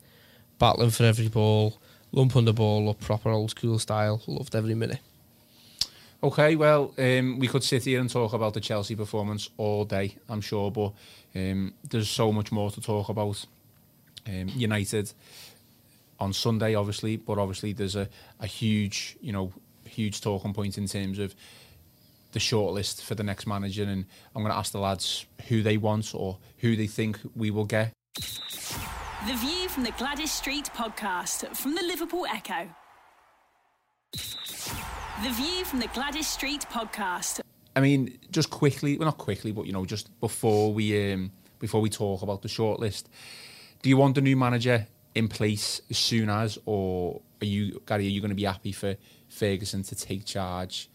battling 0.57 0.89
for 0.89 1.03
every 1.03 1.27
ball, 1.27 1.79
lumping 2.11 2.45
the 2.45 2.53
ball 2.53 2.89
up, 2.89 2.99
proper 3.01 3.29
old 3.29 3.51
school 3.51 3.77
style. 3.77 4.21
Loved 4.25 4.55
every 4.55 4.73
minute. 4.73 4.99
Okay, 6.23 6.55
well, 6.55 6.93
um, 6.97 7.37
we 7.37 7.49
could 7.49 7.65
sit 7.65 7.83
here 7.83 7.99
and 7.99 8.09
talk 8.09 8.31
about 8.31 8.53
the 8.53 8.61
Chelsea 8.61 8.95
performance 8.95 9.49
all 9.57 9.83
day, 9.83 10.15
I'm 10.29 10.39
sure, 10.39 10.71
but 10.71 10.93
um, 11.35 11.73
there's 11.89 12.09
so 12.09 12.31
much 12.31 12.49
more 12.49 12.71
to 12.71 12.79
talk 12.79 13.09
about. 13.09 13.45
Um, 14.25 14.47
United 14.55 15.11
on 16.21 16.31
Sunday, 16.31 16.75
obviously, 16.75 17.17
but 17.17 17.37
obviously 17.37 17.73
there's 17.73 17.97
a, 17.97 18.07
a 18.39 18.47
huge, 18.47 19.17
you 19.19 19.33
know, 19.33 19.51
huge 19.83 20.21
talking 20.21 20.53
point 20.53 20.77
in 20.77 20.87
terms 20.87 21.19
of 21.19 21.35
the 22.31 22.39
shortlist 22.39 23.01
for 23.01 23.15
the 23.15 23.23
next 23.23 23.45
manager, 23.45 23.83
and 23.83 24.05
I'm 24.33 24.43
going 24.43 24.53
to 24.53 24.57
ask 24.57 24.71
the 24.71 24.79
lads 24.79 25.25
who 25.49 25.61
they 25.61 25.75
want 25.75 26.15
or 26.15 26.37
who 26.59 26.77
they 26.77 26.87
think 26.87 27.19
we 27.35 27.51
will 27.51 27.65
get. 27.65 27.91
The 28.15 29.35
View 29.35 29.67
from 29.67 29.83
the 29.83 29.91
Gwladys 29.91 30.29
Street 30.29 30.69
podcast 30.73 31.53
from 31.53 31.75
the 31.75 31.83
Liverpool 31.83 32.25
Echo. 32.33 32.69
The 35.21 35.29
View 35.29 35.63
from 35.63 35.79
the 35.79 35.87
Gwladys 35.89 36.23
Street 36.23 36.65
podcast. 36.71 37.39
I 37.75 37.81
mean, 37.81 38.17
just 38.31 38.49
quickly, 38.49 38.97
well, 38.97 39.05
not 39.05 39.17
quickly, 39.19 39.51
but 39.51 39.65
you 39.67 39.71
know, 39.71 39.85
just 39.85 40.19
before 40.19 40.73
we 40.73 41.13
um, 41.13 41.31
before 41.59 41.81
we 41.81 41.89
talk 41.89 42.23
about 42.23 42.41
the 42.41 42.47
shortlist, 42.47 43.03
do 43.83 43.89
you 43.89 43.97
want 43.97 44.15
the 44.15 44.21
new 44.21 44.35
manager 44.35 44.87
in 45.13 45.27
place 45.27 45.81
as 45.89 45.97
soon 45.97 46.29
as, 46.29 46.57
or 46.65 47.21
are 47.41 47.45
you, 47.45 47.79
Gary, 47.85 48.07
are 48.07 48.09
you 48.09 48.21
going 48.21 48.29
to 48.29 48.35
be 48.35 48.43
happy 48.45 48.71
for 48.71 48.95
Ferguson 49.29 49.83
to 49.83 49.95
take 49.95 50.25
charge 50.25 50.89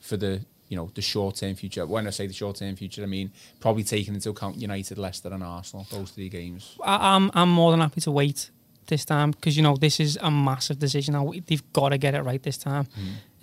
for 0.00 0.16
the 0.16 0.44
you 0.68 0.76
know 0.76 0.90
the 0.94 1.02
short 1.02 1.34
term 1.36 1.56
future? 1.56 1.84
When 1.84 2.06
I 2.06 2.10
say 2.10 2.28
the 2.28 2.32
short 2.32 2.56
term 2.56 2.76
future, 2.76 3.02
I 3.02 3.06
mean 3.06 3.32
probably 3.58 3.82
taking 3.82 4.14
into 4.14 4.30
account 4.30 4.56
United, 4.56 4.98
Leicester, 4.98 5.32
and 5.32 5.42
Arsenal, 5.42 5.84
those 5.90 6.12
three 6.12 6.28
games. 6.28 6.76
I, 6.82 7.16
I'm 7.16 7.30
I'm 7.34 7.50
more 7.50 7.72
than 7.72 7.80
happy 7.80 8.00
to 8.02 8.12
wait 8.12 8.50
this 8.86 9.04
time 9.04 9.30
because 9.30 9.56
you 9.56 9.62
know 9.62 9.76
this 9.76 10.00
is 10.00 10.18
a 10.20 10.30
massive 10.30 10.78
decision. 10.78 11.14
They've 11.46 11.72
got 11.72 11.90
to 11.90 11.98
get 11.98 12.14
it 12.14 12.22
right 12.22 12.42
this 12.42 12.58
time. 12.58 12.86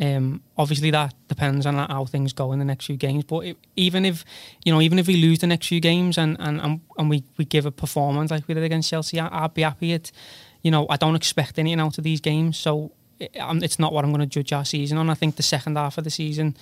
Um, 0.02 0.42
obviously, 0.58 0.90
that 0.92 1.14
depends 1.28 1.68
on 1.68 1.76
how 1.76 2.06
things 2.06 2.34
go 2.34 2.52
in 2.54 2.60
the 2.60 2.66
next 2.66 2.86
few 2.86 2.98
games. 2.98 3.24
But 3.24 3.46
it, 3.46 3.58
even 3.76 4.04
if 4.04 4.26
you 4.66 4.74
know, 4.74 4.82
even 4.82 4.98
if 4.98 5.06
we 5.06 5.16
lose 5.16 5.40
the 5.40 5.48
next 5.48 5.68
few 5.68 5.80
games 5.80 6.18
and 6.18 6.36
and 6.40 6.60
and, 6.60 6.82
and 6.98 7.10
we, 7.10 7.24
we 7.38 7.46
give 7.46 7.68
a 7.68 7.72
performance 7.72 8.32
like 8.32 8.48
we 8.48 8.56
did 8.56 8.64
against 8.64 8.90
Chelsea, 8.90 9.20
I, 9.20 9.46
I'd 9.46 9.54
be 9.54 9.62
happy. 9.62 9.94
It, 9.94 10.12
you 10.64 10.72
know, 10.72 10.88
I 10.90 10.98
don't 10.98 11.16
expect 11.16 11.60
anything 11.60 11.80
out 11.80 11.98
of 11.98 12.04
these 12.04 12.20
games, 12.20 12.58
so 12.58 12.92
it, 13.20 13.36
um, 13.40 13.62
it's 13.64 13.78
not 13.78 13.94
what 13.94 14.04
I'm 14.04 14.12
going 14.12 14.28
to 14.28 14.42
judge 14.42 14.52
our 14.54 14.66
season 14.66 14.98
on. 14.98 15.10
I 15.10 15.14
think 15.14 15.36
the 15.36 15.44
second 15.44 15.78
half 15.78 15.98
of 16.00 16.04
the 16.04 16.10
season 16.10 16.58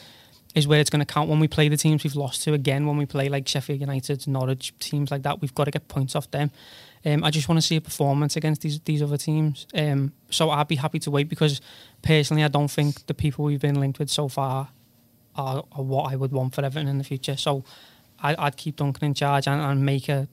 is 0.55 0.67
where 0.67 0.79
it's 0.79 0.89
going 0.89 1.05
to 1.05 1.05
count 1.05 1.29
when 1.29 1.39
we 1.39 1.47
play 1.47 1.69
the 1.69 1.77
teams 1.77 2.03
we've 2.03 2.15
lost 2.15 2.43
to 2.43 2.53
again. 2.53 2.87
When 2.87 2.97
we 2.97 3.05
play 3.05 3.29
like 3.29 3.47
Sheffield 3.47 3.79
United, 3.79 4.27
Norwich, 4.27 4.73
teams 4.79 5.11
like 5.11 5.21
that, 5.23 5.41
we've 5.41 5.53
got 5.55 5.65
to 5.65 5.71
get 5.71 5.87
points 5.87 6.15
off 6.15 6.29
them. 6.31 6.51
Um, 7.05 7.23
I 7.23 7.31
just 7.31 7.47
want 7.47 7.61
to 7.61 7.65
see 7.65 7.77
a 7.77 7.81
performance 7.81 8.35
against 8.35 8.61
these 8.61 8.79
these 8.81 9.01
other 9.01 9.17
teams. 9.17 9.67
Um, 9.73 10.13
so 10.29 10.49
I'd 10.49 10.67
be 10.67 10.75
happy 10.75 10.99
to 10.99 11.11
wait 11.11 11.29
because 11.29 11.61
personally, 12.01 12.43
I 12.43 12.49
don't 12.49 12.69
think 12.69 13.05
the 13.07 13.13
people 13.13 13.45
we've 13.45 13.61
been 13.61 13.79
linked 13.79 13.99
with 13.99 14.09
so 14.09 14.27
far 14.27 14.69
are, 15.35 15.63
are 15.71 15.83
what 15.83 16.11
I 16.11 16.15
would 16.15 16.31
want 16.31 16.55
for 16.55 16.63
Everton 16.63 16.87
in 16.87 16.97
the 16.97 17.03
future. 17.03 17.37
So 17.37 17.63
I, 18.21 18.35
I'd 18.37 18.57
keep 18.57 18.77
Duncan 18.77 19.05
in 19.05 19.13
charge 19.13 19.47
and, 19.47 19.61
and 19.61 19.85
make 19.85 20.09
a 20.09 20.27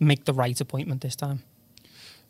make 0.00 0.24
the 0.24 0.32
right 0.32 0.60
appointment 0.60 1.00
this 1.00 1.16
time. 1.16 1.42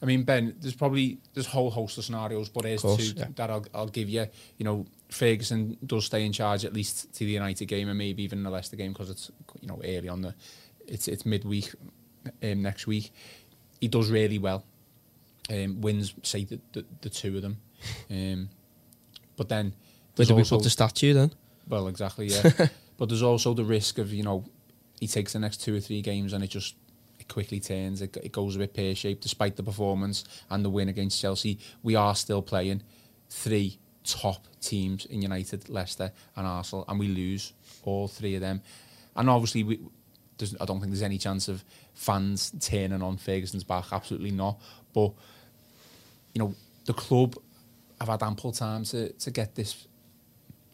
I 0.03 0.07
mean, 0.07 0.25
Ben, 0.25 0.55
there's 0.61 0.75
probably 0.75 1.19
there's 1.33 1.47
a 1.47 1.51
whole 1.51 1.71
host 1.71 1.99
of 1.99 2.05
scenarios, 2.05 2.49
but 2.49 2.65
there's 2.65 2.83
course, 2.83 3.13
two 3.13 3.19
yeah. 3.19 3.27
that 3.37 3.51
I'll, 3.51 3.65
I'll 3.75 3.89
give 3.89 4.09
you. 4.09 4.27
You 4.59 4.65
know, 4.65 4.87
Ferguson 5.09 5.79
does 5.87 6.07
stay 6.07 6.27
in 6.27 6.33
charge 6.33 6.65
at 6.65 6.75
least 6.75 7.13
to 7.15 7.25
the 7.25 7.33
United 7.33 7.67
game 7.67 7.89
and 7.89 7.97
maybe 7.97 8.23
even 8.23 8.43
the 8.43 8.51
Leicester 8.51 8.77
game 8.77 8.93
because 8.93 9.11
it's 9.11 9.31
you 9.61 9.69
know 9.69 9.81
early 9.85 10.09
on 10.09 10.23
the 10.23 10.35
it's 10.87 11.09
it's 11.09 11.25
midweek 11.25 11.73
um, 12.43 12.63
next 12.63 12.87
week. 12.87 13.13
He 13.85 13.89
does 13.89 14.11
really 14.11 14.39
well. 14.39 14.65
Um, 15.51 15.83
wins 15.83 16.15
say 16.23 16.45
the, 16.45 16.59
the, 16.73 16.87
the 17.03 17.11
two 17.11 17.37
of 17.37 17.43
them, 17.43 17.59
um, 18.11 18.49
but 19.37 19.51
then 19.51 19.75
there's 20.15 20.31
also- 20.31 20.57
put 20.57 20.65
the 20.65 20.71
statue 20.71 21.13
then? 21.13 21.33
well, 21.69 21.89
exactly, 21.89 22.29
yeah. 22.29 22.51
but 22.97 23.11
there's 23.11 23.21
also 23.23 23.53
the 23.53 23.63
risk 23.65 23.99
of 23.99 24.11
you 24.11 24.23
know 24.23 24.43
he 25.01 25.07
takes 25.07 25.35
the 25.35 25.39
next 25.39 25.59
two 25.63 25.77
or 25.77 25.81
three 25.81 26.01
games 26.01 26.33
and 26.33 26.43
it 26.43 26.49
just 26.49 26.77
it 27.21 27.29
quickly 27.29 27.61
turns. 27.61 28.01
It, 28.01 28.17
it 28.23 28.33
goes 28.33 28.57
a 28.57 28.59
bit 28.59 28.73
pear 28.73 28.95
shaped 28.95 29.21
despite 29.23 29.57
the 29.57 29.63
performance 29.63 30.25
and 30.49 30.65
the 30.65 30.71
win 30.71 30.89
against 30.89 31.21
Chelsea. 31.21 31.59
We 31.83 31.95
are 31.95 32.15
still 32.15 32.41
playing 32.41 32.83
three 33.29 33.79
top 34.03 34.47
teams 34.63 35.05
in 35.05 35.21
United, 35.21 35.69
Leicester, 35.69 36.11
and 36.37 36.47
Arsenal, 36.47 36.87
and 36.89 36.99
we 36.99 37.09
lose 37.09 37.53
all 37.83 38.09
three 38.09 38.35
of 38.35 38.41
them. 38.41 38.63
And 39.15 39.29
obviously, 39.29 39.63
we, 39.63 39.81
there's, 40.39 40.55
I 40.61 40.65
don't 40.65 40.81
think 40.81 40.91
there's 40.93 41.03
any 41.03 41.19
chance 41.19 41.49
of 41.49 41.65
fans 41.95 42.53
turning 42.61 43.03
on 43.03 43.17
Ferguson's 43.17 43.65
back. 43.65 43.87
Absolutely 43.93 44.31
not. 44.31 44.61
But 44.93 45.13
you 46.35 46.41
know, 46.41 46.55
the 46.87 46.93
club 46.95 47.37
have 48.01 48.09
had 48.09 48.23
ample 48.23 48.53
time 48.53 48.85
to 48.85 49.11
to 49.13 49.31
get 49.31 49.55
this 49.55 49.87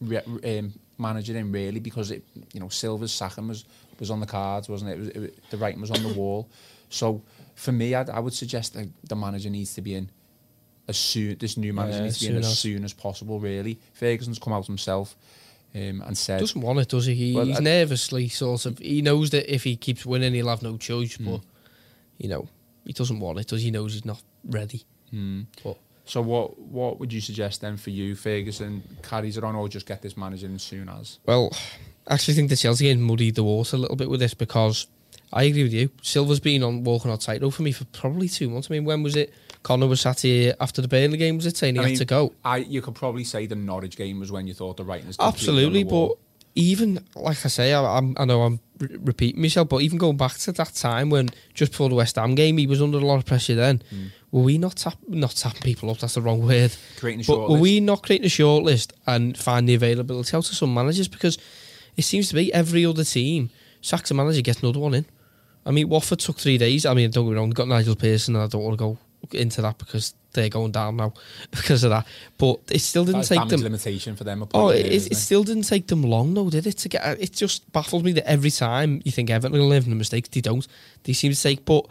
re- 0.01 0.59
um, 0.59 0.73
manager 0.99 1.37
in 1.37 1.53
really 1.53 1.81
because 1.81 2.11
it 2.11 2.25
you 2.53 2.61
know 2.61 2.68
Silva's 2.68 3.12
sacking 3.12 3.49
was 3.49 3.64
was 3.99 4.11
on 4.11 4.20
the 4.20 4.27
cards 4.27 4.68
wasn't 4.68 4.90
it, 4.90 4.94
it, 4.94 4.99
was, 4.99 5.09
it 5.09 5.51
the 5.51 5.57
writing 5.59 5.81
was 5.81 5.90
on 5.90 6.03
the 6.03 6.12
wall 6.14 6.49
so 6.88 7.23
for 7.55 7.73
me 7.73 7.94
I'd, 7.94 8.09
I 8.11 8.18
would 8.18 8.33
suggest 8.33 8.75
that 8.75 8.88
the 9.05 9.14
manager 9.16 9.51
needs 9.51 9.75
to 9.75 9.83
be 9.83 9.94
in 9.94 10.11
as 10.88 10.96
soon 10.99 11.37
this 11.38 11.57
new 11.59 11.73
manager 11.75 11.99
Yeah, 11.99 12.05
needs 12.05 12.18
to 12.18 12.25
be 12.27 12.31
in 12.33 12.38
as 12.38 12.46
as. 12.46 12.59
soon 12.59 12.85
as 12.85 12.92
possible 12.94 13.38
really 13.38 13.79
Ferguson's 13.92 14.38
come 14.38 14.53
out 14.55 14.66
himself 14.66 15.14
um, 15.74 16.02
and 16.06 16.16
said 16.18 16.40
Doesn't 16.40 16.61
want 16.61 16.78
it, 16.80 16.88
does 16.88 17.06
he? 17.06 17.14
he 17.14 17.35
Well, 17.35 17.44
he's 17.46 17.59
I- 17.59 17.62
nervously 17.62 18.28
sort 18.28 18.66
of. 18.66 18.78
He 18.78 19.02
knows 19.02 19.30
that 19.30 19.52
if 19.52 19.64
he 19.64 19.76
keeps 19.76 20.04
winning, 20.04 20.35
he'll 20.35 20.48
have 20.48 20.62
no 20.62 20.76
choice. 20.76 21.16
Hmm. 21.16 21.24
But 21.33 21.40
you 22.18 22.28
know, 22.28 22.48
he 22.85 22.92
doesn't 22.92 23.20
want 23.20 23.38
it, 23.38 23.46
does 23.48 23.61
he? 23.61 23.66
He 23.66 23.70
knows 23.70 23.94
he's 23.94 24.04
not 24.04 24.22
ready. 24.44 24.85
Hmm. 25.11 25.42
But 25.62 25.78
so 26.04 26.20
what 26.22 26.59
what 26.59 26.98
would 26.98 27.12
you 27.12 27.20
suggest 27.20 27.61
then 27.61 27.76
for 27.76 27.90
you 27.90 28.14
Ferguson 28.16 28.83
carries 29.02 29.37
it 29.37 29.44
on 29.44 29.54
or 29.54 29.68
just 29.68 29.87
get 29.87 30.02
this 30.02 30.16
manager 30.16 30.46
in 30.46 30.56
as 30.56 30.62
soon 30.62 30.88
as 30.88 31.18
Well, 31.26 31.52
I 32.06 32.14
actually 32.14 32.35
think 32.35 32.50
the 32.50 32.56
Chelsea 32.56 32.87
game 32.87 33.00
muddied 33.00 33.37
the 33.37 33.44
water 33.44 33.76
a 33.76 33.78
little 33.78 33.96
bit 33.96 34.11
with 34.11 34.18
this 34.20 34.35
because 34.35 34.88
I 35.33 35.44
agree 35.44 35.62
with 35.62 35.72
you. 35.72 35.90
Silva's 36.02 36.40
been 36.40 36.64
on 36.64 36.83
walking 36.83 37.11
on 37.12 37.18
tightrope 37.18 37.54
for 37.54 37.62
me 37.62 37.70
for 37.70 37.85
probably 37.87 38.28
two 38.28 38.50
months. 38.50 38.68
I 38.70 38.74
mean, 38.74 38.85
when 38.85 39.02
was 39.04 39.14
it? 39.14 39.33
Connor 39.62 39.87
was 39.87 40.01
sat 40.01 40.20
here 40.20 40.55
after 40.61 40.81
the 40.81 40.88
Burnley 40.88 41.18
game, 41.18 41.37
was 41.37 41.46
it 41.46 41.57
saying 41.57 41.75
he 41.75 41.81
I 41.81 41.83
had 41.85 41.88
mean, 41.90 41.99
to 41.99 42.05
go? 42.05 42.33
I 42.44 42.59
you 42.59 42.81
could 42.83 42.94
probably 42.94 43.25
say 43.25 43.46
the 43.46 43.57
Norwich 43.57 43.96
game 43.96 44.18
was 44.20 44.33
when 44.33 44.46
you 44.46 44.55
thought 44.55 44.77
the 44.79 44.85
writing 44.85 45.07
was 45.07 45.16
Absolutely, 45.20 45.83
on 45.83 45.87
the 45.88 45.92
wall. 45.94 46.09
but 46.09 46.18
even 46.55 47.05
like 47.14 47.44
I 47.44 47.49
say, 47.49 47.73
I, 47.75 47.99
I'm, 47.99 48.14
I 48.18 48.25
know 48.25 48.42
I'm 48.42 48.61
re- 48.79 48.96
repeating 49.01 49.40
myself, 49.42 49.68
but 49.68 49.83
even 49.83 49.99
going 49.99 50.16
back 50.16 50.35
to 50.38 50.53
that 50.53 50.75
time 50.75 51.11
when 51.11 51.29
just 51.55 51.73
before 51.73 51.88
the 51.88 51.94
West 51.94 52.16
Ham 52.16 52.35
game, 52.35 52.57
he 52.59 52.66
was 52.66 52.81
under 52.83 52.99
a 52.99 53.01
lot 53.05 53.16
of 53.18 53.27
pressure. 53.27 53.55
Then 53.55 53.83
Hmm. 53.90 54.07
were 54.33 54.42
we 54.42 54.59
not 54.59 54.77
tap, 54.77 54.96
not 55.09 55.33
tapping 55.37 55.62
people 55.62 55.90
up? 55.90 55.99
That's 55.99 56.14
the 56.14 56.23
wrong 56.23 56.40
word. 56.46 56.73
creating 56.99 57.20
a 57.20 57.25
But 57.27 57.51
were 57.51 57.59
we 57.59 57.81
not 57.81 58.03
creating 58.03 58.27
a 58.27 58.31
short 58.31 58.64
list 58.64 58.92
and 59.07 59.37
find 59.37 59.68
the 59.68 59.75
availability 59.75 60.37
out 60.37 60.44
to 60.44 60.55
some 60.55 60.73
managers? 60.75 61.07
Because 61.09 61.38
it 61.96 62.03
seems 62.03 62.29
to 62.31 62.35
be 62.35 62.53
every 62.53 62.85
other 62.87 63.05
team 63.05 63.51
sacks 63.83 64.11
a 64.11 64.14
manager, 64.14 64.40
gets 64.40 64.61
another 64.62 64.81
one 64.81 64.94
in. 64.94 65.07
I 65.66 65.70
mean, 65.70 65.88
Watford 65.90 66.18
took 66.20 66.38
three 66.38 66.57
days. 66.59 66.87
I 66.87 66.94
mean, 66.94 67.11
don't 67.11 67.27
get 67.27 67.33
me 67.33 67.37
wrong, 67.37 67.51
got 67.51 67.68
Nigel 67.68 67.94
Pearson, 67.94 68.35
and 68.35 68.44
I 68.44 68.46
don't 68.49 68.62
want 68.62 68.73
to 68.79 68.83
go 68.83 68.99
into 69.33 69.62
that 69.62 69.78
because 69.78 70.14
they're 70.33 70.48
going 70.48 70.72
down 70.72 70.96
now 70.96 71.12
because 71.50 71.85
of 71.85 71.90
that. 71.90 72.06
But 72.38 72.61
it 72.70 72.80
still 72.80 73.04
didn't 73.04 73.24
take 73.24 73.48
them. 73.48 73.61
limitation 73.61 74.16
for 74.16 74.24
them. 74.24 74.46
Oh, 74.54 74.68
it, 74.68 74.87
isn't 74.87 75.12
it 75.12 75.16
still 75.16 75.44
didn't 75.44 75.64
take 75.64 75.87
them 75.87 76.02
long, 76.02 76.35
though, 76.35 76.50
did 76.50 76.66
it? 76.66 76.78
To 76.78 76.88
get 76.88 77.20
it 77.20 77.33
just 77.33 77.70
baffles 77.72 78.02
me 78.02 78.12
that 78.12 78.28
every 78.28 78.50
time 78.50 79.02
you 79.04 79.12
think 79.12 79.30
Everton 79.30 79.59
will 79.59 79.68
live 79.68 79.85
in 79.85 79.90
the 79.90 79.96
mistakes, 79.96 80.28
they 80.28 80.40
don't. 80.40 80.66
They 81.04 81.12
seem 81.12 81.33
to 81.33 81.40
take. 81.40 81.64
But 81.64 81.87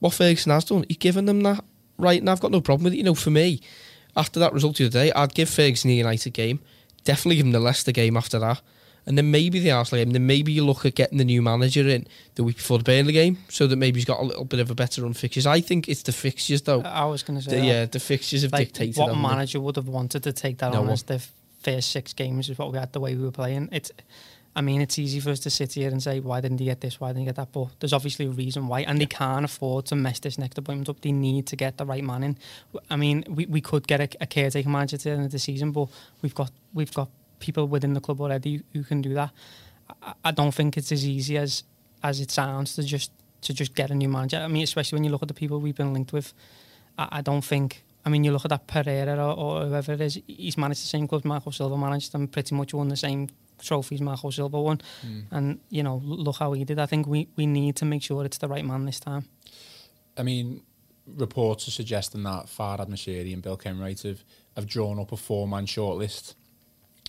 what 0.00 0.12
Ferguson 0.12 0.52
has 0.52 0.64
done, 0.64 0.84
he's 0.88 0.96
given 0.98 1.26
them 1.26 1.42
that 1.42 1.64
right, 1.98 2.20
and 2.20 2.28
I've 2.28 2.40
got 2.40 2.50
no 2.50 2.60
problem 2.60 2.84
with 2.84 2.94
it. 2.94 2.98
You 2.98 3.04
know, 3.04 3.14
for 3.14 3.30
me, 3.30 3.60
after 4.16 4.40
that 4.40 4.52
result 4.52 4.76
the 4.76 4.86
other 4.86 4.92
day, 4.92 5.12
I'd 5.12 5.34
give 5.34 5.48
Ferguson 5.48 5.88
the 5.88 5.94
United 5.94 6.32
game, 6.32 6.60
definitely 7.04 7.36
give 7.36 7.46
him 7.46 7.52
the 7.52 7.60
Leicester 7.60 7.92
game 7.92 8.16
after 8.16 8.38
that, 8.38 8.60
and 9.06 9.16
then 9.18 9.30
maybe 9.30 9.58
the 9.60 9.70
Arsenal 9.70 10.04
game. 10.04 10.12
Then 10.12 10.26
maybe 10.26 10.52
you 10.52 10.64
look 10.64 10.84
at 10.86 10.94
getting 10.94 11.18
the 11.18 11.24
new 11.24 11.42
manager 11.42 11.86
in 11.88 12.06
the 12.36 12.44
week 12.44 12.56
before 12.56 12.78
the 12.78 12.84
Burnley 12.84 13.12
game, 13.12 13.38
so 13.48 13.66
that 13.66 13.76
maybe 13.76 13.98
he's 13.98 14.04
got 14.04 14.20
a 14.20 14.24
little 14.24 14.44
bit 14.44 14.60
of 14.60 14.70
a 14.70 14.74
better 14.74 15.02
run 15.02 15.12
fixtures. 15.12 15.46
I 15.46 15.60
think 15.60 15.88
it's 15.88 16.02
the 16.02 16.12
fixtures, 16.12 16.62
though. 16.62 16.80
I 16.82 17.04
was 17.04 17.22
going 17.22 17.38
to 17.40 17.44
The, 17.44 17.50
say, 17.50 17.60
that. 17.60 17.66
yeah, 17.66 17.84
the 17.86 18.00
fixtures 18.00 18.42
have 18.42 18.52
like 18.52 18.68
dictated. 18.68 18.96
what 18.96 19.14
manager 19.16 19.60
would 19.60 19.76
have 19.76 19.88
wanted 19.88 20.22
to 20.24 20.32
take 20.32 20.58
that 20.58 20.72
No 20.72 20.80
on 20.80 20.84
one. 20.86 20.92
as 20.92 21.02
the 21.04 21.22
first 21.62 21.90
six 21.90 22.12
games 22.12 22.48
is 22.50 22.58
what 22.58 22.72
we 22.72 22.78
had 22.78 22.92
the 22.92 23.00
way 23.00 23.14
we 23.14 23.22
were 23.24 23.30
playing. 23.30 23.68
It's, 23.72 23.90
I 24.56 24.60
mean, 24.60 24.80
it's 24.82 24.98
easy 25.00 25.18
for 25.18 25.30
us 25.30 25.40
to 25.40 25.50
sit 25.50 25.72
here 25.72 25.88
and 25.90 26.00
say 26.00 26.20
why 26.20 26.40
didn't 26.40 26.58
he 26.60 26.66
get 26.66 26.80
this, 26.80 27.00
why 27.00 27.08
didn't 27.08 27.20
he 27.20 27.24
get 27.26 27.34
that, 27.36 27.50
but 27.52 27.68
there's 27.80 27.92
obviously 27.92 28.26
a 28.26 28.30
reason 28.30 28.68
why, 28.68 28.80
and 28.82 29.00
they 29.00 29.06
can't 29.06 29.44
afford 29.44 29.86
to 29.86 29.96
mess 29.96 30.20
this 30.20 30.38
next 30.38 30.56
appointment 30.58 30.88
up. 30.88 31.00
They 31.00 31.10
need 31.10 31.46
to 31.48 31.56
get 31.56 31.76
the 31.76 31.84
right 31.84 32.04
man 32.04 32.22
in. 32.22 32.38
I 32.88 32.94
mean, 32.96 33.24
we, 33.28 33.46
we 33.46 33.60
could 33.60 33.86
get 33.88 34.00
a, 34.00 34.08
a 34.22 34.26
caretaker 34.26 34.68
manager 34.68 34.96
to 34.96 35.04
the 35.04 35.10
end 35.10 35.24
of 35.24 35.32
the 35.32 35.38
season, 35.40 35.72
but 35.72 35.88
we've 36.22 36.34
got 36.36 36.52
we've 36.72 36.92
got 36.94 37.08
people 37.44 37.66
within 37.68 37.92
the 37.94 38.00
club 38.00 38.20
already 38.20 38.62
who 38.72 38.82
can 38.82 39.02
do 39.02 39.14
that. 39.14 39.30
I, 40.02 40.14
I 40.24 40.30
don't 40.30 40.54
think 40.54 40.76
it's 40.76 40.92
as 40.92 41.04
easy 41.06 41.36
as 41.38 41.64
as 42.02 42.20
it 42.20 42.30
sounds 42.30 42.74
to 42.76 42.82
just 42.82 43.10
to 43.42 43.52
just 43.52 43.74
get 43.74 43.90
a 43.90 43.94
new 43.94 44.08
manager. 44.08 44.38
I 44.38 44.48
mean, 44.48 44.62
especially 44.62 44.96
when 44.96 45.04
you 45.04 45.10
look 45.10 45.22
at 45.22 45.28
the 45.28 45.34
people 45.42 45.60
we've 45.60 45.76
been 45.76 45.92
linked 45.92 46.12
with. 46.12 46.32
I, 46.98 47.18
I 47.18 47.20
don't 47.22 47.44
think. 47.44 47.84
I 48.06 48.10
mean, 48.10 48.24
you 48.24 48.32
look 48.32 48.44
at 48.44 48.50
that 48.50 48.66
Pereira 48.66 49.16
or, 49.16 49.34
or 49.42 49.66
whoever 49.66 49.92
it 49.92 50.00
is. 50.00 50.20
He's 50.26 50.58
managed 50.58 50.82
the 50.82 50.86
same 50.86 51.08
clubs 51.08 51.24
Marco 51.24 51.50
Silva 51.50 51.76
managed 51.76 52.12
them. 52.12 52.28
Pretty 52.28 52.54
much 52.54 52.74
won 52.74 52.88
the 52.88 52.96
same 52.96 53.28
trophies 53.62 54.00
Marco 54.00 54.30
Silva 54.30 54.60
won. 54.60 54.80
Mm. 55.06 55.24
And 55.30 55.60
you 55.70 55.82
know, 55.82 56.00
look 56.04 56.36
how 56.36 56.52
he 56.52 56.64
did. 56.64 56.78
I 56.78 56.86
think 56.86 57.06
we 57.06 57.28
we 57.36 57.46
need 57.46 57.76
to 57.76 57.84
make 57.84 58.02
sure 58.02 58.24
it's 58.24 58.38
the 58.38 58.48
right 58.48 58.64
man 58.64 58.84
this 58.84 59.00
time. 59.00 59.24
I 60.16 60.22
mean, 60.22 60.62
reports 61.06 61.68
are 61.68 61.72
suggesting 61.72 62.22
that 62.22 62.46
Farhad 62.46 62.88
Moshiri 62.88 63.32
and 63.32 63.42
Bill 63.42 63.56
Kenwright 63.56 64.02
have, 64.02 64.22
have 64.56 64.66
drawn 64.66 64.98
up 65.00 65.12
a 65.12 65.16
four-man 65.16 65.66
shortlist 65.66 66.34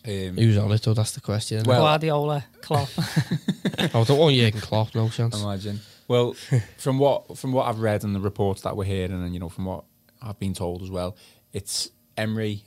Um, 0.08 0.38
Who's 0.38 0.58
on 0.58 0.72
it 0.72 0.82
though? 0.84 0.94
That's 0.94 1.12
the 1.12 1.22
question. 1.22 1.58
isn't 1.58 1.68
it? 1.68 1.72
Well- 1.72 1.82
Guardiola, 1.82 2.46
Klopp. 2.62 2.90
oh, 2.98 4.02
I 4.02 4.04
don't 4.04 4.18
want 4.20 4.36
Jurgen 4.36 4.62
Klopp. 4.62 4.94
No 4.94 5.10
chance. 5.10 5.42
imagine. 5.42 5.80
Well, 6.08 6.34
from 6.78 7.00
what 7.00 7.38
from 7.38 7.52
what 7.52 7.68
I've 7.68 7.80
read 7.80 8.04
and 8.04 8.16
the 8.16 8.20
reports 8.20 8.62
that 8.62 8.76
we're 8.78 8.84
hearing, 8.86 9.12
and 9.12 9.34
you 9.34 9.40
know 9.40 9.50
from 9.50 9.66
what 9.66 9.84
I've 10.22 10.40
been 10.40 10.54
told 10.54 10.84
as 10.84 10.92
well, 10.92 11.16
it's 11.54 11.90
Emery 12.18 12.64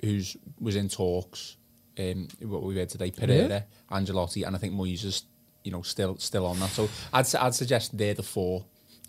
who's 0.00 0.36
was 0.60 0.76
in 0.76 0.88
talks. 0.88 1.56
Um, 1.98 2.28
what 2.40 2.62
we 2.62 2.74
read 2.74 2.88
today, 2.88 3.10
Pereira, 3.10 3.64
Ancelotti, 3.90 4.46
and 4.46 4.56
I 4.56 4.58
think 4.58 4.72
Moyes 4.74 5.04
is 5.04 5.24
you 5.64 5.70
know 5.72 5.82
still 5.82 6.16
still 6.18 6.46
on 6.46 6.58
that. 6.60 6.70
So 6.70 6.88
I'd 7.12 7.34
I'd 7.36 7.54
suggest 7.54 7.96
they're 7.96 8.14
the 8.14 8.22
four. 8.22 8.64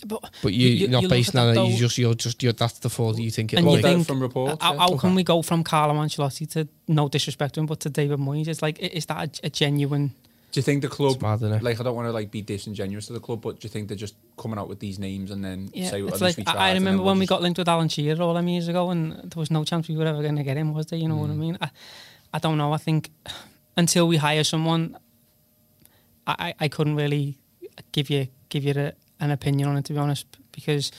But 0.06 0.30
But 0.42 0.54
you, 0.54 0.70
you, 0.70 0.88
are 0.88 0.92
not 0.92 1.04
look 1.04 1.10
based 1.12 1.36
on 1.36 1.48
that 1.48 1.54
that. 1.54 1.60
though, 1.62 1.68
You 1.68 1.78
just 1.78 1.98
you're 1.98 2.14
just 2.14 2.42
you're, 2.44 2.54
that's 2.54 2.80
the 2.80 2.90
four 2.90 3.14
that 3.14 3.22
you 3.22 3.32
think 3.32 3.54
it. 3.54 3.58
and 3.58 3.66
Well, 3.66 3.78
you 3.78 3.82
that 3.82 3.94
think 3.94 4.08
from 4.08 4.22
reports, 4.22 4.62
how, 4.62 4.74
yeah. 4.74 4.80
how 4.80 4.88
Okay. 4.90 4.98
can 5.00 5.16
we 5.16 5.24
go 5.24 5.42
from 5.42 5.64
Carlo 5.64 5.94
Ancelotti 5.96 6.50
to 6.52 6.68
no 6.88 7.08
disrespect 7.08 7.54
to 7.56 7.62
him, 7.62 7.66
but 7.66 7.80
to 7.82 7.90
David 7.90 8.20
Moyes? 8.20 8.48
It's 8.48 8.62
like, 8.62 8.80
is 8.80 9.06
that 9.08 9.40
a, 9.44 9.48
a 9.48 9.50
genuine? 9.50 10.14
Do 10.52 10.60
you 10.60 10.62
think 10.64 10.84
the 10.84 10.88
club, 10.88 11.14
It's 11.14 11.22
mad, 11.24 11.42
like 11.64 11.80
I 11.80 11.84
don't 11.84 11.96
want 11.96 12.08
to 12.08 12.12
like 12.12 12.30
be 12.30 12.44
disingenuous 12.44 13.08
to 13.08 13.14
the 13.14 13.20
club, 13.20 13.42
but 13.42 13.60
do 13.60 13.66
you 13.66 13.70
think 13.70 13.88
they're 13.88 13.98
just 13.98 14.14
coming 14.38 14.60
out 14.60 14.70
with 14.70 14.80
these 14.80 15.00
names 15.00 15.32
and 15.32 15.44
then 15.44 15.72
Yeah, 15.74 15.90
say, 15.90 16.02
oh, 16.04 16.08
it's 16.08 16.16
at 16.18 16.22
like 16.22 16.28
least 16.28 16.38
we 16.38 16.44
tried, 16.44 16.56
I, 16.56 16.58
I 16.58 16.68
and 16.70 16.76
then 16.76 16.84
remember 16.84 17.04
we'll 17.04 17.12
when 17.14 17.20
we 17.20 17.26
got 17.26 17.42
linked 17.42 17.58
with 17.58 17.68
Alan 17.68 17.90
Shearer 17.90 18.22
all 18.22 18.36
them 18.36 18.48
years 18.48 18.68
ago, 18.68 18.92
and 18.92 19.14
there 19.14 19.40
was 19.40 19.50
no 19.50 19.64
chance 19.64 19.88
we 19.88 19.98
were 19.98 20.06
ever 20.06 20.22
going 20.22 20.36
to 20.36 20.44
get 20.44 20.56
him, 20.58 20.72
was 20.74 20.86
there? 20.88 21.00
You 21.00 21.08
know 21.08 21.16
what 21.16 21.32
I 21.32 21.34
mm. 21.34 21.38
mean? 21.38 21.58
I, 21.60 21.72
I 22.36 22.40
don't 22.40 22.60
know. 22.60 22.72
I 22.72 22.78
think 22.78 23.10
until 23.76 24.08
we 24.08 24.18
hire 24.18 24.44
someone, 24.44 24.96
I, 26.28 26.36
I, 26.60 26.66
I 26.66 26.68
couldn't 26.68 26.96
really 26.98 27.40
give 27.92 28.12
you 28.12 28.28
give 28.50 28.64
you 28.64 28.74
the, 28.74 28.94
an 29.24 29.32
opinion 29.32 29.70
on 29.70 29.78
it 29.78 29.86
to 29.86 29.94
be 29.94 30.00
honest, 30.00 30.26
because 30.52 30.92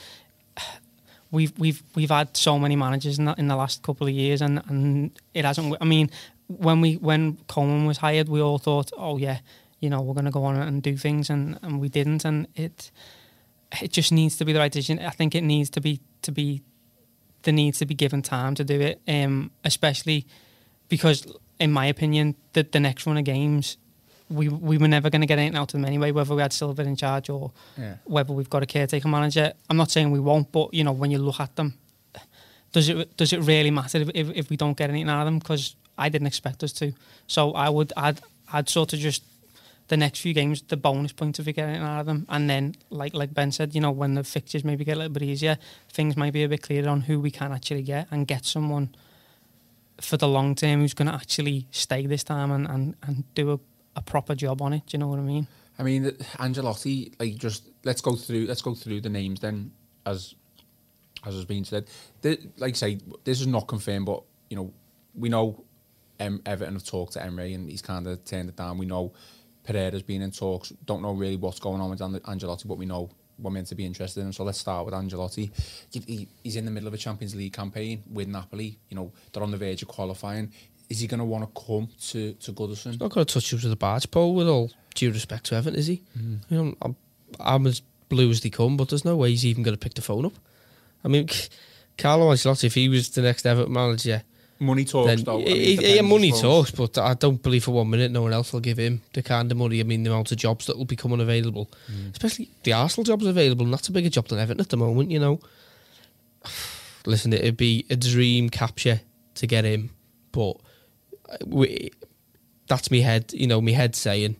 we've 1.31 1.57
we've 1.59 1.83
we've 1.95 2.09
had 2.09 2.35
so 2.35 2.57
many 2.57 2.75
managers 2.75 3.19
in, 3.19 3.25
that, 3.25 3.37
in 3.37 3.47
the 3.47 3.55
last 3.55 3.83
couple 3.83 4.07
of 4.07 4.13
years, 4.13 4.41
and, 4.41 4.61
and 4.67 5.11
it 5.33 5.45
hasn't. 5.45 5.75
I 5.79 5.85
mean, 5.85 6.09
when 6.47 6.81
we 6.81 6.95
when 6.97 7.37
Koeman 7.47 7.87
was 7.87 7.97
hired, 7.97 8.29
we 8.29 8.41
all 8.41 8.57
thought, 8.57 8.91
oh 8.97 9.17
yeah, 9.17 9.39
you 9.79 9.89
know, 9.89 10.01
we're 10.01 10.13
going 10.13 10.25
to 10.25 10.31
go 10.31 10.43
on 10.45 10.55
and 10.55 10.81
do 10.81 10.97
things, 10.97 11.29
and, 11.29 11.59
and 11.61 11.79
we 11.79 11.89
didn't, 11.89 12.25
and 12.25 12.47
it 12.55 12.91
it 13.81 13.91
just 13.91 14.11
needs 14.11 14.37
to 14.37 14.45
be 14.45 14.53
the 14.53 14.59
right 14.59 14.71
decision. 14.71 14.99
I 14.99 15.11
think 15.11 15.35
it 15.35 15.43
needs 15.43 15.69
to 15.71 15.81
be 15.81 15.99
to 16.23 16.31
be 16.31 16.61
there 17.43 17.53
needs 17.53 17.77
to 17.79 17.85
be 17.85 17.93
given 17.93 18.21
time 18.21 18.55
to 18.55 18.63
do 18.63 18.81
it, 18.81 19.01
um, 19.07 19.51
especially 19.63 20.25
because, 20.89 21.27
in 21.59 21.71
my 21.71 21.85
opinion, 21.85 22.35
the 22.53 22.63
the 22.63 22.79
next 22.79 23.05
run 23.05 23.17
of 23.17 23.23
games. 23.23 23.77
We, 24.29 24.49
we 24.49 24.77
were 24.79 24.87
never 24.87 25.09
going 25.11 25.21
to 25.21 25.27
get 25.27 25.37
anything 25.37 25.55
out 25.57 25.69
of 25.73 25.79
them 25.79 25.85
anyway, 25.85 26.11
whether 26.11 26.33
we 26.35 26.41
had 26.41 26.51
Silva 26.51 26.81
in 26.81 26.95
charge 26.95 27.29
or 27.29 27.51
Yeah. 27.77 27.95
whether 28.05 28.33
we've 28.33 28.49
got 28.49 28.63
a 28.63 28.65
caretaker 28.65 29.07
manager. 29.07 29.53
I'm 29.69 29.77
not 29.77 29.91
saying 29.91 30.09
we 30.11 30.19
won't, 30.19 30.51
but 30.51 30.73
you 30.73 30.83
know 30.83 30.91
when 30.93 31.11
you 31.11 31.19
look 31.19 31.39
at 31.39 31.55
them, 31.55 31.75
does 32.71 32.89
it 32.89 33.15
does 33.17 33.31
it 33.33 33.39
really 33.41 33.71
matter 33.71 33.99
if, 33.99 34.09
if, 34.15 34.29
if 34.35 34.49
we 34.49 34.57
don't 34.57 34.75
get 34.77 34.89
anything 34.89 35.09
out 35.09 35.21
of 35.21 35.25
them? 35.27 35.39
Because 35.39 35.75
I 35.97 36.09
didn't 36.09 36.27
expect 36.27 36.63
us 36.63 36.73
to. 36.73 36.93
So 37.27 37.51
I 37.53 37.69
would 37.69 37.93
I'd 37.95 38.19
I'd 38.51 38.67
sort 38.67 38.93
of 38.93 38.99
just 38.99 39.23
the 39.87 39.97
next 39.97 40.19
few 40.21 40.33
games 40.33 40.63
the 40.63 40.75
bonus 40.77 41.11
point 41.11 41.37
if 41.39 41.45
we 41.45 41.53
get 41.53 41.69
anything 41.69 41.83
out 41.85 41.99
of 41.99 42.05
them, 42.07 42.25
and 42.29 42.49
then 42.49 42.75
like 42.89 43.13
like 43.13 43.31
Ben 43.33 43.51
said, 43.51 43.75
you 43.75 43.81
know 43.81 43.91
when 43.91 44.15
the 44.15 44.23
fixtures 44.23 44.63
maybe 44.63 44.83
get 44.83 44.95
a 44.95 44.99
little 45.01 45.13
bit 45.13 45.21
easier, 45.23 45.57
things 45.93 46.17
might 46.17 46.33
be 46.33 46.43
a 46.43 46.49
bit 46.49 46.63
clearer 46.63 46.89
on 46.89 47.01
who 47.01 47.19
we 47.19 47.29
can 47.29 47.51
actually 47.51 47.83
get 47.83 48.07
and 48.11 48.25
get 48.27 48.43
someone 48.45 48.89
for 50.01 50.17
the 50.17 50.27
long 50.27 50.55
term 50.55 50.81
who's 50.81 50.93
going 50.95 51.07
to 51.07 51.13
actually 51.13 51.67
stay 51.71 52.05
this 52.07 52.23
time 52.23 52.51
and, 52.51 52.67
and, 52.67 52.95
and 53.03 53.23
do 53.35 53.51
a, 53.53 53.59
a 53.95 54.01
proper 54.01 54.35
job 54.35 54.61
on 54.61 54.73
it. 54.73 54.83
Do 54.87 54.95
you 54.95 54.99
know 54.99 55.07
what 55.07 55.19
I 55.19 55.23
mean? 55.23 55.47
I 55.77 55.83
mean, 55.83 56.05
Ancelotti, 56.39 57.13
like, 57.19 57.35
just 57.35 57.69
let's 57.83 58.01
go 58.01 58.15
through 58.15 58.45
let's 58.45 58.61
go 58.61 58.73
through 58.75 59.01
the 59.01 59.09
names 59.09 59.39
then, 59.41 59.71
as 60.05 60.35
as 61.25 61.33
has 61.35 61.45
been 61.45 61.65
said. 61.65 61.87
The, 62.21 62.39
like 62.57 62.75
I 62.75 62.77
say, 62.77 62.99
this 63.23 63.41
is 63.41 63.47
not 63.47 63.67
confirmed, 63.67 64.05
but 64.05 64.23
you 64.49 64.55
know, 64.57 64.73
we 65.15 65.29
know 65.29 65.63
em, 66.19 66.41
Everton 66.45 66.75
have 66.75 66.85
talked 66.85 67.13
to 67.13 67.23
Emery 67.23 67.53
and 67.53 67.69
he's 67.69 67.81
kind 67.81 68.07
of 68.07 68.23
turned 68.25 68.49
it 68.49 68.55
down. 68.55 68.77
We 68.77 68.85
know 68.85 69.13
Pereira's 69.63 70.03
been 70.03 70.21
in 70.21 70.31
talks. 70.31 70.69
Don't 70.85 71.01
know 71.01 71.11
really 71.13 71.35
what's 71.37 71.59
going 71.59 71.81
on 71.81 71.89
with 71.89 71.99
Ancelotti, 71.99 72.67
but 72.67 72.77
we 72.77 72.85
know 72.85 73.09
we're 73.39 73.51
meant 73.51 73.67
to 73.67 73.75
be 73.75 73.85
interested 73.85 74.21
in 74.21 74.27
him. 74.27 74.33
So 74.33 74.43
let's 74.43 74.59
start 74.59 74.85
with 74.85 74.93
Ancelotti. 74.93 75.51
He- 75.91 75.99
he- 76.07 76.27
He's 76.43 76.55
in 76.55 76.63
the 76.65 76.71
middle 76.71 76.87
of 76.87 76.93
a 76.93 76.97
Champions 76.97 77.35
League 77.35 77.51
campaign 77.53 78.03
with 78.09 78.27
Napoli. 78.27 78.77
You 78.89 78.95
know, 78.95 79.11
they're 79.33 79.43
on 79.43 79.51
the 79.51 79.57
verge 79.57 79.81
of 79.81 79.87
qualifying. 79.89 80.51
Is 80.89 80.99
he 80.99 81.07
going 81.07 81.19
to 81.19 81.25
want 81.25 81.43
to 81.43 81.61
come 81.65 81.87
to 82.09 82.33
to 82.33 82.53
Goodison? 82.53 82.91
He's 82.91 82.99
not 82.99 83.11
going 83.11 83.25
to 83.25 83.33
touch 83.33 83.51
you 83.51 83.57
with 83.57 83.71
a 83.71 83.75
barge 83.75 84.09
pole 84.11 84.35
with 84.35 84.47
all 84.47 84.71
due 84.93 85.11
respect 85.11 85.45
to 85.47 85.55
Everton, 85.55 85.79
is 85.79 85.87
he? 85.87 86.01
Mm-hmm. 86.17 86.53
You 86.53 86.63
know, 86.63 86.75
I'm, 86.81 86.95
I'm 87.39 87.67
as 87.67 87.81
blue 88.09 88.29
as 88.29 88.41
they 88.41 88.49
come, 88.49 88.77
but 88.77 88.89
there's 88.89 89.03
no 89.05 89.15
way 89.15 89.31
he's 89.31 89.45
even 89.45 89.63
going 89.63 89.75
to 89.75 89.79
pick 89.79 89.95
the 89.95 90.01
phone 90.01 90.25
up. 90.25 90.33
I 91.03 91.07
mean, 91.07 91.27
Carlo 91.97 92.31
Ancelotti, 92.31 92.65
if 92.65 92.75
he 92.75 92.87
was 92.89 93.09
the 93.09 93.21
next 93.21 93.45
Everton 93.45 93.73
manager, 93.73 94.23
Money 94.57 94.85
talks, 94.85 95.07
then 95.07 95.23
though. 95.25 95.41
I 95.41 95.43
mean, 95.43 95.47
he- 95.47 95.65
he- 95.65 95.75
depends, 95.75 95.95
yeah, 95.95 96.01
money 96.01 96.31
talks, 96.31 96.71
but 96.71 96.97
I 96.97 97.13
don't 97.15 97.43
believe 97.43 97.65
for 97.65 97.71
one 97.71 97.89
minute 97.89 98.09
no 98.11 98.21
one 98.21 98.31
else 98.31 98.53
will 98.53 98.61
give 98.61 98.77
him 98.77 99.01
the 99.13 99.21
kind 99.21 99.51
of 99.51 99.57
money. 99.57 99.81
I 99.81 99.83
mean, 99.83 100.03
the 100.03 100.11
amount 100.11 100.31
of 100.31 100.37
jobs 100.37 100.67
that 100.67 100.77
will 100.77 100.85
become 100.85 101.11
unavailable, 101.11 101.69
Mm. 101.91 102.11
especially 102.13 102.49
the 102.63 102.71
Arsenal 102.71 103.03
jobs 103.03 103.25
available, 103.25 103.65
and 103.65 103.73
that's 103.73 103.89
a 103.89 103.91
bigger 103.91 104.09
job 104.09 104.29
than 104.29 104.39
Everton 104.39 104.61
at 104.61 104.69
the 104.69 104.77
moment. 104.77 105.11
You 105.11 105.19
know, 105.19 105.39
listen, 107.05 107.33
it'd 107.33 107.57
be 107.57 107.85
a 107.89 107.95
dream 107.95 108.49
capture 108.49 109.01
to 109.35 109.47
get 109.47 109.65
him, 109.65 109.89
but 110.31 110.53
we, 111.45 111.91
that's 112.67 112.91
me 112.91 113.01
head. 113.01 113.33
You 113.33 113.47
know, 113.47 113.61
me 113.61 113.73
head 113.73 113.95
saying 113.95 114.35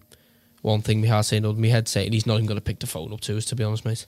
one 0.61 0.81
thing, 0.81 1.01
me 1.01 1.07
heart 1.07 1.25
saying 1.25 1.43
another. 1.43 1.59
Me 1.59 1.69
head 1.69 1.87
saying 1.87 2.11
he's 2.11 2.25
not 2.25 2.35
even 2.35 2.45
going 2.47 2.57
to 2.57 2.61
pick 2.61 2.79
the 2.79 2.87
phone 2.87 3.13
up 3.13 3.21
to 3.21 3.37
us. 3.37 3.45
To 3.45 3.55
be 3.55 3.63
honest, 3.63 3.85
mate. 3.85 4.05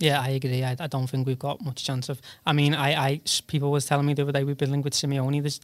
Yeah, 0.00 0.20
I 0.20 0.30
agree. 0.30 0.64
I, 0.64 0.76
I 0.80 0.86
don't 0.88 1.06
think 1.06 1.26
we've 1.26 1.38
got 1.38 1.64
much 1.64 1.84
chance 1.84 2.08
of. 2.08 2.20
I 2.44 2.52
mean, 2.52 2.74
I, 2.74 2.94
I 2.94 3.20
s- 3.24 3.40
people 3.40 3.70
was 3.70 3.86
telling 3.86 4.06
me 4.06 4.14
the 4.14 4.22
other 4.22 4.32
day 4.32 4.42
we've 4.42 4.58
been 4.58 4.72
linked 4.72 4.84
with 4.84 4.92
Simeone. 4.94 5.40
There's 5.40 5.60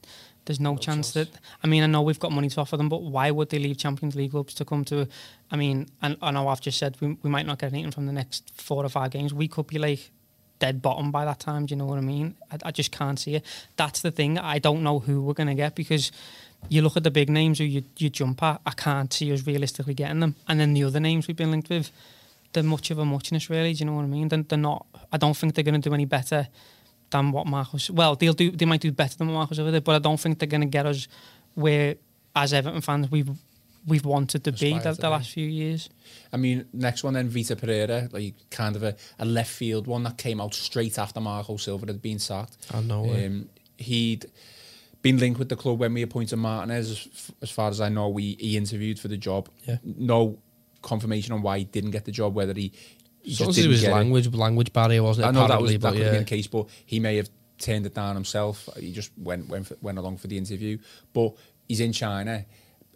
there's 0.46 0.60
no, 0.60 0.76
chance, 0.76 1.10
that. 1.12 1.28
I 1.62 1.66
mean, 1.66 1.82
I 1.82 1.86
know 1.86 2.00
we've 2.00 2.18
got 2.18 2.32
money 2.32 2.48
to 2.48 2.60
offer 2.60 2.76
them, 2.76 2.88
but 2.88 3.02
why 3.02 3.30
would 3.30 3.50
they 3.50 3.58
leave 3.58 3.76
Champions 3.76 4.16
League 4.16 4.30
clubs 4.30 4.54
to 4.54 4.64
come 4.64 4.84
to? 4.86 5.06
I 5.50 5.56
mean, 5.56 5.88
and 6.00 6.16
I 6.22 6.30
know 6.30 6.48
I've 6.48 6.62
just 6.62 6.78
said 6.78 6.96
we, 7.00 7.18
we 7.22 7.28
might 7.28 7.44
not 7.44 7.58
get 7.58 7.72
anything 7.72 7.90
from 7.90 8.06
the 8.06 8.12
next 8.12 8.50
four 8.54 8.84
or 8.84 8.88
five 8.88 9.10
games. 9.10 9.34
We 9.34 9.48
could 9.48 9.66
be 9.66 9.78
like 9.78 10.10
dead 10.60 10.80
bottom 10.80 11.10
by 11.10 11.24
that 11.24 11.40
time. 11.40 11.66
Do 11.66 11.72
you 11.72 11.76
know 11.76 11.86
what 11.86 11.98
I 11.98 12.02
mean? 12.02 12.36
I, 12.50 12.58
I 12.66 12.70
just 12.70 12.92
can't 12.92 13.18
see 13.18 13.34
it. 13.34 13.44
That's 13.76 14.00
the 14.00 14.10
thing. 14.12 14.38
I 14.38 14.58
don't 14.60 14.82
know 14.82 15.00
who 15.00 15.22
we're 15.22 15.34
gonna 15.34 15.54
get 15.56 15.74
because. 15.74 16.12
You 16.68 16.82
look 16.82 16.96
at 16.96 17.02
the 17.02 17.10
big 17.10 17.28
names 17.28 17.58
who 17.58 17.64
you, 17.64 17.82
you 17.96 18.10
jump 18.10 18.42
at. 18.42 18.60
I 18.64 18.72
can't 18.72 19.12
see 19.12 19.32
us 19.32 19.46
realistically 19.46 19.94
getting 19.94 20.20
them, 20.20 20.36
and 20.46 20.60
then 20.60 20.74
the 20.74 20.84
other 20.84 21.00
names 21.00 21.26
we've 21.26 21.36
been 21.36 21.50
linked 21.50 21.68
with, 21.68 21.90
they're 22.52 22.62
much 22.62 22.90
of 22.90 22.98
a 22.98 23.04
muchness, 23.04 23.50
really. 23.50 23.72
Do 23.72 23.80
you 23.80 23.86
know 23.86 23.94
what 23.94 24.02
I 24.02 24.06
mean? 24.06 24.28
They're, 24.28 24.42
they're 24.42 24.58
not. 24.58 24.86
I 25.12 25.16
don't 25.16 25.36
think 25.36 25.54
they're 25.54 25.64
going 25.64 25.80
to 25.80 25.88
do 25.88 25.94
any 25.94 26.04
better 26.04 26.48
than 27.10 27.32
what 27.32 27.46
Marcos. 27.46 27.90
Well, 27.90 28.14
they'll 28.14 28.32
do. 28.32 28.50
They 28.50 28.66
might 28.66 28.80
do 28.80 28.92
better 28.92 29.16
than 29.16 29.28
what 29.28 29.34
Marcos 29.34 29.58
over 29.58 29.70
there, 29.70 29.80
but 29.80 29.96
I 29.96 29.98
don't 29.98 30.18
think 30.18 30.38
they're 30.38 30.48
going 30.48 30.60
to 30.60 30.66
get 30.66 30.86
us 30.86 31.08
where, 31.54 31.96
as 32.36 32.52
Everton 32.52 32.80
fans, 32.80 33.10
we've 33.10 33.30
we've 33.86 34.04
wanted 34.04 34.44
to 34.44 34.52
be 34.52 34.74
the, 34.74 34.80
to 34.80 34.94
the 34.94 35.02
be. 35.02 35.08
last 35.08 35.30
few 35.30 35.46
years. 35.46 35.88
I 36.32 36.36
mean, 36.36 36.66
next 36.72 37.02
one 37.02 37.14
then, 37.14 37.30
Vítor 37.30 37.58
Pereira, 37.58 38.08
like 38.12 38.34
kind 38.50 38.76
of 38.76 38.82
a, 38.82 38.96
a 39.18 39.24
left 39.24 39.50
field 39.50 39.86
one 39.86 40.02
that 40.04 40.18
came 40.18 40.40
out 40.40 40.54
straight 40.54 40.98
after 40.98 41.20
Marco 41.20 41.56
Silva 41.56 41.86
had 41.86 42.02
been 42.02 42.18
sacked. 42.18 42.56
I 42.72 42.80
know, 42.80 43.04
eh? 43.10 43.26
Um, 43.26 43.48
he'd 43.78 44.26
been 45.02 45.18
linked 45.18 45.38
with 45.38 45.48
the 45.48 45.56
club 45.56 45.78
when 45.78 45.94
we 45.94 46.02
appointed 46.02 46.36
Martinez. 46.36 47.32
As, 47.40 47.50
far 47.50 47.70
as 47.70 47.80
I 47.80 47.88
know, 47.88 48.08
we 48.08 48.36
he 48.38 48.56
interviewed 48.56 48.98
for 48.98 49.08
the 49.08 49.16
job. 49.16 49.48
Yeah. 49.64 49.78
No 49.82 50.38
confirmation 50.82 51.32
on 51.32 51.42
why 51.42 51.58
he 51.58 51.64
didn't 51.64 51.90
get 51.90 52.04
the 52.04 52.12
job, 52.12 52.34
whether 52.34 52.54
he, 52.54 52.72
he 53.22 53.34
So 53.34 53.46
just 53.46 53.58
it 53.58 53.62
didn't 53.62 53.72
was 53.72 53.80
get 53.82 53.90
it. 53.90 53.94
language 53.94 54.34
language 54.34 54.72
barrier, 54.72 55.02
wasn't 55.02 55.26
it? 55.26 55.28
I 55.28 55.32
know 55.32 55.48
that 55.48 55.60
was 55.60 55.72
that 55.72 55.80
could 55.80 55.96
have 55.98 56.06
yeah. 56.06 56.10
been 56.12 56.20
the 56.20 56.24
case, 56.24 56.46
but 56.46 56.68
he 56.86 57.00
may 57.00 57.16
have 57.16 57.28
turned 57.58 57.86
it 57.86 57.94
down 57.94 58.14
himself. 58.14 58.68
He 58.78 58.92
just 58.92 59.10
went 59.16 59.48
went 59.48 59.66
for, 59.66 59.76
went 59.80 59.98
along 59.98 60.18
for 60.18 60.26
the 60.26 60.38
interview. 60.38 60.78
But 61.12 61.34
he's 61.68 61.80
in 61.80 61.92
China. 61.92 62.44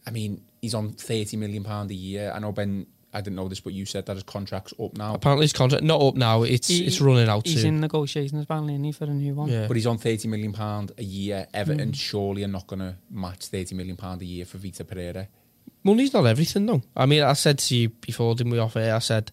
I 0.07 0.11
mean, 0.11 0.43
he's 0.61 0.75
on 0.75 0.93
thirty 0.93 1.37
million 1.37 1.65
pound 1.65 1.91
a 1.91 1.95
year. 1.95 2.33
I 2.35 2.39
know 2.39 2.53
Ben. 2.53 2.87
I 3.15 3.21
didn't 3.21 3.37
know 3.37 3.49
this, 3.49 3.61
but 3.61 3.73
you 3.73 3.87
said 3.87 4.07
that 4.07 4.15
his 4.15 4.23
contract's 4.25 4.75
up 4.83 4.97
now. 4.99 5.15
Apparently, 5.15 5.45
his 5.45 5.53
contract 5.53 5.85
not 5.85 6.03
up 6.03 6.17
now. 6.17 6.43
It's 6.43 6.69
He- 6.69 6.85
it's 6.85 7.01
running 7.01 7.29
out 7.29 7.47
He's 7.47 7.61
soon. 7.63 7.77
in 7.77 7.81
negotiations 7.81 8.43
apparently, 8.43 8.75
isn't 8.75 8.85
he, 8.85 8.93
for 8.93 9.05
a 9.05 9.09
new 9.15 9.35
one? 9.35 9.49
yeah. 9.49 9.67
But 9.69 9.77
he's 9.77 9.87
on 9.87 9.99
thirty 9.99 10.29
million 10.29 10.53
pound 10.53 10.93
a 10.99 11.05
year. 11.05 11.47
Everton 11.55 11.93
Mm. 11.93 11.95
surely 11.97 12.43
are 12.45 12.49
not 12.49 12.67
going 12.67 12.81
to 12.81 12.97
match 13.11 13.47
thirty 13.47 13.75
million 13.75 13.97
pound 13.97 14.21
a 14.23 14.25
year 14.25 14.45
for 14.45 14.59
Vítor 14.59 14.87
Pereira. 14.87 15.29
Money's 15.83 16.13
not 16.13 16.27
everything, 16.27 16.67
though. 16.67 16.83
I 16.97 17.07
mean, 17.07 17.23
I 17.23 17.35
said 17.35 17.59
to 17.59 17.77
you 17.77 17.89
before, 17.91 18.35
didn't 18.35 18.53
we, 18.53 18.59
off 18.59 18.75
air? 18.77 18.95
I 18.95 18.99
said, 19.01 19.31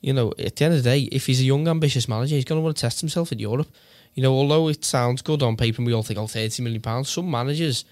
you 0.00 0.12
know, 0.12 0.32
at 0.38 0.56
the 0.56 0.64
end 0.64 0.74
of 0.74 0.82
the 0.82 0.90
day, 0.90 1.00
if 1.12 1.26
he's 1.26 1.40
a 1.40 1.44
young, 1.44 1.68
ambitious 1.68 2.08
manager, 2.08 2.34
he's 2.34 2.44
going 2.44 2.58
to 2.60 2.62
want 2.64 2.76
to 2.76 2.80
test 2.80 3.00
himself 3.00 3.30
in 3.32 3.38
Europe. 3.38 3.68
You 4.14 4.22
know, 4.24 4.32
although 4.32 4.68
it 4.68 4.84
sounds 4.84 5.22
good 5.22 5.42
on 5.42 5.56
paper 5.56 5.76
and 5.78 5.86
we 5.86 5.92
all 5.92 6.02
think, 6.02 6.18
oh, 6.18 6.26
30 6.26 6.62
million 6.62 6.82
pounds, 6.82 7.08
some 7.08 7.30
managers 7.30 7.84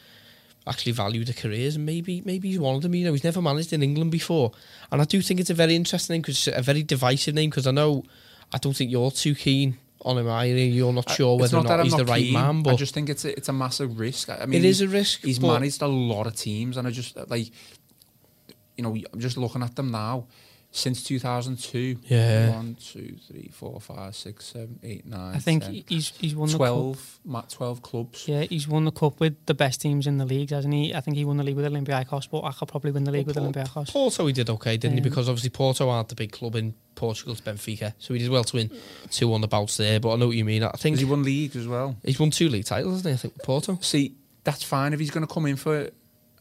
actually 0.68 0.92
value 0.92 1.24
their 1.24 1.34
careers 1.34 1.76
and 1.76 1.86
maybe 1.86 2.22
maybe 2.24 2.48
he's 2.48 2.58
one 2.58 2.74
of 2.76 2.82
them. 2.82 2.94
You 2.94 3.06
know, 3.06 3.12
he's 3.12 3.24
never 3.24 3.40
managed 3.42 3.72
in 3.72 3.82
England 3.82 4.10
before. 4.10 4.52
And 4.92 5.00
I 5.00 5.04
do 5.04 5.20
think 5.22 5.40
it's 5.40 5.50
a 5.50 5.54
very 5.54 5.74
interesting 5.74 6.14
name 6.14 6.22
because 6.22 6.48
a 6.48 6.62
very 6.62 6.82
divisive 6.82 7.34
name 7.34 7.50
because 7.50 7.66
I 7.66 7.70
know, 7.70 8.04
I 8.52 8.58
don't 8.58 8.76
think 8.76 8.90
you're 8.90 9.10
too 9.10 9.34
keen 9.34 9.78
on 10.02 10.18
him 10.18 10.28
either. 10.28 10.58
You're 10.58 10.92
not 10.92 11.10
sure 11.10 11.34
It's 11.34 11.52
whether 11.52 11.66
or 11.66 11.76
not 11.76 11.84
he's 11.84 11.96
the 11.96 12.04
right 12.04 12.22
keen. 12.22 12.32
man, 12.34 12.62
But 12.62 12.74
I 12.74 12.76
just 12.76 12.94
think 12.94 13.08
it's 13.08 13.24
a, 13.24 13.36
it's 13.36 13.48
a 13.48 13.52
massive 13.52 13.98
risk. 13.98 14.30
I 14.30 14.46
mean, 14.46 14.60
it 14.60 14.64
is 14.64 14.80
a 14.80 14.88
risk. 14.88 15.22
He's 15.24 15.40
managed 15.40 15.82
a 15.82 15.88
lot 15.88 16.26
of 16.26 16.36
teams, 16.36 16.76
and 16.76 16.86
I 16.86 16.90
just 16.90 17.16
like, 17.28 17.50
you 18.76 18.84
know, 18.84 18.96
I'm 19.12 19.20
just 19.20 19.36
looking 19.36 19.62
at 19.62 19.74
them 19.74 19.90
now. 19.90 20.26
Since 20.70 21.02
2002. 21.02 21.96
Yeah. 22.04 22.50
One, 22.50 22.76
two, 22.80 23.16
three, 23.26 23.50
four, 23.52 23.80
five, 23.80 24.14
six, 24.14 24.46
seven, 24.46 24.78
eight, 24.82 25.06
nine. 25.06 25.34
I 25.34 25.38
think 25.38 25.64
10, 25.64 25.84
he's 25.88 26.10
he's 26.18 26.34
won 26.34 26.48
the 26.48 26.58
cup. 26.58 26.66
12, 26.68 27.20
ma- 27.24 27.40
12 27.42 27.82
clubs. 27.82 28.28
Yeah, 28.28 28.42
he's 28.42 28.68
won 28.68 28.84
the 28.84 28.90
cup 28.92 29.18
with 29.20 29.34
the 29.46 29.54
best 29.54 29.80
teams 29.80 30.06
in 30.06 30.18
the 30.18 30.24
league, 30.26 30.50
hasn't 30.50 30.72
he? 30.74 30.94
I 30.94 31.00
think 31.00 31.16
he 31.16 31.24
won 31.24 31.36
the 31.38 31.42
league 31.44 31.56
with 31.56 31.64
Olympiacos, 31.64 32.28
but 32.30 32.44
I 32.44 32.52
could 32.52 32.68
probably 32.68 32.90
win 32.90 33.04
the 33.04 33.10
league 33.12 33.26
with 33.26 33.36
Well, 33.36 33.50
Olympiacos. 33.50 33.90
Porto 33.92 34.26
he 34.26 34.32
did 34.32 34.50
okay, 34.50 34.76
didn't 34.76 34.94
he? 34.96 35.00
Um, 35.00 35.04
Because 35.04 35.28
obviously 35.28 35.50
Porto 35.50 35.88
aren't 35.88 36.08
the 36.10 36.14
big 36.14 36.32
club 36.32 36.54
in 36.54 36.74
Portugal, 36.94 37.32
it's 37.32 37.40
Benfica. 37.40 37.94
So 37.98 38.12
he 38.14 38.20
did 38.20 38.30
well 38.30 38.44
to 38.44 38.56
win 38.56 38.70
two 39.10 39.32
on 39.32 39.40
the 39.40 39.48
bouts 39.48 39.76
there. 39.78 39.98
But 40.00 40.12
I 40.12 40.16
know 40.16 40.26
what 40.28 40.36
you 40.36 40.44
mean. 40.44 40.62
I 40.64 40.70
think 40.72 40.94
Has 40.94 41.00
he 41.00 41.06
won 41.06 41.22
leagues 41.22 41.56
as 41.56 41.66
well? 41.66 41.96
he's 42.04 42.18
won 42.20 42.30
two 42.30 42.48
league 42.48 42.64
titles, 42.66 42.94
hasn't 42.96 43.06
he? 43.10 43.14
I 43.14 43.16
think 43.16 43.34
with 43.36 43.44
Porto. 43.44 43.78
See, 43.80 44.14
that's 44.44 44.62
fine 44.62 44.92
if 44.92 45.00
he's 45.00 45.10
going 45.10 45.26
to 45.26 45.32
come 45.32 45.46
in 45.46 45.56
for 45.56 45.90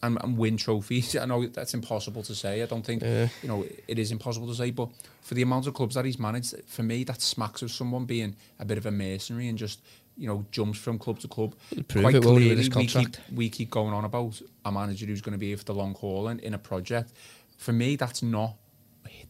and, 0.04 0.18
and 0.24 0.38
win 0.38 0.58
trophies. 0.58 1.16
I 1.22 1.26
know 1.26 1.46
that's 1.48 1.74
impossible 1.74 2.24
to 2.24 2.36
say. 2.36 2.62
I 2.62 2.66
don't 2.66 2.86
think 2.86 3.02
Yeah. 3.04 3.28
you 3.42 3.48
know 3.48 3.66
it 3.88 4.00
is 4.00 4.12
impossible 4.12 4.48
to 4.48 4.56
say, 4.56 4.72
but 4.72 4.90
for 5.22 5.34
the 5.34 5.42
amount 5.42 5.68
of 5.68 5.74
clubs 5.74 5.96
that 5.96 6.06
he's 6.06 6.20
managed, 6.20 6.56
for 6.68 6.84
me, 6.84 7.04
that 7.06 7.22
smacks 7.22 7.62
of 7.62 7.72
someone 7.72 8.06
being 8.06 8.36
a 8.60 8.66
bit 8.66 8.78
of 8.78 8.86
a 8.86 8.92
mercenary 8.92 9.48
and 9.50 9.58
just 9.58 9.82
you 10.18 10.28
know 10.28 10.46
jumps 10.52 10.80
from 10.80 10.98
club 10.98 11.20
to 11.20 11.28
club. 11.28 11.54
prove 11.88 12.16
it, 12.16 12.26
won't 12.26 12.42
he, 12.42 12.56
we 12.56 12.88
keep, 12.88 13.18
we 13.34 13.50
keep 13.50 13.70
going 13.70 13.94
on 13.94 14.04
about 14.06 14.42
a 14.66 14.72
manager 14.72 15.06
who's 15.06 15.22
going 15.22 15.34
to 15.34 15.38
be 15.40 15.48
here 15.50 15.58
for 15.58 15.66
the 15.66 15.74
long 15.74 15.94
haul 15.96 16.28
and 16.28 16.40
in 16.42 16.54
a 16.54 16.58
project. 16.58 17.12
For 17.58 17.72
me, 17.74 17.96
that's 17.96 18.22
not 18.24 18.56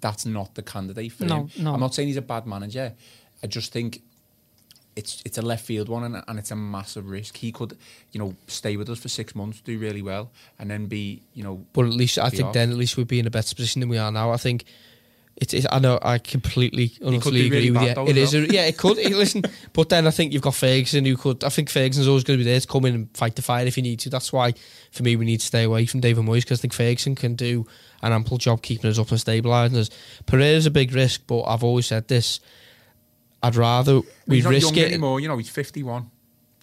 that's 0.01 0.25
not 0.25 0.53
the 0.55 0.61
candidate 0.63 1.11
for 1.11 1.25
No, 1.25 1.35
him. 1.45 1.63
no. 1.63 1.73
I'm 1.73 1.79
not 1.79 1.93
saying 1.95 2.07
he's 2.07 2.17
a 2.17 2.21
bad 2.21 2.45
manager. 2.45 2.93
I 3.43 3.47
just 3.47 3.71
think 3.71 4.01
it's 4.97 5.21
it's 5.23 5.37
a 5.37 5.41
left 5.41 5.63
field 5.63 5.87
one 5.87 6.03
and, 6.03 6.23
and 6.27 6.39
it's 6.39 6.51
a 6.51 6.55
massive 6.55 7.07
risk. 7.07 7.37
He 7.37 7.51
could, 7.51 7.77
you 8.11 8.19
know, 8.19 8.35
stay 8.47 8.75
with 8.75 8.89
us 8.89 8.99
for 8.99 9.09
six 9.09 9.35
months, 9.35 9.61
do 9.61 9.77
really 9.77 10.01
well, 10.01 10.31
and 10.57 10.69
then 10.71 10.87
be, 10.87 11.21
you 11.33 11.43
know, 11.43 11.63
But 11.73 11.85
at 11.85 11.93
least 11.93 12.17
I 12.17 12.29
think 12.29 12.45
off. 12.45 12.53
then 12.53 12.71
at 12.71 12.77
least 12.77 12.97
we'd 12.97 13.07
be 13.07 13.19
in 13.19 13.27
a 13.27 13.29
better 13.29 13.53
position 13.55 13.79
than 13.79 13.89
we 13.89 13.99
are 13.99 14.11
now. 14.11 14.31
I 14.31 14.37
think 14.37 14.65
it's. 15.35 15.53
it's 15.53 15.67
I 15.71 15.77
know 15.77 15.99
I 16.01 16.17
completely 16.17 16.93
honestly 17.05 17.45
agree 17.45 17.69
really 17.69 17.71
with 17.71 17.81
you. 17.83 17.93
though 17.93 18.07
It 18.07 18.17
is. 18.17 18.33
A, 18.33 18.39
yeah, 18.47 18.65
it 18.65 18.79
could. 18.79 18.97
Listen, 18.97 19.43
but 19.73 19.89
then 19.89 20.07
I 20.07 20.11
think 20.11 20.33
you've 20.33 20.41
got 20.41 20.55
Ferguson 20.55 21.05
who 21.05 21.15
could. 21.15 21.43
I 21.43 21.49
think 21.49 21.69
Ferguson's 21.69 22.07
always 22.07 22.23
going 22.23 22.39
to 22.39 22.43
be 22.43 22.49
there 22.49 22.59
to 22.59 22.67
come 22.67 22.85
in 22.85 22.95
and 22.95 23.15
fight 23.15 23.35
the 23.35 23.43
fight 23.43 23.67
if 23.67 23.77
you 23.77 23.83
need 23.83 23.99
to. 23.99 24.09
That's 24.09 24.33
why 24.33 24.55
for 24.91 25.03
me 25.03 25.15
we 25.15 25.25
need 25.25 25.41
to 25.41 25.45
stay 25.45 25.63
away 25.63 25.85
from 25.85 25.99
David 25.99 26.25
Moyes 26.25 26.41
because 26.41 26.59
I 26.59 26.61
think 26.63 26.73
Ferguson 26.73 27.13
can 27.13 27.35
do 27.35 27.67
an 28.01 28.13
ample 28.13 28.39
job 28.39 28.63
keeping 28.63 28.89
us 28.89 28.97
up 28.97 29.11
and 29.11 29.19
stabilising 29.19 29.75
us. 29.75 29.91
Pereira's 30.25 30.65
a 30.65 30.71
big 30.71 30.91
risk, 30.91 31.21
but 31.27 31.43
I've 31.43 31.63
always 31.63 31.85
said 31.85 32.07
this. 32.07 32.39
I'd 33.43 33.55
rather 33.55 34.01
we 34.27 34.37
he's 34.37 34.43
not 34.43 34.49
risk 34.51 34.67
young 34.75 34.77
it. 34.77 34.87
anymore. 34.87 35.19
You 35.19 35.27
know, 35.27 35.37
he's 35.37 35.49
51 35.49 36.09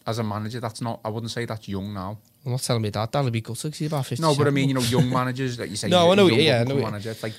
as 0.06 0.18
a 0.18 0.22
manager. 0.24 0.60
That's 0.60 0.80
not. 0.80 1.00
I 1.04 1.08
wouldn't 1.08 1.30
say 1.32 1.44
that's 1.44 1.68
young 1.68 1.94
now. 1.94 2.18
I'm 2.44 2.52
not 2.52 2.60
telling 2.62 2.82
me 2.82 2.90
that. 2.90 3.10
That'll 3.12 3.30
be 3.30 3.40
good 3.40 3.56
because 3.56 3.78
he's 3.78 3.86
about 3.88 4.06
fifty. 4.06 4.20
No, 4.22 4.34
but 4.34 4.46
I 4.46 4.50
mean, 4.50 4.68
you 4.68 4.74
know, 4.74 4.80
young 4.82 5.08
managers 5.20 5.56
that 5.56 5.68
you 5.70 5.76
say. 5.76 5.88
No, 5.88 6.00
he's 6.00 6.08
a 6.08 6.12
I 6.12 6.14
know, 6.16 6.26
young 6.28 6.40
yeah, 6.40 6.60
I 6.60 6.64
know. 6.64 6.76
Manager, 6.76 7.10
it's 7.12 7.22
like 7.22 7.32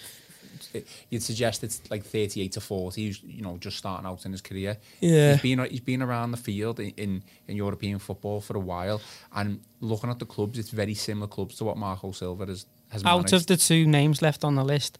it- 0.73 0.87
you'd 1.09 1.21
suggest 1.23 1.63
it's 1.63 1.79
like 1.91 2.03
38 2.03 2.51
to 2.53 2.61
40. 2.61 3.01
He's 3.01 3.21
you 3.23 3.41
know 3.43 3.57
just 3.57 3.77
starting 3.77 4.07
out 4.07 4.25
in 4.25 4.31
his 4.31 4.41
career. 4.41 4.77
Yeah. 4.99 5.33
he's 5.33 5.41
been 5.41 5.59
he's 5.69 5.79
been 5.81 6.01
around 6.01 6.31
the 6.31 6.37
field 6.37 6.79
in, 6.79 6.89
in 6.97 7.23
in 7.47 7.55
European 7.57 7.99
football 7.99 8.41
for 8.41 8.55
a 8.57 8.59
while, 8.59 8.99
and 9.35 9.59
looking 9.79 10.09
at 10.09 10.17
the 10.19 10.25
clubs, 10.25 10.57
it's 10.57 10.69
very 10.69 10.95
similar 10.95 11.27
clubs 11.27 11.57
to 11.57 11.65
what 11.65 11.77
Marco 11.77 12.11
Silva 12.13 12.45
has 12.47 12.65
has 12.89 13.03
Out 13.03 13.17
managed. 13.17 13.33
of 13.33 13.45
the 13.47 13.57
two 13.57 13.85
names 13.85 14.21
left 14.21 14.43
on 14.43 14.55
the 14.55 14.63
list, 14.63 14.97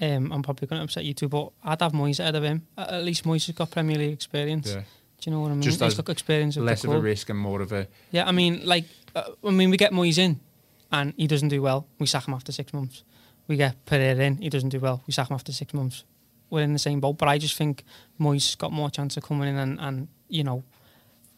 um, 0.00 0.32
I'm 0.32 0.42
probably 0.42 0.66
going 0.66 0.80
to 0.80 0.84
upset 0.84 1.04
you 1.04 1.14
too, 1.14 1.28
but 1.28 1.50
I'd 1.62 1.80
have 1.80 1.92
Moyes 1.92 2.20
ahead 2.20 2.34
of 2.34 2.42
him. 2.42 2.66
At 2.76 3.04
least 3.04 3.24
Moyes 3.24 3.46
has 3.46 3.54
got 3.54 3.70
Premier 3.70 3.96
League 3.96 4.12
experience. 4.12 4.68
yeah. 4.68 4.82
Do 5.20 5.30
you 5.30 5.36
know 5.36 5.42
what 5.42 5.48
I 5.52 5.54
mean? 5.54 5.62
Just 5.62 5.80
He's 5.80 5.94
got 5.94 6.08
experience 6.08 6.56
of 6.56 6.64
less 6.64 6.82
of 6.82 6.90
a 6.90 6.98
risk 6.98 7.30
and 7.30 7.38
more 7.38 7.60
of 7.60 7.70
a 7.70 7.86
Yeah, 8.10 8.26
I 8.26 8.32
mean, 8.32 8.66
like, 8.66 8.86
uh, 9.14 9.22
I 9.44 9.50
mean, 9.50 9.70
we 9.70 9.76
get 9.76 9.92
Moyes 9.92 10.18
in, 10.18 10.40
and 10.90 11.14
he 11.16 11.28
doesn't 11.28 11.48
do 11.48 11.62
well. 11.62 11.86
We 12.00 12.06
sack 12.06 12.26
him 12.26 12.34
after 12.34 12.50
six 12.50 12.72
months. 12.72 13.04
We 13.46 13.56
get 13.56 13.84
Pereira 13.86 14.24
in, 14.24 14.38
he 14.38 14.48
doesn't 14.48 14.70
do 14.70 14.80
well. 14.80 15.02
We 15.06 15.12
sack 15.12 15.30
him 15.30 15.34
after 15.34 15.52
six 15.52 15.72
months. 15.74 16.02
We're 16.50 16.62
in 16.62 16.72
the 16.72 16.78
same 16.80 16.98
boat, 16.98 17.18
but 17.18 17.28
I 17.28 17.38
just 17.38 17.56
think 17.56 17.84
Moyes 18.20 18.58
got 18.58 18.72
more 18.72 18.90
chance 18.90 19.16
of 19.16 19.22
coming 19.22 19.48
in 19.48 19.56
and, 19.56 19.78
and 19.80 20.08
you 20.28 20.42
know, 20.42 20.64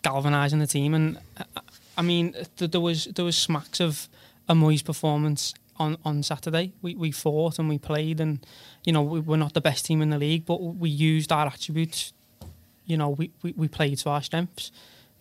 galvanising 0.02 0.58
the 0.60 0.66
team. 0.66 0.94
And 0.94 1.18
uh, 1.36 1.60
I 1.98 2.02
mean, 2.02 2.34
th- 2.56 2.70
there 2.70 2.80
was 2.80 3.04
there 3.04 3.24
was 3.24 3.36
smacks 3.36 3.80
of 3.80 4.08
a 4.48 4.54
Moyes 4.54 4.84
performance 4.84 5.54
on, 5.78 5.96
on 6.04 6.22
Saturday. 6.22 6.72
We 6.82 6.94
we 6.94 7.10
fought 7.10 7.58
and 7.58 7.68
we 7.68 7.78
played, 7.78 8.20
and 8.20 8.44
you 8.84 8.92
know, 8.92 9.02
we 9.02 9.20
were 9.20 9.36
not 9.36 9.54
the 9.54 9.60
best 9.60 9.86
team 9.86 10.02
in 10.02 10.10
the 10.10 10.18
league, 10.18 10.44
but 10.46 10.62
we 10.62 10.88
used 10.88 11.32
our 11.32 11.46
attributes 11.46 12.12
you 12.86 12.96
know, 12.96 13.10
we, 13.10 13.30
we, 13.42 13.52
we 13.56 13.68
play 13.68 13.94
to 13.94 14.10
our 14.10 14.22
strengths. 14.22 14.70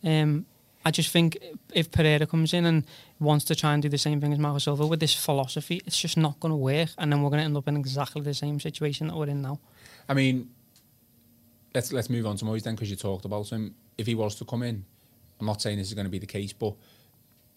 Um, 0.03 0.45
I 0.85 0.91
just 0.91 1.09
think 1.09 1.37
if 1.73 1.91
Pereira 1.91 2.25
comes 2.25 2.53
in 2.53 2.65
and 2.65 2.85
wants 3.19 3.45
to 3.45 3.55
try 3.55 3.73
and 3.73 3.81
do 3.81 3.87
the 3.87 3.97
same 3.97 4.19
thing 4.19 4.33
as 4.33 4.39
Marco 4.39 4.57
Silva 4.57 4.85
with 4.85 4.99
this 4.99 5.15
philosophy, 5.15 5.81
it's 5.85 5.99
just 5.99 6.17
not 6.17 6.39
going 6.39 6.51
to 6.51 6.57
work, 6.57 6.89
and 6.97 7.11
then 7.11 7.21
we're 7.21 7.29
going 7.29 7.39
to 7.39 7.45
end 7.45 7.55
up 7.55 7.67
in 7.67 7.77
exactly 7.77 8.21
the 8.21 8.33
same 8.33 8.59
situation 8.59 9.07
that 9.07 9.15
we're 9.15 9.29
in 9.29 9.41
now. 9.41 9.59
I 10.09 10.13
mean, 10.13 10.49
let's 11.73 11.93
let's 11.93 12.09
move 12.09 12.25
on 12.25 12.35
to 12.37 12.45
Moyes 12.45 12.63
then 12.63 12.75
because 12.75 12.89
you 12.89 12.97
talked 12.97 13.23
about 13.23 13.49
him. 13.49 13.75
If 13.97 14.07
he 14.07 14.15
was 14.15 14.35
to 14.35 14.45
come 14.45 14.63
in, 14.63 14.83
I'm 15.39 15.45
not 15.45 15.61
saying 15.61 15.77
this 15.77 15.87
is 15.87 15.93
going 15.93 16.05
to 16.05 16.11
be 16.11 16.19
the 16.19 16.25
case, 16.25 16.51
but 16.51 16.73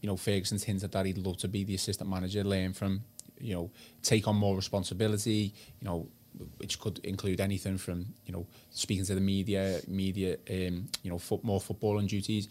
you 0.00 0.06
know, 0.08 0.16
Ferguson's 0.16 0.64
hinted 0.64 0.92
that 0.92 1.06
he'd 1.06 1.18
love 1.18 1.38
to 1.38 1.48
be 1.48 1.64
the 1.64 1.74
assistant 1.74 2.08
manager, 2.10 2.44
learn 2.44 2.72
from, 2.72 3.02
you 3.40 3.54
know, 3.54 3.70
take 4.02 4.28
on 4.28 4.36
more 4.36 4.54
responsibility. 4.56 5.52
You 5.80 5.88
know, 5.88 6.08
which 6.58 6.78
could 6.78 6.98
include 6.98 7.40
anything 7.40 7.78
from 7.78 8.04
you 8.26 8.32
know 8.32 8.46
speaking 8.70 9.04
to 9.06 9.14
the 9.14 9.20
media, 9.20 9.80
media, 9.88 10.36
um, 10.50 10.86
you 11.02 11.10
know, 11.10 11.18
foot, 11.18 11.42
more 11.42 11.60
footballing 11.60 12.08
duties. 12.08 12.48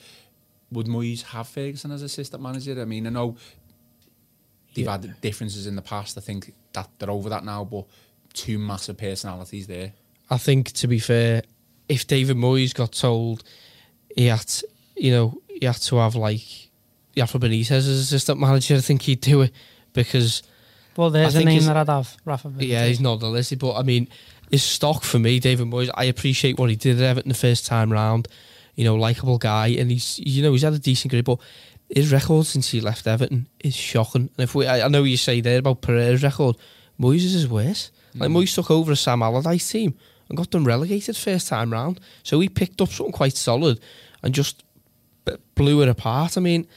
Would 0.71 0.87
Moyes 0.87 1.21
have 1.21 1.47
Ferguson 1.47 1.91
as 1.91 2.01
assistant 2.01 2.41
manager? 2.41 2.81
I 2.81 2.85
mean, 2.85 3.05
I 3.05 3.11
know 3.11 3.37
they've 4.73 4.85
Yeah. 4.85 4.91
had 4.93 5.21
differences 5.21 5.67
in 5.67 5.75
the 5.75 5.81
past. 5.81 6.17
I 6.17 6.21
think 6.21 6.53
that 6.73 6.89
they're 6.97 7.11
over 7.11 7.29
that 7.29 7.45
now, 7.45 7.63
but 7.63 7.85
two 8.33 8.57
massive 8.57 8.97
personalities 8.97 9.67
there. 9.67 9.93
I 10.29 10.37
think 10.37 10.71
to 10.73 10.87
be 10.87 10.99
fair, 10.99 11.43
if 11.87 12.07
David 12.07 12.35
Moyes 12.37 12.73
got 12.73 12.91
told 12.93 13.43
he 14.15 14.25
had, 14.25 14.51
you 14.97 15.11
know, 15.11 15.41
he 15.47 15.65
had 15.65 15.75
to 15.83 15.97
have 15.97 16.15
like 16.15 16.71
Rafa 17.17 17.39
Benitez 17.39 17.71
as 17.71 17.87
assistant 17.87 18.39
manager, 18.39 18.75
I 18.75 18.79
think 18.79 19.03
he'd 19.03 19.21
do 19.21 19.41
it 19.41 19.51
because 19.93 20.43
Well, 20.95 21.09
there's 21.09 21.35
I 21.35 21.41
a 21.41 21.45
name 21.45 21.63
that 21.65 21.77
I'd 21.77 21.87
have, 21.87 22.15
Rafa. 22.25 22.49
Benitez. 22.49 22.67
yeah, 22.67 22.85
he's 22.85 22.99
not 22.99 23.13
on 23.13 23.19
the 23.19 23.29
list. 23.29 23.57
But 23.57 23.75
I 23.75 23.83
mean, 23.83 24.07
his 24.51 24.63
stock 24.63 25.03
for 25.03 25.17
me, 25.17 25.39
David 25.39 25.67
Moyes. 25.67 25.89
I 25.95 26.05
appreciate 26.05 26.59
what 26.59 26.69
he 26.69 26.75
did 26.75 26.97
at 26.97 27.03
Everton 27.03 27.29
the 27.29 27.35
first 27.35 27.65
time 27.65 27.91
round. 27.91 28.27
You 28.75 28.83
know, 28.83 28.95
likable 28.95 29.37
guy, 29.37 29.67
and 29.67 29.89
he's 29.89 30.19
you 30.19 30.43
know 30.43 30.51
he's 30.51 30.63
had 30.63 30.73
a 30.73 30.79
decent 30.79 31.11
career, 31.11 31.23
but 31.23 31.39
his 31.89 32.11
record 32.11 32.45
since 32.45 32.69
he 32.69 32.81
left 32.81 33.07
Everton 33.07 33.47
is 33.59 33.75
shocking. 33.75 34.29
And 34.37 34.43
if 34.43 34.53
we, 34.53 34.67
I, 34.67 34.85
I 34.85 34.87
know 34.89 35.03
you 35.03 35.17
say 35.17 35.39
there 35.39 35.59
about 35.59 35.81
Pereira's 35.81 36.23
record, 36.23 36.57
Moyes 36.99 37.23
is 37.23 37.47
worse. 37.47 37.91
Like 38.15 38.29
mm. 38.29 38.35
Moyes 38.35 38.53
took 38.53 38.69
over 38.69 38.91
a 38.91 38.95
Sam 38.95 39.21
Allardyce 39.21 39.69
team 39.71 39.97
and 40.27 40.37
got 40.37 40.51
them 40.51 40.65
relegated 40.65 41.15
first 41.15 41.47
time 41.47 41.71
round, 41.71 42.01
so 42.23 42.39
he 42.39 42.49
picked 42.49 42.81
up 42.81 42.89
something 42.89 43.13
quite 43.13 43.37
solid 43.37 43.79
and 44.21 44.33
just 44.33 44.63
blew 45.55 45.81
it 45.81 45.89
apart. 45.89 46.37
I 46.37 46.41
mean. 46.41 46.67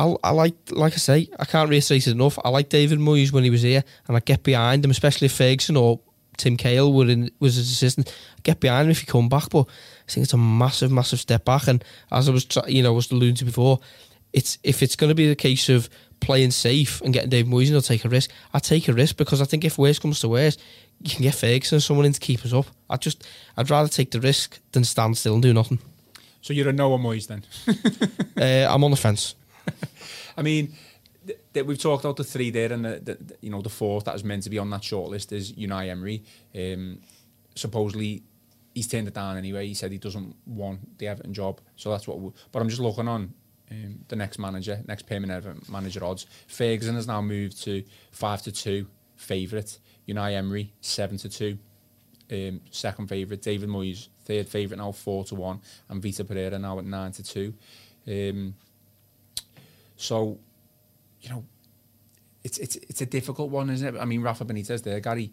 I, 0.00 0.14
I 0.24 0.30
like, 0.30 0.54
like 0.70 0.94
I 0.94 0.96
say, 0.96 1.28
I 1.38 1.44
can't 1.44 1.68
reiterate 1.68 2.06
it 2.06 2.12
enough. 2.12 2.38
I 2.42 2.48
like 2.48 2.70
David 2.70 2.98
Moyes 2.98 3.32
when 3.32 3.44
he 3.44 3.50
was 3.50 3.60
here, 3.60 3.84
and 4.08 4.16
I 4.16 4.20
get 4.20 4.42
behind 4.42 4.82
him, 4.82 4.90
especially 4.90 5.26
if 5.26 5.32
Ferguson 5.32 5.76
or 5.76 6.00
Tim 6.38 6.56
Cahill 6.56 6.94
were 6.94 7.06
in, 7.06 7.30
was 7.38 7.56
his 7.56 7.70
assistant. 7.70 8.08
I 8.08 8.40
get 8.42 8.60
behind 8.60 8.86
him 8.86 8.92
if 8.92 9.00
he 9.00 9.06
come 9.06 9.28
back, 9.28 9.50
but 9.50 9.66
I 10.08 10.10
think 10.10 10.24
it's 10.24 10.32
a 10.32 10.38
massive, 10.38 10.90
massive 10.90 11.20
step 11.20 11.44
back. 11.44 11.68
And 11.68 11.84
as 12.10 12.30
I 12.30 12.32
was, 12.32 12.46
try- 12.46 12.66
you 12.66 12.82
know, 12.82 12.94
was 12.94 13.10
alluding 13.10 13.34
to 13.36 13.44
before, 13.44 13.80
it's 14.32 14.56
if 14.62 14.82
it's 14.82 14.96
going 14.96 15.10
to 15.10 15.14
be 15.14 15.28
the 15.28 15.36
case 15.36 15.68
of 15.68 15.90
playing 16.20 16.52
safe 16.52 17.02
and 17.02 17.12
getting 17.12 17.28
David 17.28 17.52
Moyes, 17.52 17.64
and 17.64 17.72
he'll 17.72 17.82
take 17.82 18.06
a 18.06 18.08
risk. 18.08 18.30
I 18.54 18.58
take 18.58 18.88
a 18.88 18.94
risk 18.94 19.18
because 19.18 19.42
I 19.42 19.44
think 19.44 19.66
if 19.66 19.76
worse 19.76 19.98
comes 19.98 20.20
to 20.20 20.28
worse, 20.28 20.56
you 21.02 21.10
can 21.10 21.24
get 21.24 21.34
Ferguson 21.34 21.76
or 21.76 21.80
someone 21.80 22.06
in 22.06 22.14
to 22.14 22.20
keep 22.20 22.42
us 22.46 22.54
up. 22.54 22.66
I 22.88 22.96
just, 22.96 23.28
I'd 23.54 23.68
rather 23.68 23.88
take 23.90 24.12
the 24.12 24.20
risk 24.20 24.60
than 24.72 24.84
stand 24.84 25.18
still 25.18 25.34
and 25.34 25.42
do 25.42 25.52
nothing. 25.52 25.78
So 26.40 26.54
you're 26.54 26.70
a 26.70 26.72
Noah 26.72 26.98
Moyes 26.98 27.26
then? 27.26 27.44
Uh, 28.40 28.66
I'm 28.70 28.82
on 28.84 28.90
the 28.90 28.96
fence. 28.96 29.34
I 30.36 30.42
mean, 30.42 30.74
th- 31.26 31.38
th- 31.54 31.66
we've 31.66 31.78
talked 31.78 32.04
about 32.04 32.16
the 32.16 32.24
three 32.24 32.50
there, 32.50 32.72
and 32.72 32.84
the, 32.84 33.00
the, 33.02 33.14
the- 33.14 33.36
you 33.40 33.50
know 33.50 33.62
the 33.62 33.68
fourth 33.68 34.04
that 34.04 34.14
is 34.14 34.24
meant 34.24 34.42
to 34.44 34.50
be 34.50 34.58
on 34.58 34.70
that 34.70 34.82
shortlist 34.82 35.32
is 35.32 35.52
Unai 35.52 35.88
Emery. 35.88 36.22
Um, 36.54 37.00
supposedly, 37.54 38.22
he's 38.74 38.86
turned 38.88 39.08
it 39.08 39.14
down 39.14 39.36
anyway. 39.36 39.66
He 39.66 39.74
said 39.74 39.92
he 39.92 39.98
doesn't 39.98 40.34
want 40.46 40.98
the 40.98 41.08
Everton 41.08 41.34
job, 41.34 41.60
so 41.76 41.90
that's 41.90 42.06
what. 42.06 42.20
We, 42.20 42.30
but 42.52 42.62
I'm 42.62 42.68
just 42.68 42.80
looking 42.80 43.08
on 43.08 43.34
um, 43.70 43.98
the 44.08 44.16
next 44.16 44.38
manager, 44.38 44.80
next 44.86 45.06
permanent 45.06 45.32
Everton 45.44 45.62
manager 45.72 46.04
odds. 46.04 46.26
Ferguson 46.48 46.94
has 46.94 47.06
now 47.06 47.20
moved 47.20 47.62
to 47.64 47.82
five 48.12 48.42
to 48.42 48.52
two 48.52 48.86
favourite. 49.16 49.78
Unai 50.08 50.32
Emery 50.34 50.72
seven 50.80 51.16
to 51.18 51.28
two. 51.28 51.58
Um, 52.32 52.60
second 52.70 53.08
favourite, 53.08 53.42
David 53.42 53.68
Moyes, 53.68 54.06
third 54.24 54.48
favourite 54.48 54.78
now, 54.78 54.92
four 54.92 55.24
to 55.24 55.34
one, 55.34 55.60
and 55.88 56.00
Vítor 56.00 56.26
Pereira 56.26 56.58
now 56.60 56.78
at 56.78 56.84
nine 56.84 57.10
to 57.12 57.24
two. 57.24 57.52
Um, 58.06 58.54
so, 60.00 60.38
you 61.20 61.28
know, 61.28 61.44
it's 62.42 62.58
it's 62.58 62.76
it's 62.76 63.02
a 63.02 63.06
difficult 63.06 63.50
one, 63.50 63.68
isn't 63.68 63.96
it? 63.96 64.00
I 64.00 64.06
mean, 64.06 64.22
Rafa 64.22 64.46
Benitez 64.46 64.82
there, 64.82 64.98
Gary, 64.98 65.30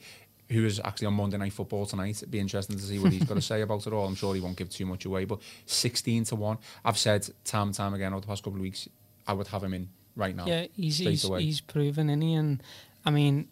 who 0.50 0.66
is 0.66 0.82
actually 0.84 1.08
on 1.08 1.14
Monday 1.14 1.38
Night 1.38 1.54
Football 1.54 1.86
tonight. 1.86 2.18
It'd 2.18 2.32
be 2.32 2.40
interesting 2.40 2.76
to 2.76 2.84
see 2.84 3.00
what 3.00 3.14
he's 3.14 3.24
got 3.24 3.36
to 3.36 3.42
say 3.54 3.62
about 3.62 3.88
it 3.88 3.94
all. 3.94 4.06
I'm 4.06 4.16
sure 4.16 4.36
he 4.36 4.42
won't 4.42 4.58
give 4.58 4.70
too 4.70 4.86
much 4.86 5.06
away, 5.06 5.24
but 5.24 5.40
16 5.68 6.26
to 6.26 6.36
1. 6.36 6.58
I've 6.84 6.98
said 6.98 7.30
time 7.46 7.68
and 7.68 7.74
time 7.74 7.94
again 7.94 8.12
over 8.12 8.22
the 8.22 8.28
past 8.28 8.44
couple 8.44 8.58
of 8.58 8.62
weeks, 8.62 8.90
I 9.26 9.34
would 9.34 9.48
have 9.48 9.64
him 9.64 9.74
in 9.74 9.90
right 10.18 10.36
now. 10.36 10.46
Yeah, 10.46 10.66
he's 10.74 10.98
he's, 10.98 11.24
away. 11.24 11.44
he's 11.44 11.62
proven, 11.62 12.10
is 12.10 12.22
he? 12.22 12.34
And 12.34 12.62
I 13.06 13.12
mean, 13.12 13.48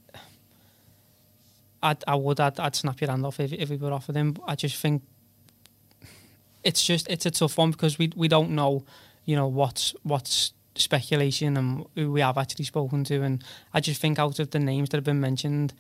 I'd, 1.82 2.04
I 2.06 2.16
would. 2.16 2.42
I'd, 2.42 2.60
I'd 2.60 2.76
snap 2.76 3.00
your 3.00 3.10
hand 3.10 3.26
off 3.26 3.40
if, 3.40 3.54
if 3.54 3.70
we 3.70 3.78
were 3.78 3.94
offered 3.94 4.18
him. 4.18 4.36
I 4.46 4.56
just 4.56 4.76
think 4.76 5.02
it's 6.62 6.84
just 6.84 7.08
it's 7.08 7.26
a 7.26 7.32
tough 7.32 7.58
one 7.58 7.72
because 7.72 7.98
we 7.98 8.12
we 8.18 8.28
don't 8.28 8.50
know, 8.50 8.84
you 9.24 9.38
know, 9.38 9.48
what's 9.48 9.96
what's 10.04 10.52
speculation 10.76 11.58
and 11.58 11.86
who 11.96 12.12
we 12.12 12.22
have 12.22 12.38
actually 12.38 12.66
spoken 12.66 13.04
to, 13.06 13.22
and 13.22 13.44
I 13.74 13.80
just 13.80 14.02
think 14.02 14.20
out 14.20 14.40
of 14.40 14.50
the 14.52 14.60
names 14.60 14.90
that 14.90 14.98
have 14.98 15.04
been 15.04 15.20
mentioned, 15.22 15.74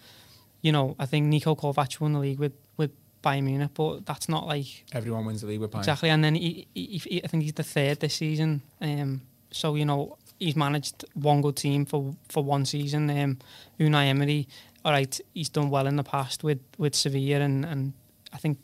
you 0.61 0.71
know, 0.71 0.95
I 0.99 1.05
think 1.05 1.27
Niko 1.31 1.57
Kovač 1.57 1.99
won 1.99 2.13
the 2.13 2.19
league 2.19 2.39
with 2.39 2.53
with 2.77 2.91
Bayern 3.23 3.43
Munich, 3.43 3.71
but 3.73 4.05
that's 4.05 4.29
not 4.29 4.45
like 4.47 4.85
Everyone 4.93 5.25
wins 5.25 5.41
the 5.41 5.47
league 5.47 5.59
with 5.59 5.71
Bayern. 5.71 5.79
exactly. 5.79 6.09
And 6.09 6.23
then 6.23 6.35
he, 6.35 6.67
he, 6.73 6.97
he, 6.97 7.23
I 7.23 7.27
think 7.27 7.43
he's 7.43 7.53
the 7.53 7.63
third 7.63 7.99
this 7.99 8.13
season. 8.15 8.61
Um, 8.81 9.21
so 9.51 9.75
you 9.75 9.85
know 9.85 10.17
he's 10.39 10.55
managed 10.55 11.05
one 11.13 11.41
good 11.41 11.55
team 11.55 11.85
for 11.85 12.15
for 12.29 12.43
one 12.43 12.65
season. 12.65 13.09
Um, 13.09 13.37
Unai 13.79 14.07
Emery, 14.07 14.47
all 14.83 14.91
right, 14.91 15.19
he's 15.33 15.49
done 15.49 15.69
well 15.69 15.87
in 15.87 15.95
the 15.95 16.03
past 16.03 16.43
with 16.43 16.59
with 16.77 16.95
Sevilla 16.95 17.41
and 17.41 17.65
and 17.65 17.93
I 18.33 18.37
think 18.37 18.59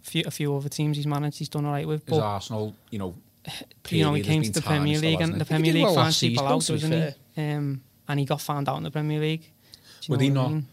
a 0.00 0.10
few 0.10 0.22
a 0.26 0.30
few 0.30 0.54
other 0.54 0.68
teams 0.68 0.96
he's 0.96 1.06
managed 1.06 1.38
he's 1.38 1.48
done 1.48 1.64
all 1.64 1.72
right 1.72 1.86
with. 1.86 2.02
His 2.08 2.18
But 2.18 2.24
Arsenal, 2.24 2.74
you 2.90 2.98
know, 2.98 3.14
you 3.88 4.04
know 4.04 4.14
he 4.14 4.22
came 4.22 4.42
to 4.42 4.50
the 4.52 4.62
Premier 4.62 4.98
though, 5.00 5.06
League 5.06 5.20
and 5.20 5.40
the? 5.40 5.44
Premier 5.44 5.72
League 5.72 5.84
well 5.84 5.94
fans 5.94 6.20
people 6.20 6.46
out, 6.46 6.54
wasn't 6.68 7.14
he? 7.36 7.42
Um, 7.42 7.82
and 8.08 8.20
he 8.20 8.26
got 8.26 8.40
found 8.40 8.68
out 8.68 8.76
in 8.76 8.82
the 8.82 8.90
Premier 8.90 9.20
League. 9.20 9.50
Would 10.08 10.20
he 10.20 10.30
what 10.30 10.38
I 10.38 10.42
not? 10.42 10.50
mean? 10.50 10.66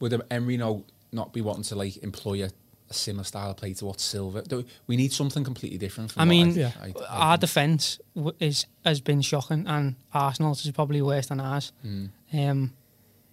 Would 0.00 0.22
Emery 0.30 0.56
not, 0.56 0.80
not 1.12 1.32
be 1.32 1.40
wanting 1.40 1.64
to 1.64 1.74
like 1.74 1.96
employ 2.02 2.44
a, 2.44 2.50
a 2.88 2.94
similar 2.94 3.24
style 3.24 3.50
of 3.50 3.56
play 3.56 3.74
to 3.74 3.84
what 3.86 4.00
Silva? 4.00 4.42
Do, 4.42 4.64
we 4.86 4.96
need 4.96 5.12
something 5.12 5.44
completely 5.44 5.78
different. 5.78 6.12
From 6.12 6.22
I 6.22 6.24
mean, 6.24 6.52
Yeah. 6.52 6.72
I, 6.80 6.94
I, 7.08 7.30
our 7.30 7.36
defence 7.38 7.98
w- 8.14 8.36
is 8.38 8.66
has 8.84 9.00
been 9.00 9.20
shocking, 9.22 9.66
and 9.66 9.96
Arsenal's 10.14 10.64
is 10.64 10.70
probably 10.72 11.02
worse 11.02 11.26
than 11.26 11.40
ours. 11.40 11.72
Mm. 11.84 12.10
Um, 12.32 12.72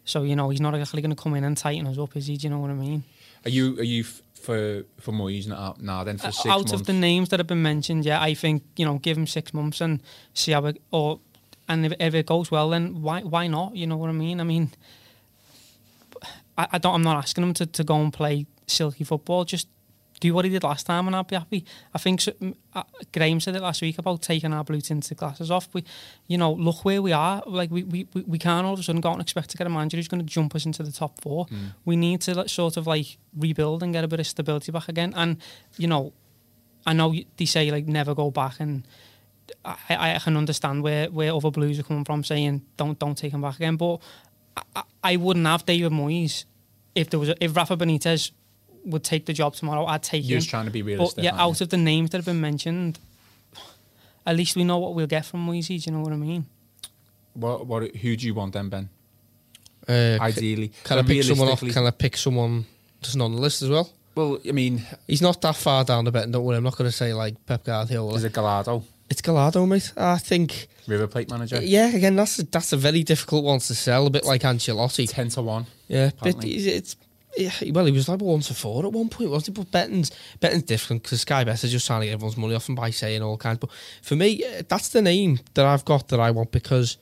so 0.04 0.24
you 0.24 0.36
know 0.36 0.50
he's 0.50 0.62
not 0.62 0.76
actually 0.76 1.02
going 1.02 1.16
to 1.16 1.22
come 1.22 1.36
in 1.36 1.44
and 1.44 1.56
tighten 1.58 1.88
us 1.88 1.98
up, 1.98 2.16
is 2.16 2.28
he? 2.28 2.38
Do 2.38 2.48
you 2.48 2.50
know 2.52 2.60
what 2.60 2.72
I 2.72 2.76
mean? 2.76 3.04
Are 3.46 3.50
you 3.52 3.78
are 3.80 3.84
you 3.84 4.02
f- 4.04 4.22
for 4.34 4.84
for 5.00 5.12
Moyes 5.14 5.48
now? 5.48 5.76
Now 5.80 6.04
then 6.04 6.18
for 6.18 6.28
Uh, 6.28 6.32
six 6.32 6.46
Out 6.48 6.58
months. 6.58 6.72
of 6.74 6.86
the 6.86 6.94
names 6.94 7.30
that 7.30 7.40
have 7.40 7.48
been 7.48 7.62
mentioned, 7.62 8.06
yeah, 8.06 8.22
I 8.22 8.34
think 8.36 8.64
you 8.76 8.86
know 8.86 8.98
give 9.00 9.18
him 9.18 9.28
six 9.28 9.54
months 9.54 9.82
and 9.82 10.02
see 10.34 10.52
how 10.54 10.66
it 10.66 10.82
or 10.92 11.20
and 11.68 11.86
if, 11.86 11.94
if 12.00 12.14
it 12.14 12.26
goes 12.26 12.52
well, 12.52 12.70
then 12.70 13.02
why 13.02 13.22
why 13.22 13.48
not? 13.48 13.76
You 13.76 13.88
know 13.88 13.98
what 13.98 14.10
I 14.10 14.14
mean? 14.14 14.40
I 14.40 14.44
mean, 14.44 14.72
I, 16.58 16.68
I 16.74 16.78
don't. 16.78 16.96
I'm 16.96 17.04
not 17.04 17.18
asking 17.18 17.44
him 17.44 17.54
to, 17.56 17.66
to 17.66 17.84
go 17.84 17.96
and 18.02 18.12
play 18.14 18.46
silky 18.68 19.04
football. 19.04 19.46
Just 19.46 19.68
do 20.22 20.34
what 20.34 20.46
he 20.46 20.52
did 20.52 20.64
last 20.64 20.86
time, 20.86 21.08
and 21.08 21.16
I'll 21.16 21.24
be 21.24 21.36
happy. 21.36 21.66
I 21.94 21.98
think 21.98 22.22
uh, 22.74 22.84
Graham 23.14 23.40
said 23.42 23.56
it 23.56 23.62
last 23.62 23.82
week 23.82 23.98
about 23.98 24.22
taking 24.22 24.54
our 24.54 24.64
blue 24.64 24.80
tinted 24.82 25.18
glasses 25.18 25.52
off. 25.52 25.68
We, 25.74 25.84
you 26.28 26.38
know, 26.38 26.54
look 26.54 26.86
where 26.86 27.02
we 27.02 27.12
are. 27.12 27.44
Like 27.46 27.70
we, 27.70 27.84
we, 27.84 28.08
we 28.26 28.40
can't 28.40 28.66
all 28.66 28.74
of 28.74 28.80
a 28.80 28.84
sudden 28.84 29.02
go 29.02 29.10
out 29.10 29.14
and 29.14 29.22
expect 29.22 29.50
to 29.52 29.58
get 29.58 29.68
a 29.68 29.70
manager 29.70 29.98
who's 29.98 30.08
going 30.08 30.26
to 30.26 30.34
jump 30.34 30.56
us 30.56 30.66
into 30.66 30.84
the 30.84 30.92
top 30.92 31.20
four. 31.22 31.48
We 31.84 31.96
need 31.98 32.22
to 32.22 32.34
like, 32.34 32.50
sort 32.50 32.78
of 32.78 32.88
like 32.88 33.18
rebuild 33.38 33.84
and 33.84 33.92
get 33.94 34.04
a 34.04 34.08
bit 34.08 34.20
of 34.22 34.28
stability 34.28 34.72
back 34.72 34.88
again. 34.88 35.14
And 35.18 35.38
you 35.78 35.88
know, 35.88 36.14
I 36.86 36.94
know 36.94 37.14
they 37.38 37.46
say 37.46 37.70
like 37.72 37.86
never 37.88 38.16
go 38.16 38.32
back, 38.32 38.60
and 38.60 38.88
I, 39.64 40.16
I 40.16 40.20
can 40.20 40.38
understand 40.38 40.82
where, 40.82 41.10
where 41.12 41.34
other 41.34 41.52
Blues 41.52 41.78
are 41.80 41.84
coming 41.84 42.06
from 42.06 42.24
saying 42.24 42.62
don't 42.78 42.98
don't 42.98 43.18
take 43.18 43.34
him 43.34 43.42
back 43.42 43.56
again. 43.58 43.76
But 43.76 44.00
I, 44.58 44.62
I- 44.78 44.84
I 45.04 45.16
wouldn't 45.18 45.46
have 45.46 45.66
David 45.66 45.92
Moyes 45.92 46.46
if 46.96 47.10
there 47.12 47.20
was 47.20 47.30
a, 47.30 47.44
if 47.44 47.56
Rafa 47.56 47.78
Benitez 47.78 48.32
would 48.86 49.04
take 49.04 49.26
the 49.26 49.34
job 49.34 49.56
tomorrow. 49.56 49.86
I'd 49.86 50.04
take 50.04 50.24
You're 50.24 50.36
him. 50.38 50.42
just 50.42 50.50
trying 50.50 50.66
to 50.66 50.72
be 50.72 50.82
But 50.82 50.88
realistic. 50.88 51.24
yeah, 51.24 51.32
aren't 51.32 51.42
out 51.42 51.60
you? 51.60 51.64
of 51.66 51.70
the 51.70 51.78
names 51.78 52.10
that 52.12 52.18
have 52.20 52.26
been 52.26 52.42
mentioned, 52.42 53.00
at 54.26 54.36
least 54.36 54.56
we 54.56 54.64
know 54.64 54.78
what 54.78 54.96
we'll 54.96 55.08
get 55.08 55.26
from 55.26 55.46
Moyes. 55.48 55.68
Do 55.68 55.74
you 55.76 55.92
know 55.92 56.02
what 56.02 56.14
I 56.14 56.18
mean? 56.18 56.46
what 57.34 57.66
what 57.68 57.96
who 57.98 58.16
do 58.16 58.26
you 58.26 58.34
want 58.34 58.54
then, 58.54 58.70
Ben? 58.70 58.90
Uh, 59.88 60.18
Ideally, 60.22 60.72
Can 60.84 60.98
I 60.98 61.00
And 61.00 61.08
pick 61.08 61.24
someone 61.24 61.50
off? 61.50 61.62
realistically- 61.62 61.74
Can 61.74 61.86
I 61.86 61.92
pick 61.92 62.18
someone 62.18 62.66
that's 63.02 63.16
not 63.16 63.26
on 63.26 63.36
the 63.36 63.42
list 63.42 63.62
as 63.62 63.70
well? 63.70 63.90
Well, 64.16 64.40
I 64.48 64.52
mean, 64.52 64.82
He's 65.08 65.22
not 65.22 65.42
that 65.42 65.56
far 65.56 65.84
down 65.84 66.06
the 66.06 66.12
bet. 66.12 66.32
Don't 66.32 66.44
worry, 66.44 66.58
I'm 66.58 66.64
not 66.64 66.78
going 66.78 66.90
to 66.90 66.96
say 66.96 67.14
like 67.14 67.36
Pep 67.46 67.66
Guardiola. 67.66 68.16
is 68.16 68.24
it 68.24 68.34
Gallardo, 68.34 68.84
It's 69.10 69.22
Gallardo, 69.22 69.66
mate. 69.66 69.92
I 69.98 70.18
think. 70.18 70.68
River 70.88 71.06
Plate 71.08 71.30
manager? 71.30 71.60
Yeah, 71.62 71.88
again, 71.94 72.16
that's 72.16 72.40
a, 72.40 72.44
that's 72.46 72.72
a 72.74 72.78
very 72.78 73.04
difficult 73.04 73.44
one 73.44 73.60
to 73.60 73.76
sell. 73.76 74.08
A 74.08 74.10
bit 74.10 74.24
like 74.26 74.42
Ancelotti. 74.44 75.08
ten 75.10 75.30
to 75.30 75.42
one. 75.42 75.66
Yeah, 75.88 76.12
but 76.22 76.44
it's, 76.46 76.66
it's 76.66 76.96
yeah, 77.38 77.52
well, 77.72 77.86
he 77.86 77.92
was 77.92 78.08
like 78.08 78.22
one 78.22 78.40
to 78.42 78.54
four 78.54 78.86
at 78.86 78.92
one 78.92 79.10
point, 79.10 79.30
wasn't 79.30 79.58
he? 79.58 79.64
But 79.64 79.72
betting's 79.72 80.12
betting's 80.40 80.64
different 80.64 81.04
because 81.04 81.22
Sky 81.22 81.44
Bet 81.44 81.64
is 81.64 81.72
just 81.72 81.88
trying 81.88 82.02
to 82.02 82.08
get 82.08 82.14
everyone's 82.14 82.38
money 82.38 82.56
off 82.56 82.70
him 82.70 82.76
by 82.76 82.90
saying 82.90 83.22
all 83.22 83.38
kinds. 83.38 83.60
But 83.60 83.72
for 84.02 84.16
me, 84.16 84.44
eh, 84.44 84.62
that's 84.68 84.90
the 84.90 85.02
name 85.02 85.40
that 85.54 85.66
I've 85.66 85.86
got 85.86 86.08
that 86.10 86.20
I 86.20 86.32
want 86.32 86.52
because 86.52 86.98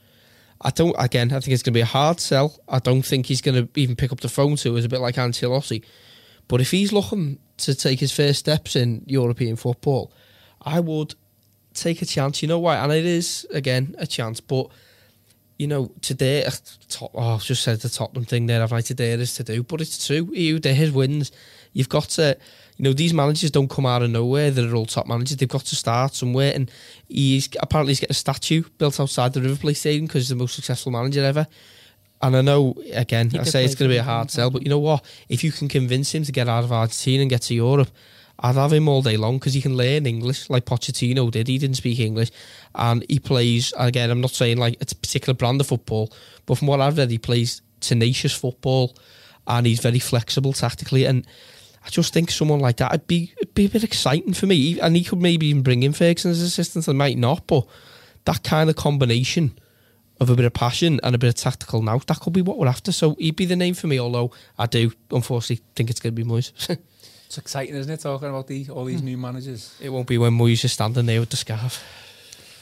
I 0.62 0.70
don't. 0.70 0.96
Again, 0.98 1.32
I 1.32 1.40
think 1.40 1.54
it's 1.54 1.64
going 1.64 1.74
to 1.74 1.78
be 1.78 1.82
a 1.82 1.86
hard 1.86 2.20
sell. 2.20 2.60
I 2.68 2.80
don't 2.80 3.04
think 3.04 3.26
he's 3.28 3.42
going 3.42 3.68
to 3.68 3.80
even 3.80 3.96
pick 3.96 4.12
up 4.12 4.22
the 4.22 4.30
phone 4.30 4.56
to. 4.58 4.76
It's 4.76 4.86
a 4.86 4.90
bit 4.90 5.02
like 5.02 5.16
Ancelotti. 5.16 5.84
But 6.48 6.62
if 6.62 6.72
he's 6.72 6.92
looking 6.92 7.40
to 7.58 7.76
take 7.76 8.00
his 8.00 8.12
first 8.12 8.40
steps 8.40 8.76
in 8.76 9.04
European 9.06 9.56
football, 9.56 10.12
I 10.62 10.80
would 10.80 11.16
take 11.74 12.02
a 12.02 12.06
chance. 12.06 12.42
You 12.42 12.48
know 12.48 12.60
why? 12.60 12.78
And 12.78 12.92
it 12.92 13.06
is 13.06 13.46
again 13.52 13.96
a 13.98 14.08
chance, 14.08 14.40
but 14.40 14.70
you 15.64 15.68
know, 15.68 15.90
today, 16.02 16.46
top, 16.90 17.12
oh, 17.14 17.36
I've 17.36 17.44
just 17.44 17.64
said 17.64 17.80
the 17.80 17.88
Tottenham 17.88 18.26
thing 18.26 18.48
there. 18.48 18.62
I've 18.62 18.74
like 18.74 18.84
today 18.84 19.14
it 19.14 19.22
is 19.22 19.34
to 19.36 19.46
do, 19.46 19.64
but 19.64 19.80
it's 19.80 20.06
true. 20.06 20.28
You, 20.34 20.60
they're 20.60 20.76
his 20.76 20.92
wins. 20.92 21.32
You've 21.72 21.88
got 21.88 22.10
to, 22.10 22.38
you 22.76 22.84
know, 22.84 22.92
these 22.92 23.14
managers 23.14 23.50
don't 23.50 23.70
come 23.70 23.86
out 23.86 24.02
of 24.02 24.10
nowhere. 24.10 24.52
They're 24.52 24.76
all 24.76 24.86
top 24.86 25.08
managers. 25.08 25.38
They've 25.38 25.48
got 25.48 25.62
to 25.62 25.78
start 25.78 26.16
somewhere. 26.16 26.52
And 26.54 26.70
he's 27.08 27.48
apparently 27.62 27.92
he's 27.92 28.02
getting 28.02 28.12
a 28.12 28.14
statue 28.16 28.64
built 28.78 29.00
outside 29.00 29.32
the 29.32 29.42
River 29.42 29.56
Plate 29.56 29.78
Stadium 29.78 30.06
because 30.06 30.24
he's 30.24 30.30
the 30.30 30.36
most 30.36 30.56
successful 30.56 30.92
manager 30.92 31.24
ever. 31.24 31.48
And 32.22 32.36
I 32.36 32.42
know, 32.42 32.76
again, 32.92 33.30
He 33.30 33.40
I 33.40 33.44
say 33.44 33.64
it's 33.64 33.76
going 33.76 33.90
to 33.90 33.94
be 33.94 34.00
a 34.00 34.04
hard 34.04 34.32
sell, 34.32 34.50
but 34.50 34.64
you 34.64 34.70
know 34.70 34.80
what? 34.80 35.06
If 35.30 35.46
you 35.46 35.54
can 35.54 35.70
convince 35.70 36.14
him 36.14 36.26
to 36.26 36.32
get 36.34 36.50
out 36.50 36.66
of 36.66 36.74
Argentina 36.74 37.22
and 37.22 37.30
get 37.30 37.44
to 37.44 37.54
Europe, 37.54 37.90
I'd 38.40 38.56
have 38.56 38.74
him 38.74 38.88
all 38.88 39.02
day 39.02 39.16
long 39.16 39.38
because 39.38 39.54
he 39.54 39.62
can 39.62 39.78
learn 39.78 40.06
English 40.06 40.50
like 40.50 40.66
Pochettino 40.66 41.30
did. 41.32 41.48
He 41.48 41.58
didn't 41.58 41.78
speak 41.78 42.00
English, 42.00 42.32
and 42.76 43.06
he 43.08 43.20
plays. 43.20 43.74
Again, 43.78 44.10
I'm 44.10 44.22
not 44.22 44.32
saying 44.32 44.58
like 44.58 44.78
it's 44.82 44.94
a 44.94 44.98
particular 44.98 45.36
brand 45.36 45.62
of 45.62 45.68
football, 45.68 46.12
but 46.46 46.58
from 46.58 46.68
what 46.68 46.82
I've 46.82 46.98
read, 46.98 47.12
he 47.12 47.18
plays 47.18 47.62
tenacious 47.80 48.34
football, 48.34 48.96
and 49.48 49.66
he's 49.66 49.82
very 49.82 50.00
flexible 50.00 50.54
tactically. 50.54 51.06
And 51.06 51.28
I 51.86 51.90
just 51.90 52.14
think 52.14 52.32
someone 52.32 52.60
like 52.60 52.78
that 52.78 52.92
would 52.92 53.08
be 53.08 53.34
it'd 53.38 53.54
be 53.54 53.66
a 53.66 53.70
bit 53.70 53.84
exciting 53.84 54.34
for 54.34 54.48
me. 54.48 54.80
And 54.80 54.96
he 54.96 55.04
could 55.04 55.22
maybe 55.22 55.48
even 55.48 55.64
bring 55.64 55.84
in 55.84 55.94
Ferguson 55.94 56.32
as 56.32 56.42
assistant. 56.42 56.90
I 56.90 56.94
might 56.94 57.18
not, 57.18 57.46
but 57.48 57.68
that 58.26 58.44
kind 58.44 58.70
of 58.70 58.76
combination 58.76 59.58
of 60.20 60.30
a 60.30 60.36
bit 60.36 60.46
of 60.46 60.54
passion 60.54 61.00
and 61.04 61.16
a 61.16 61.18
bit 61.18 61.28
of 61.28 61.36
tactical 61.36 61.82
now, 61.82 62.00
that 62.08 62.20
could 62.20 62.34
be 62.34 62.42
what 62.42 62.58
we're 62.58 62.68
after. 62.68 62.92
So 62.92 63.16
he'd 63.16 63.36
be 63.36 63.46
the 63.46 63.56
name 63.56 63.74
for 63.74 63.88
me. 63.88 64.00
Although 64.00 64.32
I 64.58 64.66
do 64.66 64.92
unfortunately 65.12 65.64
think 65.76 65.90
it's 65.90 66.00
going 66.00 66.16
to 66.16 66.24
be 66.24 66.30
Moyes. 66.30 66.78
It's 67.34 67.40
exciting, 67.40 67.74
isn't 67.74 67.92
it? 67.92 68.00
Talking 68.00 68.30
about 68.30 68.46
the 68.46 68.70
all 68.70 68.86
these 68.86 69.00
hmm. 69.00 69.08
new 69.08 69.18
managers. 69.18 69.76
It 69.82 69.90
won't 69.90 70.06
be 70.06 70.20
when 70.20 70.34
Moyes 70.34 70.64
is 70.64 70.72
standing 70.72 71.08
there 71.08 71.20
with 71.20 71.32
the 71.32 71.36
scarf. 71.36 71.84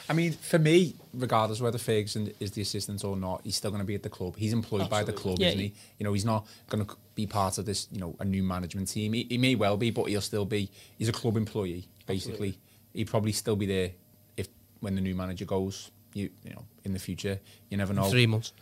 I 0.08 0.14
mean, 0.14 0.32
for 0.32 0.60
me, 0.60 0.96
regardless 1.14 1.60
whether 1.60 1.78
Ferguson 1.78 2.32
is 2.40 2.52
the 2.52 2.62
assistant 2.62 3.04
or 3.04 3.18
not, 3.18 3.42
he's 3.44 3.58
still 3.58 3.72
going 3.72 3.82
to 3.82 3.86
be 3.86 3.96
at 3.96 4.04
the 4.04 4.10
club. 4.10 4.38
He's 4.38 4.54
employed 4.54 4.90
by 4.90 5.04
the 5.04 5.12
club, 5.12 5.40
Yeah, 5.40 5.50
isn't 5.50 5.60
he? 5.60 5.74
You 5.98 6.06
know, 6.06 6.14
he's 6.14 6.24
not 6.24 6.48
going 6.70 6.86
to 6.86 6.96
be 7.16 7.28
part 7.28 7.58
of 7.58 7.66
this, 7.66 7.90
you 7.92 8.00
know, 8.00 8.16
a 8.22 8.24
new 8.24 8.44
management 8.44 8.88
team. 8.88 9.12
He, 9.12 9.28
he 9.30 9.38
may 9.38 9.56
well 9.56 9.76
be, 9.76 9.92
but 9.92 10.06
he'll 10.06 10.22
still 10.22 10.46
be. 10.46 10.70
He's 10.98 11.10
a 11.10 11.12
club 11.12 11.36
employee, 11.36 11.90
basically. 12.06 12.58
He'd 12.94 13.10
probably 13.10 13.34
still 13.34 13.58
be 13.58 13.66
there 13.66 13.92
if 14.38 14.48
when 14.80 14.96
the 14.96 15.02
new 15.02 15.16
manager 15.16 15.44
goes. 15.44 15.92
You, 16.14 16.30
you 16.46 16.52
know, 16.52 16.64
in 16.86 16.94
the 16.94 17.00
future, 17.00 17.42
you 17.70 17.76
never 17.76 17.94
know. 17.94 18.06
Three 18.06 18.26
months. 18.28 18.54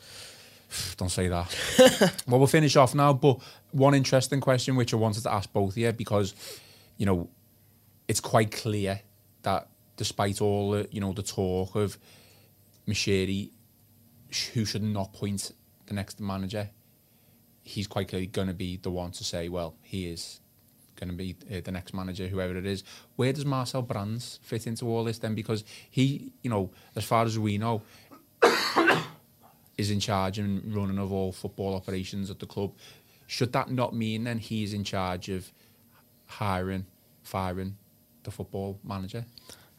Don't 0.98 1.10
say 1.10 1.28
that. 1.28 2.24
well, 2.28 2.40
we'll 2.40 2.48
finish 2.48 2.76
off 2.76 2.94
now. 2.94 3.14
But 3.14 3.40
one 3.72 3.94
interesting 3.94 4.40
question, 4.42 4.76
which 4.76 4.94
I 4.94 4.98
wanted 4.98 5.24
to 5.24 5.32
ask 5.32 5.52
both 5.52 5.72
of 5.72 5.78
you, 5.78 5.92
because 5.92 6.34
you 6.98 7.06
know, 7.06 7.30
it's 8.08 8.20
quite 8.20 8.52
clear 8.52 9.02
that 9.44 9.68
despite 9.98 10.42
all 10.42 10.72
the 10.72 10.88
you 10.92 11.02
know 11.02 11.14
the 11.14 11.24
talk 11.24 11.76
of 11.76 11.98
Moshiri, 12.88 13.52
who 14.54 14.66
should 14.66 14.84
not 14.84 15.14
point 15.14 15.52
the 15.88 15.94
next 15.94 16.20
manager, 16.20 16.70
he's 17.64 17.88
quite 17.88 18.08
clearly 18.08 18.28
going 18.28 18.48
to 18.48 18.54
be 18.54 18.78
the 18.78 18.92
one 18.92 19.12
to 19.12 19.24
say, 19.24 19.50
well, 19.50 19.76
he 19.82 20.08
is 20.10 20.40
going 20.96 21.10
to 21.10 21.16
be 21.16 21.36
uh, 21.52 21.62
the 21.64 21.72
next 21.72 21.94
manager, 21.94 22.28
whoever 22.28 22.58
it 22.58 22.66
is. 22.66 22.84
Where 23.16 23.32
does 23.32 23.46
Marcel 23.46 23.82
Brands 23.82 24.40
fit 24.44 24.68
into 24.68 24.86
all 24.88 25.04
this 25.04 25.20
then? 25.20 25.36
Because 25.36 25.64
he, 25.90 26.34
you 26.42 26.50
know, 26.50 26.72
as 26.96 27.06
far 27.06 27.26
as 27.26 27.40
we 27.40 27.58
know, 27.58 27.82
is 29.80 29.90
in 29.90 30.00
charge 30.02 30.38
and 30.38 30.76
running 30.76 30.98
of 30.98 31.12
all 31.12 31.32
football 31.32 31.74
operations 31.74 32.30
at 32.30 32.40
the 32.40 32.46
club. 32.46 32.74
Should 33.28 33.54
that 33.54 33.72
not 33.72 33.96
mean 33.96 34.26
then 34.26 34.38
he's 34.38 34.74
in 34.74 34.84
charge 34.84 35.30
of 35.30 35.52
hiring, 36.28 36.86
firing 37.24 37.78
the 38.24 38.32
football 38.32 38.78
manager? 38.84 39.24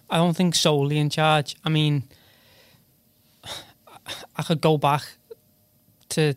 I 0.09 0.17
don't 0.17 0.35
think 0.35 0.55
solely 0.55 0.97
in 0.99 1.11
charge. 1.11 1.55
I 1.65 1.69
mean, 1.69 2.05
I 4.37 4.43
could 4.43 4.61
go 4.61 4.79
back 4.79 5.03
to 6.11 6.35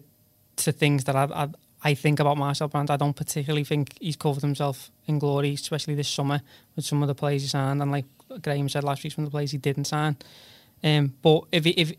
to 0.58 0.72
things 0.72 1.06
that 1.06 1.16
I 1.16 1.24
I, 1.44 1.48
I 1.84 1.94
think 1.94 2.20
about 2.20 2.38
Marcel 2.38 2.68
Brands. 2.68 2.92
I 2.92 2.98
don't 2.98 3.16
particularly 3.16 3.64
think 3.64 3.96
he's 4.02 4.18
covered 4.18 4.42
himself 4.42 4.92
in 5.08 5.20
glory, 5.20 5.54
especially 5.54 5.96
this 5.96 6.10
summer 6.10 6.42
with 6.76 6.86
some 6.86 7.02
of 7.02 7.08
the 7.08 7.16
players 7.16 7.44
he 7.44 7.48
signed, 7.48 7.82
and 7.82 7.92
like 7.92 8.06
Graham 8.42 8.68
said 8.68 8.84
last 8.84 9.04
week, 9.04 9.14
some 9.14 9.24
of 9.24 9.32
the 9.32 9.36
players 9.36 9.52
he 9.52 9.58
didn't 9.58 9.86
sign. 9.86 10.18
Um, 10.84 11.14
but 11.22 11.46
if 11.52 11.66
if 11.66 11.94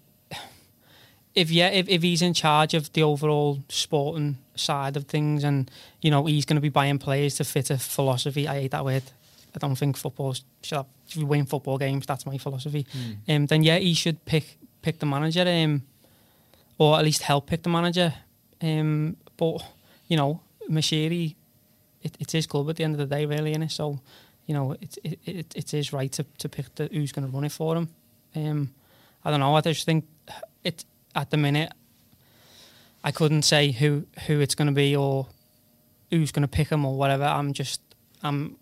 if 1.34 1.50
yeah, 1.50 1.68
if, 1.68 1.88
if 1.88 2.02
he's 2.02 2.22
in 2.22 2.34
charge 2.34 2.74
of 2.74 2.92
the 2.92 3.02
overall 3.02 3.62
sporting 3.68 4.38
side 4.54 4.96
of 4.96 5.04
things, 5.06 5.44
and 5.44 5.70
you 6.00 6.10
know 6.10 6.26
he's 6.26 6.44
going 6.44 6.56
to 6.56 6.62
be 6.62 6.68
buying 6.68 6.98
players 6.98 7.36
to 7.36 7.44
fit 7.44 7.70
a 7.70 7.78
philosophy. 7.78 8.46
I 8.46 8.62
hate 8.62 8.70
that 8.70 8.84
word. 8.84 9.02
I 9.54 9.58
don't 9.58 9.76
think 9.76 9.96
football 9.96 10.34
should 10.34 10.76
have, 10.76 10.86
if 11.08 11.16
win 11.16 11.46
football 11.46 11.78
games. 11.78 12.06
That's 12.06 12.26
my 12.26 12.38
philosophy. 12.38 12.86
Mm. 12.92 13.36
Um, 13.36 13.46
then 13.46 13.62
yeah, 13.62 13.78
he 13.78 13.94
should 13.94 14.24
pick 14.24 14.58
pick 14.82 14.98
the 14.98 15.06
manager, 15.06 15.44
um, 15.46 15.82
or 16.78 16.98
at 16.98 17.04
least 17.04 17.22
help 17.22 17.46
pick 17.46 17.62
the 17.62 17.68
manager. 17.68 18.14
Um, 18.62 19.16
but 19.36 19.64
you 20.08 20.16
know, 20.16 20.40
Moshiri, 20.70 21.34
it, 22.02 22.16
it's 22.20 22.32
his 22.32 22.46
club 22.46 22.70
at 22.70 22.76
the 22.76 22.84
end 22.84 22.94
of 22.94 22.98
the 22.98 23.14
day, 23.14 23.26
really, 23.26 23.54
innit? 23.54 23.72
So, 23.72 24.00
you 24.46 24.54
know, 24.54 24.72
it 24.72 24.98
it, 25.02 25.18
it, 25.24 25.54
it 25.56 25.64
is 25.66 25.70
his 25.70 25.92
right 25.92 26.12
to, 26.12 26.24
to 26.38 26.48
pick 26.48 26.74
the, 26.74 26.88
who's 26.92 27.12
going 27.12 27.26
to 27.28 27.34
run 27.34 27.44
it 27.44 27.52
for 27.52 27.76
him. 27.76 27.88
Um, 28.36 28.74
I 29.24 29.30
don't 29.30 29.40
know. 29.40 29.54
I 29.54 29.60
just 29.60 29.86
think 29.86 30.04
it 30.62 30.84
at 31.14 31.30
the 31.30 31.36
minute. 31.36 31.72
I 33.02 33.10
couldn't 33.10 33.42
say 33.42 33.72
who 33.72 34.06
who 34.26 34.40
it's 34.40 34.54
going 34.54 34.66
to 34.66 34.72
be 34.72 34.96
or 34.96 35.26
who's 36.10 36.32
going 36.32 36.42
to 36.42 36.48
pick 36.48 36.68
him 36.68 36.84
or 36.84 36.96
whatever. 36.96 37.24
I'm 37.24 37.52
just 37.52 37.80
I'm 38.22 38.56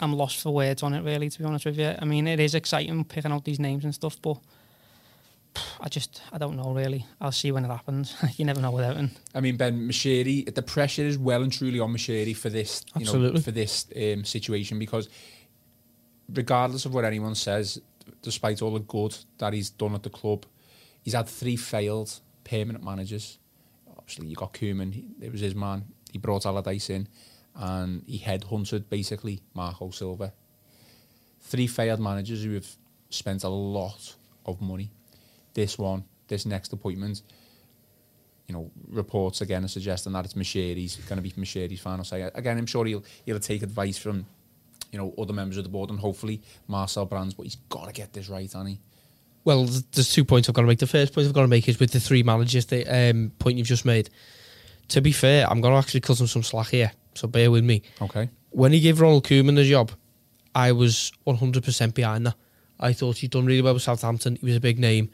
I'm 0.00 0.12
lost 0.12 0.40
for 0.40 0.52
words 0.54 0.82
on 0.82 0.94
it, 0.94 1.02
really. 1.02 1.28
To 1.28 1.38
be 1.38 1.44
honest 1.44 1.66
with 1.66 1.78
you, 1.78 1.94
I 1.98 2.04
mean, 2.04 2.26
it 2.26 2.40
is 2.40 2.54
exciting 2.54 3.04
picking 3.04 3.32
out 3.32 3.44
these 3.44 3.58
names 3.58 3.84
and 3.84 3.94
stuff, 3.94 4.20
but 4.22 4.38
I 5.80 5.88
just 5.88 6.22
I 6.32 6.38
don't 6.38 6.56
know 6.56 6.72
really. 6.72 7.06
I'll 7.20 7.32
see 7.32 7.52
when 7.52 7.64
it 7.64 7.68
happens. 7.68 8.14
you 8.36 8.44
never 8.44 8.60
know 8.60 8.70
with 8.70 8.84
Everton. 8.84 9.10
I 9.34 9.40
mean, 9.40 9.56
Ben 9.56 9.88
Moshiri, 9.88 10.54
the 10.54 10.62
pressure 10.62 11.02
is 11.02 11.18
well 11.18 11.42
and 11.42 11.52
truly 11.52 11.80
on 11.80 11.92
Moshiri 11.92 12.36
for 12.36 12.48
this, 12.48 12.84
you 12.94 13.04
know, 13.04 13.10
Absolutely. 13.10 13.40
for 13.42 13.50
this 13.50 13.86
um, 13.96 14.24
situation 14.24 14.78
because 14.78 15.08
regardless 16.32 16.84
of 16.84 16.94
what 16.94 17.04
anyone 17.04 17.34
says, 17.34 17.80
despite 18.22 18.62
all 18.62 18.72
the 18.72 18.80
good 18.80 19.16
that 19.38 19.52
he's 19.52 19.70
done 19.70 19.94
at 19.94 20.02
the 20.02 20.10
club, 20.10 20.44
he's 21.08 21.14
had 21.14 21.26
three 21.26 21.56
failed 21.56 22.20
permanent 22.44 22.84
managers. 22.84 23.38
Obviously, 23.96 24.26
you 24.26 24.36
got 24.36 24.52
Koeman, 24.52 24.92
he- 24.92 25.06
it 25.22 25.32
was 25.32 25.40
his 25.40 25.54
man. 25.54 25.86
He 26.12 26.18
brought 26.18 26.44
Allardyce 26.44 26.90
in, 26.90 27.08
and 27.54 28.02
he 28.06 28.18
headhunted 28.18 28.90
basically 28.90 29.40
Marco 29.54 29.88
Silva. 29.90 30.34
Three 31.40 31.66
failed 31.66 31.98
managers 31.98 32.44
who 32.44 32.52
have 32.52 32.66
spent 33.08 33.42
a 33.42 33.48
lot 33.48 34.16
of 34.44 34.60
money. 34.60 34.90
This 35.54 35.78
one, 35.78 36.04
this 36.26 36.44
next 36.44 36.74
appointment, 36.74 37.22
you 38.46 38.54
know, 38.54 38.70
reports 38.86 39.40
again 39.40 39.64
are 39.64 39.68
suggesting 39.68 40.12
that 40.12 40.26
it's 40.26 40.34
Moshiri's 40.34 40.96
going 40.96 41.16
to 41.16 41.22
be 41.22 41.30
Moshiri's 41.30 41.80
final 41.80 42.04
say. 42.04 42.20
Again, 42.34 42.58
I'm 42.58 42.66
sure 42.66 42.84
he'll 42.84 43.04
he'll 43.24 43.40
take 43.40 43.62
advice 43.62 43.96
from 43.96 44.26
you 44.92 44.98
know 44.98 45.14
other 45.16 45.32
members 45.32 45.56
of 45.56 45.64
the 45.64 45.70
board 45.70 45.88
and 45.88 45.98
hopefully 45.98 46.42
Marcel 46.66 47.06
Brands, 47.06 47.32
but 47.32 47.44
he's 47.44 47.56
got 47.70 47.86
to 47.86 47.92
get 47.94 48.12
this 48.12 48.28
right, 48.28 48.54
he? 48.66 48.78
Well, 49.44 49.64
there's 49.64 50.12
two 50.12 50.24
points 50.24 50.48
I've 50.48 50.54
got 50.54 50.62
to 50.62 50.68
make. 50.68 50.78
The 50.78 50.86
first 50.86 51.14
point 51.14 51.26
I've 51.26 51.32
got 51.32 51.42
to 51.42 51.48
make 51.48 51.68
is 51.68 51.80
with 51.80 51.92
the 51.92 52.00
three 52.00 52.22
managers, 52.22 52.66
the 52.66 52.84
um, 52.86 53.32
point 53.38 53.56
you've 53.56 53.66
just 53.66 53.84
made. 53.84 54.10
To 54.88 55.00
be 55.00 55.12
fair, 55.12 55.50
I'm 55.50 55.60
going 55.60 55.72
to 55.72 55.78
actually 55.78 56.00
cut 56.00 56.20
him 56.20 56.26
some 56.26 56.42
slack 56.42 56.68
here, 56.68 56.92
so 57.14 57.28
bear 57.28 57.50
with 57.50 57.64
me. 57.64 57.82
Okay. 58.00 58.28
When 58.50 58.72
he 58.72 58.80
gave 58.80 59.00
Ronald 59.00 59.24
Koeman 59.24 59.56
the 59.56 59.64
job, 59.64 59.92
I 60.54 60.72
was 60.72 61.12
100% 61.26 61.94
behind 61.94 62.26
that. 62.26 62.34
I 62.80 62.92
thought 62.92 63.18
he'd 63.18 63.30
done 63.30 63.46
really 63.46 63.62
well 63.62 63.74
with 63.74 63.82
Southampton. 63.82 64.36
He 64.36 64.46
was 64.46 64.56
a 64.56 64.60
big 64.60 64.78
name, 64.78 65.10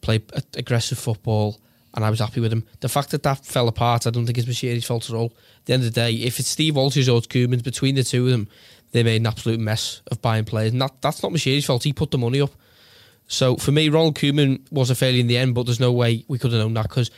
played 0.00 0.30
aggressive 0.54 0.98
football, 0.98 1.60
and 1.94 2.04
I 2.04 2.10
was 2.10 2.20
happy 2.20 2.40
with 2.40 2.52
him. 2.52 2.66
The 2.80 2.88
fact 2.88 3.10
that 3.10 3.22
that 3.22 3.44
fell 3.44 3.68
apart, 3.68 4.06
I 4.06 4.10
don't 4.10 4.26
think 4.26 4.38
it's 4.38 4.48
Moshiri's 4.48 4.84
fault 4.84 5.08
at 5.10 5.16
all. 5.16 5.32
At 5.58 5.66
the 5.66 5.72
end 5.74 5.82
of 5.84 5.92
the 5.92 6.00
day, 6.00 6.12
if 6.12 6.40
it's 6.40 6.48
Steve 6.48 6.76
Walters 6.76 7.08
or 7.08 7.18
it's 7.18 7.26
Koeman's, 7.26 7.62
between 7.62 7.94
the 7.94 8.04
two 8.04 8.26
of 8.26 8.32
them, 8.32 8.48
they 8.92 9.02
made 9.02 9.20
an 9.20 9.26
absolute 9.26 9.60
mess 9.60 10.00
of 10.10 10.22
buying 10.22 10.44
players. 10.44 10.72
And 10.72 10.80
that, 10.80 11.00
that's 11.00 11.22
not 11.22 11.32
Moshiri's 11.32 11.66
fault. 11.66 11.84
He 11.84 11.92
put 11.92 12.10
the 12.10 12.18
money 12.18 12.40
up. 12.40 12.52
So 13.26 13.56
for 13.56 13.72
me, 13.72 13.88
Ronald 13.88 14.16
Koeman 14.16 14.60
was 14.70 14.90
a 14.90 14.94
failure 14.94 15.20
in 15.20 15.26
the 15.26 15.38
end, 15.38 15.54
but 15.54 15.64
there's 15.64 15.80
no 15.80 15.92
way 15.92 16.24
we 16.28 16.38
could 16.38 16.52
have 16.52 16.60
known 16.60 16.74
that 16.74 16.88
because, 16.88 17.10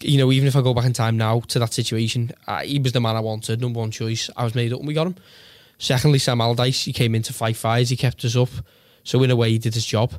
you 0.00 0.18
know, 0.18 0.32
even 0.32 0.48
if 0.48 0.56
I 0.56 0.62
go 0.62 0.74
back 0.74 0.84
in 0.84 0.92
time 0.92 1.16
now 1.16 1.40
to 1.40 1.58
that 1.60 1.72
situation, 1.72 2.32
uh, 2.46 2.60
he 2.60 2.78
was 2.78 2.92
the 2.92 3.00
man 3.00 3.16
I 3.16 3.20
wanted, 3.20 3.60
number 3.60 3.78
one 3.78 3.90
choice. 3.90 4.30
I 4.36 4.44
was 4.44 4.54
made 4.54 4.72
up 4.72 4.80
and 4.80 4.88
we 4.88 4.94
got 4.94 5.06
him. 5.06 5.16
Secondly, 5.78 6.18
Sam 6.18 6.40
Allardyce, 6.40 6.84
he 6.84 6.92
came 6.92 7.14
in 7.14 7.22
to 7.22 7.32
fight 7.32 7.56
fires, 7.56 7.90
he 7.90 7.96
kept 7.96 8.24
us 8.24 8.34
up. 8.34 8.50
So 9.04 9.22
in 9.22 9.30
a 9.30 9.36
way, 9.36 9.50
he 9.50 9.58
did 9.58 9.74
his 9.74 9.86
job. 9.86 10.12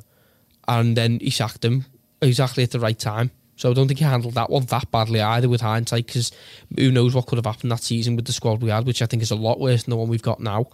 And 0.66 0.96
then 0.96 1.20
he 1.20 1.30
sacked 1.30 1.64
him 1.64 1.84
exactly 2.22 2.62
at 2.62 2.70
the 2.70 2.80
right 2.80 2.98
time. 2.98 3.30
So 3.60 3.70
I 3.70 3.74
don't 3.74 3.88
think 3.88 3.98
he 3.98 4.06
handled 4.06 4.34
that 4.34 4.48
one 4.48 4.64
that 4.64 4.90
badly 4.90 5.20
either 5.20 5.46
with 5.46 5.60
hindsight 5.60 6.06
because 6.06 6.32
who 6.78 6.90
knows 6.90 7.14
what 7.14 7.26
could 7.26 7.36
have 7.36 7.44
happened 7.44 7.70
that 7.72 7.82
season 7.82 8.16
with 8.16 8.24
the 8.24 8.32
squad 8.32 8.62
we 8.62 8.70
had, 8.70 8.86
which 8.86 9.02
I 9.02 9.06
think 9.06 9.22
is 9.22 9.30
a 9.30 9.36
lot 9.36 9.60
worse 9.60 9.82
than 9.82 9.90
the 9.90 9.98
one 9.98 10.08
we've 10.08 10.22
got 10.22 10.40
now. 10.40 10.68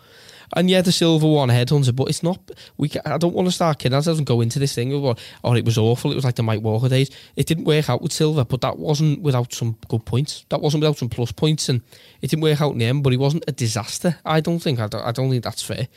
And 0.54 0.70
yeah, 0.70 0.82
the 0.82 0.92
Silva 0.92 1.26
one 1.26 1.48
headhunter, 1.48 1.96
but 1.96 2.08
it's 2.08 2.22
not. 2.22 2.38
We 2.76 2.88
I 3.04 3.18
don't 3.18 3.34
want 3.34 3.48
to 3.48 3.52
start 3.52 3.80
kidding. 3.80 3.98
I 3.98 4.00
doesn't 4.02 4.26
go 4.26 4.40
into 4.40 4.60
this 4.60 4.72
thing 4.72 4.92
of 4.92 5.02
well, 5.02 5.18
oh, 5.42 5.56
it 5.56 5.64
was 5.64 5.76
awful. 5.76 6.12
It 6.12 6.14
was 6.14 6.24
like 6.24 6.36
the 6.36 6.44
Mike 6.44 6.62
Walker 6.62 6.88
days. 6.88 7.10
It 7.34 7.48
didn't 7.48 7.64
work 7.64 7.90
out 7.90 8.02
with 8.02 8.12
Silva, 8.12 8.44
but 8.44 8.60
that 8.60 8.78
wasn't 8.78 9.20
without 9.20 9.52
some 9.52 9.76
good 9.88 10.04
points. 10.04 10.46
That 10.50 10.60
wasn't 10.60 10.82
without 10.82 10.98
some 10.98 11.08
plus 11.08 11.32
points, 11.32 11.68
and 11.68 11.82
it 12.22 12.30
didn't 12.30 12.44
work 12.44 12.60
out 12.60 12.74
in 12.74 12.78
the 12.78 12.84
end. 12.84 13.02
But 13.02 13.14
he 13.14 13.16
wasn't 13.16 13.42
a 13.48 13.52
disaster. 13.52 14.18
I 14.24 14.38
don't 14.38 14.60
think. 14.60 14.78
I 14.78 14.86
don't, 14.86 15.04
I 15.04 15.10
don't 15.10 15.28
think 15.28 15.42
that's 15.42 15.64
fair. 15.64 15.88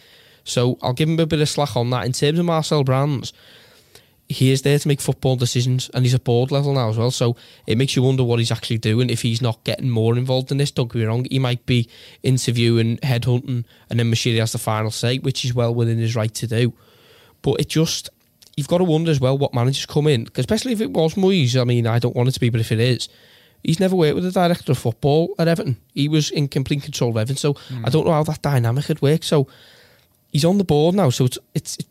So 0.43 0.79
I'll 0.81 0.93
give 0.93 1.07
him 1.07 1.19
a 1.19 1.27
bit 1.27 1.41
of 1.41 1.49
slack 1.49 1.75
on 1.75 1.91
that. 1.91 2.07
In 2.07 2.13
terms 2.13 2.39
of 2.39 2.45
Marcel 2.45 2.83
Brands, 2.83 3.31
he 4.31 4.51
is 4.51 4.61
there 4.61 4.77
to 4.77 4.87
make 4.87 5.01
football 5.01 5.35
decisions 5.35 5.89
and 5.93 6.05
he's 6.05 6.13
at 6.13 6.23
board 6.23 6.51
level 6.51 6.73
now 6.75 6.87
as 6.89 6.97
well. 6.97 7.09
So 7.09 7.35
it 7.65 7.79
makes 7.79 7.95
you 7.95 8.03
wonder 8.03 8.23
what 8.23 8.37
he's 8.37 8.51
actually 8.51 8.77
doing 8.77 9.09
if 9.09 9.23
he's 9.23 9.41
not 9.41 9.63
getting 9.63 9.89
more 9.89 10.15
involved 10.15 10.51
in 10.51 10.57
this. 10.57 10.69
Don't 10.69 10.91
get 10.91 10.99
me 10.99 11.05
wrong, 11.05 11.25
he 11.29 11.39
might 11.39 11.65
be 11.65 11.89
interviewing, 12.21 12.97
headhunting, 12.97 13.65
and 13.89 13.99
then 13.99 14.11
Moshiri 14.11 14.39
has 14.39 14.51
the 14.51 14.59
final 14.59 14.91
say, 14.91 15.17
which 15.17 15.43
is 15.43 15.55
well 15.55 15.73
within 15.73 15.97
his 15.97 16.15
right 16.15 16.33
to 16.35 16.45
do. 16.45 16.73
But 17.41 17.59
it 17.59 17.69
just, 17.69 18.09
you've 18.55 18.67
got 18.67 18.77
to 18.77 18.83
wonder 18.83 19.09
as 19.09 19.19
well 19.19 19.35
what 19.35 19.55
managers 19.55 19.87
come 19.87 20.05
in, 20.05 20.27
especially 20.35 20.73
if 20.73 20.81
it 20.81 20.91
was 20.91 21.15
Moyes. 21.15 21.59
I 21.59 21.63
mean, 21.63 21.87
I 21.87 21.97
don't 21.97 22.15
want 22.15 22.29
it 22.29 22.33
to 22.33 22.39
be, 22.39 22.49
but 22.49 22.61
if 22.61 22.71
it 22.71 22.79
is, 22.79 23.09
he's 23.63 23.79
never 23.79 23.95
worked 23.95 24.13
with 24.13 24.27
a 24.27 24.31
director 24.31 24.73
of 24.73 24.77
football 24.77 25.33
at 25.39 25.47
Everton. 25.47 25.77
He 25.95 26.07
was 26.07 26.29
in 26.29 26.49
complete 26.49 26.83
control 26.83 27.09
of 27.09 27.17
Everton, 27.17 27.37
so 27.37 27.53
hmm. 27.53 27.83
I 27.83 27.89
don't 27.89 28.05
know 28.05 28.13
how 28.13 28.23
that 28.23 28.43
dynamic 28.43 28.85
had 28.85 29.01
worked. 29.01 29.23
So 29.23 29.47
he's 30.31 30.45
on 30.45 30.59
the 30.59 30.63
board 30.63 30.93
now, 30.93 31.09
so 31.09 31.25
it's 31.25 31.39
it's 31.55 31.77
it's 31.79 31.87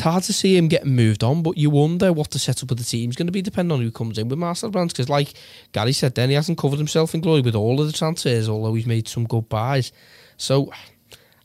hard 0.00 0.22
to 0.24 0.32
see 0.32 0.56
him 0.56 0.68
getting 0.68 0.94
moved 0.94 1.22
on, 1.22 1.42
but 1.42 1.56
you 1.56 1.70
wonder 1.70 2.12
what 2.12 2.30
the 2.30 2.38
setup 2.38 2.70
of 2.70 2.76
the 2.76 2.84
team's 2.84 3.16
going 3.16 3.26
to 3.26 3.32
be 3.32 3.42
depending 3.42 3.72
on 3.72 3.80
who 3.80 3.90
comes 3.90 4.18
in 4.18 4.28
with 4.28 4.38
Marcel 4.38 4.70
Brands. 4.70 4.92
Because, 4.92 5.08
like 5.08 5.34
Gary 5.72 5.92
said, 5.92 6.14
then 6.14 6.28
he 6.28 6.34
hasn't 6.34 6.58
covered 6.58 6.78
himself 6.78 7.14
in 7.14 7.20
glory 7.20 7.40
with 7.40 7.54
all 7.54 7.80
of 7.80 7.86
the 7.86 7.92
transfers, 7.92 8.48
although 8.48 8.74
he's 8.74 8.86
made 8.86 9.08
some 9.08 9.26
good 9.26 9.48
buys. 9.48 9.92
So, 10.36 10.72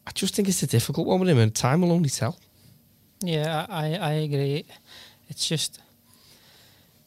I 0.07 0.11
just 0.13 0.35
think 0.35 0.47
it's 0.47 0.63
a 0.63 0.67
difficult 0.67 1.07
one 1.07 1.19
with 1.19 1.29
him, 1.29 1.37
and 1.37 1.53
time 1.53 1.81
will 1.81 1.91
only 1.91 2.09
tell. 2.09 2.39
Yeah, 3.21 3.65
I, 3.69 3.95
I 3.95 4.11
agree. 4.13 4.65
It's 5.29 5.47
just 5.47 5.79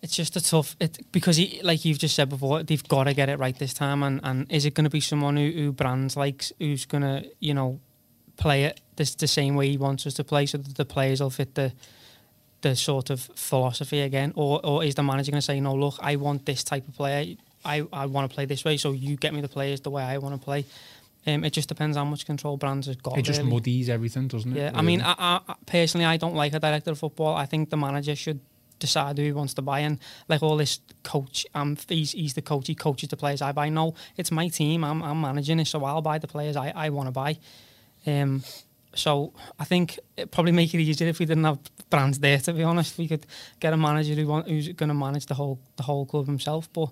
it's 0.03 0.17
just 0.17 0.37
a 0.37 0.41
tough 0.41 0.77
it 0.81 0.99
because 1.13 1.37
he 1.37 1.61
like 1.63 1.85
you've 1.85 1.99
just 1.99 2.15
said 2.15 2.29
before, 2.29 2.63
they've 2.63 2.87
got 2.89 3.05
to 3.05 3.15
get 3.15 3.29
it 3.29 3.39
right 3.39 3.57
this 3.59 3.73
time 3.73 4.03
and, 4.03 4.21
and 4.23 4.51
is 4.53 4.67
it 4.67 4.75
gonna 4.75 4.91
be 4.91 5.01
someone 5.01 5.37
who, 5.37 5.51
who 5.51 5.73
Brands 5.73 6.17
likes 6.17 6.53
who's 6.59 6.85
gonna, 6.85 7.25
you 7.41 7.55
know, 7.55 7.81
play 8.37 8.65
it 8.65 8.81
this 8.97 9.15
the 9.15 9.27
same 9.27 9.55
way 9.55 9.69
he 9.71 9.77
wants 9.77 10.07
us 10.07 10.15
to 10.15 10.25
play 10.25 10.47
so 10.47 10.59
that 10.59 10.77
the 10.77 10.85
players 10.85 11.21
will 11.21 11.31
fit 11.31 11.55
the 11.55 11.73
the 12.63 12.77
sort 12.77 13.11
of 13.11 13.21
philosophy 13.35 14.01
again? 14.01 14.33
Or 14.37 14.65
or 14.65 14.85
is 14.85 14.95
the 14.95 15.03
manager 15.03 15.31
gonna 15.33 15.43
say, 15.43 15.61
No, 15.61 15.75
look, 15.75 15.97
I 16.01 16.17
want 16.17 16.47
this 16.47 16.65
type 16.65 16.87
of 16.89 16.95
player. 16.95 17.37
I, 17.65 17.87
I 17.93 18.07
want 18.07 18.29
to 18.29 18.35
play 18.35 18.45
this 18.45 18.65
way, 18.65 18.77
so 18.77 18.91
you 18.93 19.17
get 19.17 19.33
me 19.33 19.41
the 19.41 19.49
players 19.49 19.81
the 19.81 19.91
way 19.91 20.03
I 20.03 20.19
want 20.19 20.35
to 20.35 20.45
play. 20.45 20.65
Um, 21.27 21.45
it 21.45 21.53
just 21.53 21.69
depends 21.69 21.97
how 21.97 22.05
much 22.05 22.27
control 22.27 22.57
Brands 22.57 22.89
has 22.89 22.97
got. 22.97 23.17
It 23.17 23.23
just 23.23 23.39
really. 23.39 23.53
muddies 23.53 23.89
everything, 23.89 24.27
doesn't 24.27 24.57
it? 24.57 24.61
Yeah, 24.61 24.71
I 24.75 24.83
mean, 24.83 25.01
I, 25.01 25.15
I, 25.17 25.41
I- 25.47 25.55
personally, 25.67 26.05
I 26.05 26.17
don't 26.17 26.35
like 26.35 26.53
a 26.55 26.59
director 26.59 26.91
of 26.91 26.99
football. 26.99 27.37
I 27.37 27.47
think 27.47 27.71
the 27.71 27.77
manager 27.77 28.17
should 28.17 28.41
decide 28.81 29.17
who 29.17 29.23
he 29.25 29.33
wants 29.33 29.55
to 29.55 29.63
buy. 29.63 29.79
And 29.81 30.01
like 30.29 30.43
all 30.43 30.57
this 30.57 30.81
coach, 31.05 31.47
um, 31.55 31.77
he's, 31.89 32.11
he's 32.11 32.35
the 32.35 32.43
coach. 32.43 32.67
He 32.67 32.75
coaches 32.75 33.09
the 33.11 33.17
players 33.17 33.41
I 33.41 33.53
buy. 33.53 33.69
No, 33.69 33.95
it's 34.17 34.33
my 34.33 34.49
team. 34.49 34.83
I'm, 34.83 35.01
I'm 35.01 35.21
managing 35.21 35.61
it, 35.61 35.69
so 35.69 35.85
I'll 35.85 36.03
buy 36.03 36.19
the 36.19 36.27
players 36.27 36.57
I, 36.57 36.73
I 36.75 36.89
want 36.91 37.07
to 37.07 37.13
buy. 37.13 37.39
Um, 38.05 38.43
so 38.95 39.33
I 39.59 39.65
think 39.65 39.99
it 40.17 40.31
probably 40.31 40.53
make 40.53 40.75
it 40.75 40.81
easier 40.81 41.09
if 41.09 41.19
we 41.19 41.27
didn't 41.27 41.45
have 41.45 41.59
Brands 41.91 42.19
there. 42.19 42.39
To 42.39 42.53
be 42.53 42.63
honest, 42.63 42.97
we 42.99 43.07
could 43.09 43.27
get 43.61 43.73
a 43.73 43.77
manager 43.77 44.15
who 44.15 44.27
want, 44.27 44.49
who's 44.49 44.69
going 44.69 44.89
to 44.89 44.95
manage 44.95 45.27
the 45.27 45.35
whole 45.35 45.59
the 45.77 45.83
whole 45.83 46.07
club 46.07 46.27
himself. 46.27 46.73
But 46.73 46.89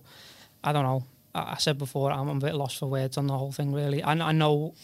I 0.62 0.72
don't 0.72 0.84
know. 0.84 1.04
I, 1.34 1.52
I 1.52 1.56
said 1.58 1.78
before, 1.78 2.10
I'm 2.10 2.28
a 2.28 2.34
bit 2.34 2.54
lost 2.54 2.78
for 2.78 2.86
words 2.86 3.16
on 3.16 3.26
the 3.26 3.36
whole 3.36 3.52
thing. 3.52 3.72
Really, 3.72 4.02
I, 4.02 4.12
I 4.12 4.32
know 4.32 4.74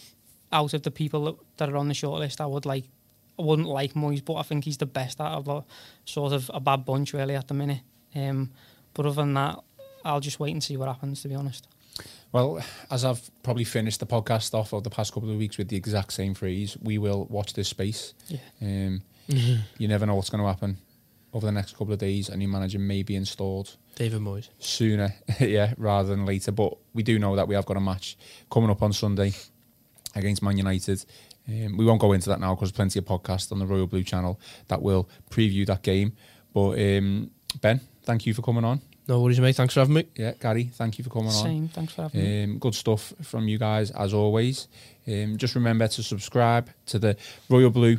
out 0.53 0.75
of 0.75 0.83
the 0.83 0.91
people 0.91 1.25
that, 1.25 1.35
that 1.59 1.69
are 1.69 1.77
on 1.77 1.89
the 1.89 1.95
shortlist, 1.95 2.41
I 2.41 2.47
would 2.47 2.65
like, 2.65 2.85
I 3.39 3.43
wouldn't 3.43 3.69
like 3.69 3.95
Moyes, 3.95 4.25
but 4.25 4.35
I 4.35 4.43
think 4.43 4.65
he's 4.65 4.79
the 4.79 4.87
best 4.87 5.21
out 5.21 5.33
of 5.33 5.49
a 5.49 5.65
sort 6.05 6.33
of 6.33 6.51
a 6.55 6.61
bad 6.61 6.85
bunch 6.85 7.13
really 7.13 7.35
at 7.35 7.49
the 7.49 7.55
minute. 7.55 7.83
Um, 8.15 8.53
but 8.95 9.05
other 9.05 9.17
than 9.17 9.35
that, 9.35 9.59
I'll 10.05 10.21
just 10.21 10.41
wait 10.41 10.53
and 10.53 10.63
see 10.63 10.77
what 10.77 10.89
happens. 10.89 11.23
To 11.23 11.29
be 11.29 11.35
honest. 11.35 11.69
Well, 12.33 12.63
as 12.91 13.05
I've 13.05 13.31
probably 13.43 13.65
finished 13.65 14.01
the 14.01 14.07
podcast 14.07 14.53
off 14.55 14.75
over 14.75 14.83
the 14.83 14.91
past 14.91 15.13
couple 15.13 15.31
of 15.31 15.37
weeks 15.37 15.57
with 15.59 15.69
the 15.69 15.77
exact 15.77 16.13
same 16.13 16.35
phrase, 16.35 16.77
we 16.83 16.99
will 16.99 17.25
watch 17.31 17.55
this 17.55 17.69
space. 17.69 18.15
Yeah. 18.29 18.39
Um, 18.61 19.03
You 19.79 19.89
never 19.89 20.07
know 20.07 20.15
what's 20.15 20.31
going 20.31 20.43
to 20.43 20.49
happen 20.49 20.79
over 21.33 21.45
the 21.47 21.53
next 21.53 21.77
couple 21.77 21.93
of 21.93 21.99
days, 21.99 22.29
A 22.31 22.37
new 22.37 22.49
manager 22.49 22.79
may 22.79 23.03
be 23.03 23.15
installed 23.17 23.77
David 23.97 24.21
Moyes. 24.21 24.49
sooner, 24.59 25.15
yeah, 25.41 25.75
rather 25.77 26.09
than 26.11 26.25
later. 26.25 26.53
But 26.53 26.75
we 26.95 27.03
do 27.03 27.19
know 27.19 27.37
that 27.37 27.47
we 27.49 27.55
have 27.55 27.67
got 27.67 27.77
a 27.77 27.81
match 27.81 28.17
coming 28.51 28.71
up 28.71 28.83
on 28.83 28.93
Sunday 28.93 29.33
against 30.15 30.43
Man 30.43 30.57
United. 30.57 31.05
Um, 31.49 31.77
we 31.77 31.85
won't 31.85 32.01
go 32.01 32.13
into 32.13 32.29
that 32.31 32.41
now 32.41 32.55
because 32.55 32.73
plenty 32.73 32.99
of 32.99 33.05
podcasts 33.05 33.53
on 33.53 33.59
the 33.59 33.67
Royal 33.67 33.87
Blue 33.87 34.03
channel 34.03 34.41
that 34.69 34.81
will 34.81 35.09
preview 35.31 35.67
that 35.67 35.83
game. 35.83 36.13
But 36.55 36.79
um, 36.81 37.31
Ben, 37.61 37.81
thank 38.05 38.25
you 38.27 38.33
for 38.35 38.43
coming 38.43 38.65
on. 38.65 38.81
No 39.09 39.21
worries, 39.21 39.41
mate. 39.41 39.55
Thanks 39.55 39.75
for 39.75 39.81
having 39.81 39.95
me. 39.95 40.05
Yeah, 40.17 40.33
Gary, 40.41 40.65
thank 40.65 40.99
you 40.99 41.05
for 41.05 41.11
coming 41.11 41.29
on. 41.29 41.33
Same. 41.33 41.69
Thanks 41.69 41.93
for 41.93 42.03
having 42.03 42.21
me. 42.21 42.45
Um, 42.45 42.59
good 42.59 42.75
stuff 42.75 43.13
from 43.23 43.47
you 43.47 43.57
guys 43.59 43.91
as 43.93 44.13
always. 44.13 44.67
Um, 45.07 45.37
just 45.37 45.55
remember 45.55 45.87
to 45.87 46.03
subscribe 46.03 46.71
to 46.87 46.99
the 46.99 47.17
Royal 47.49 47.71
Blue 47.71 47.99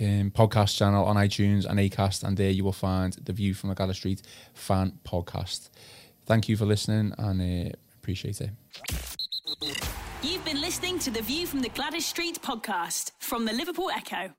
um, 0.00 0.30
podcast 0.32 0.76
channel 0.76 1.04
on 1.04 1.16
iTunes 1.16 1.66
and 1.66 1.78
Acast, 1.78 2.24
and 2.24 2.36
there 2.36 2.50
you 2.50 2.64
will 2.64 2.72
find 2.72 3.12
the 3.14 3.32
View 3.32 3.54
from 3.54 3.68
the 3.70 3.76
Gwladys 3.76 3.96
Street 3.96 4.22
fan 4.54 4.98
podcast. 5.04 5.70
Thank 6.26 6.48
you 6.48 6.56
for 6.56 6.66
listening, 6.66 7.14
and 7.16 7.68
uh, 7.68 7.72
appreciate 8.00 8.40
it. 8.40 8.50
You've 10.22 10.44
been 10.44 10.60
listening 10.60 10.98
to 11.00 11.10
the 11.12 11.22
View 11.22 11.46
from 11.46 11.60
the 11.60 11.70
Gwladys 11.70 12.02
Street 12.02 12.42
podcast 12.42 13.12
from 13.20 13.44
the 13.44 13.52
Liverpool 13.52 13.90
Echo. 13.94 14.32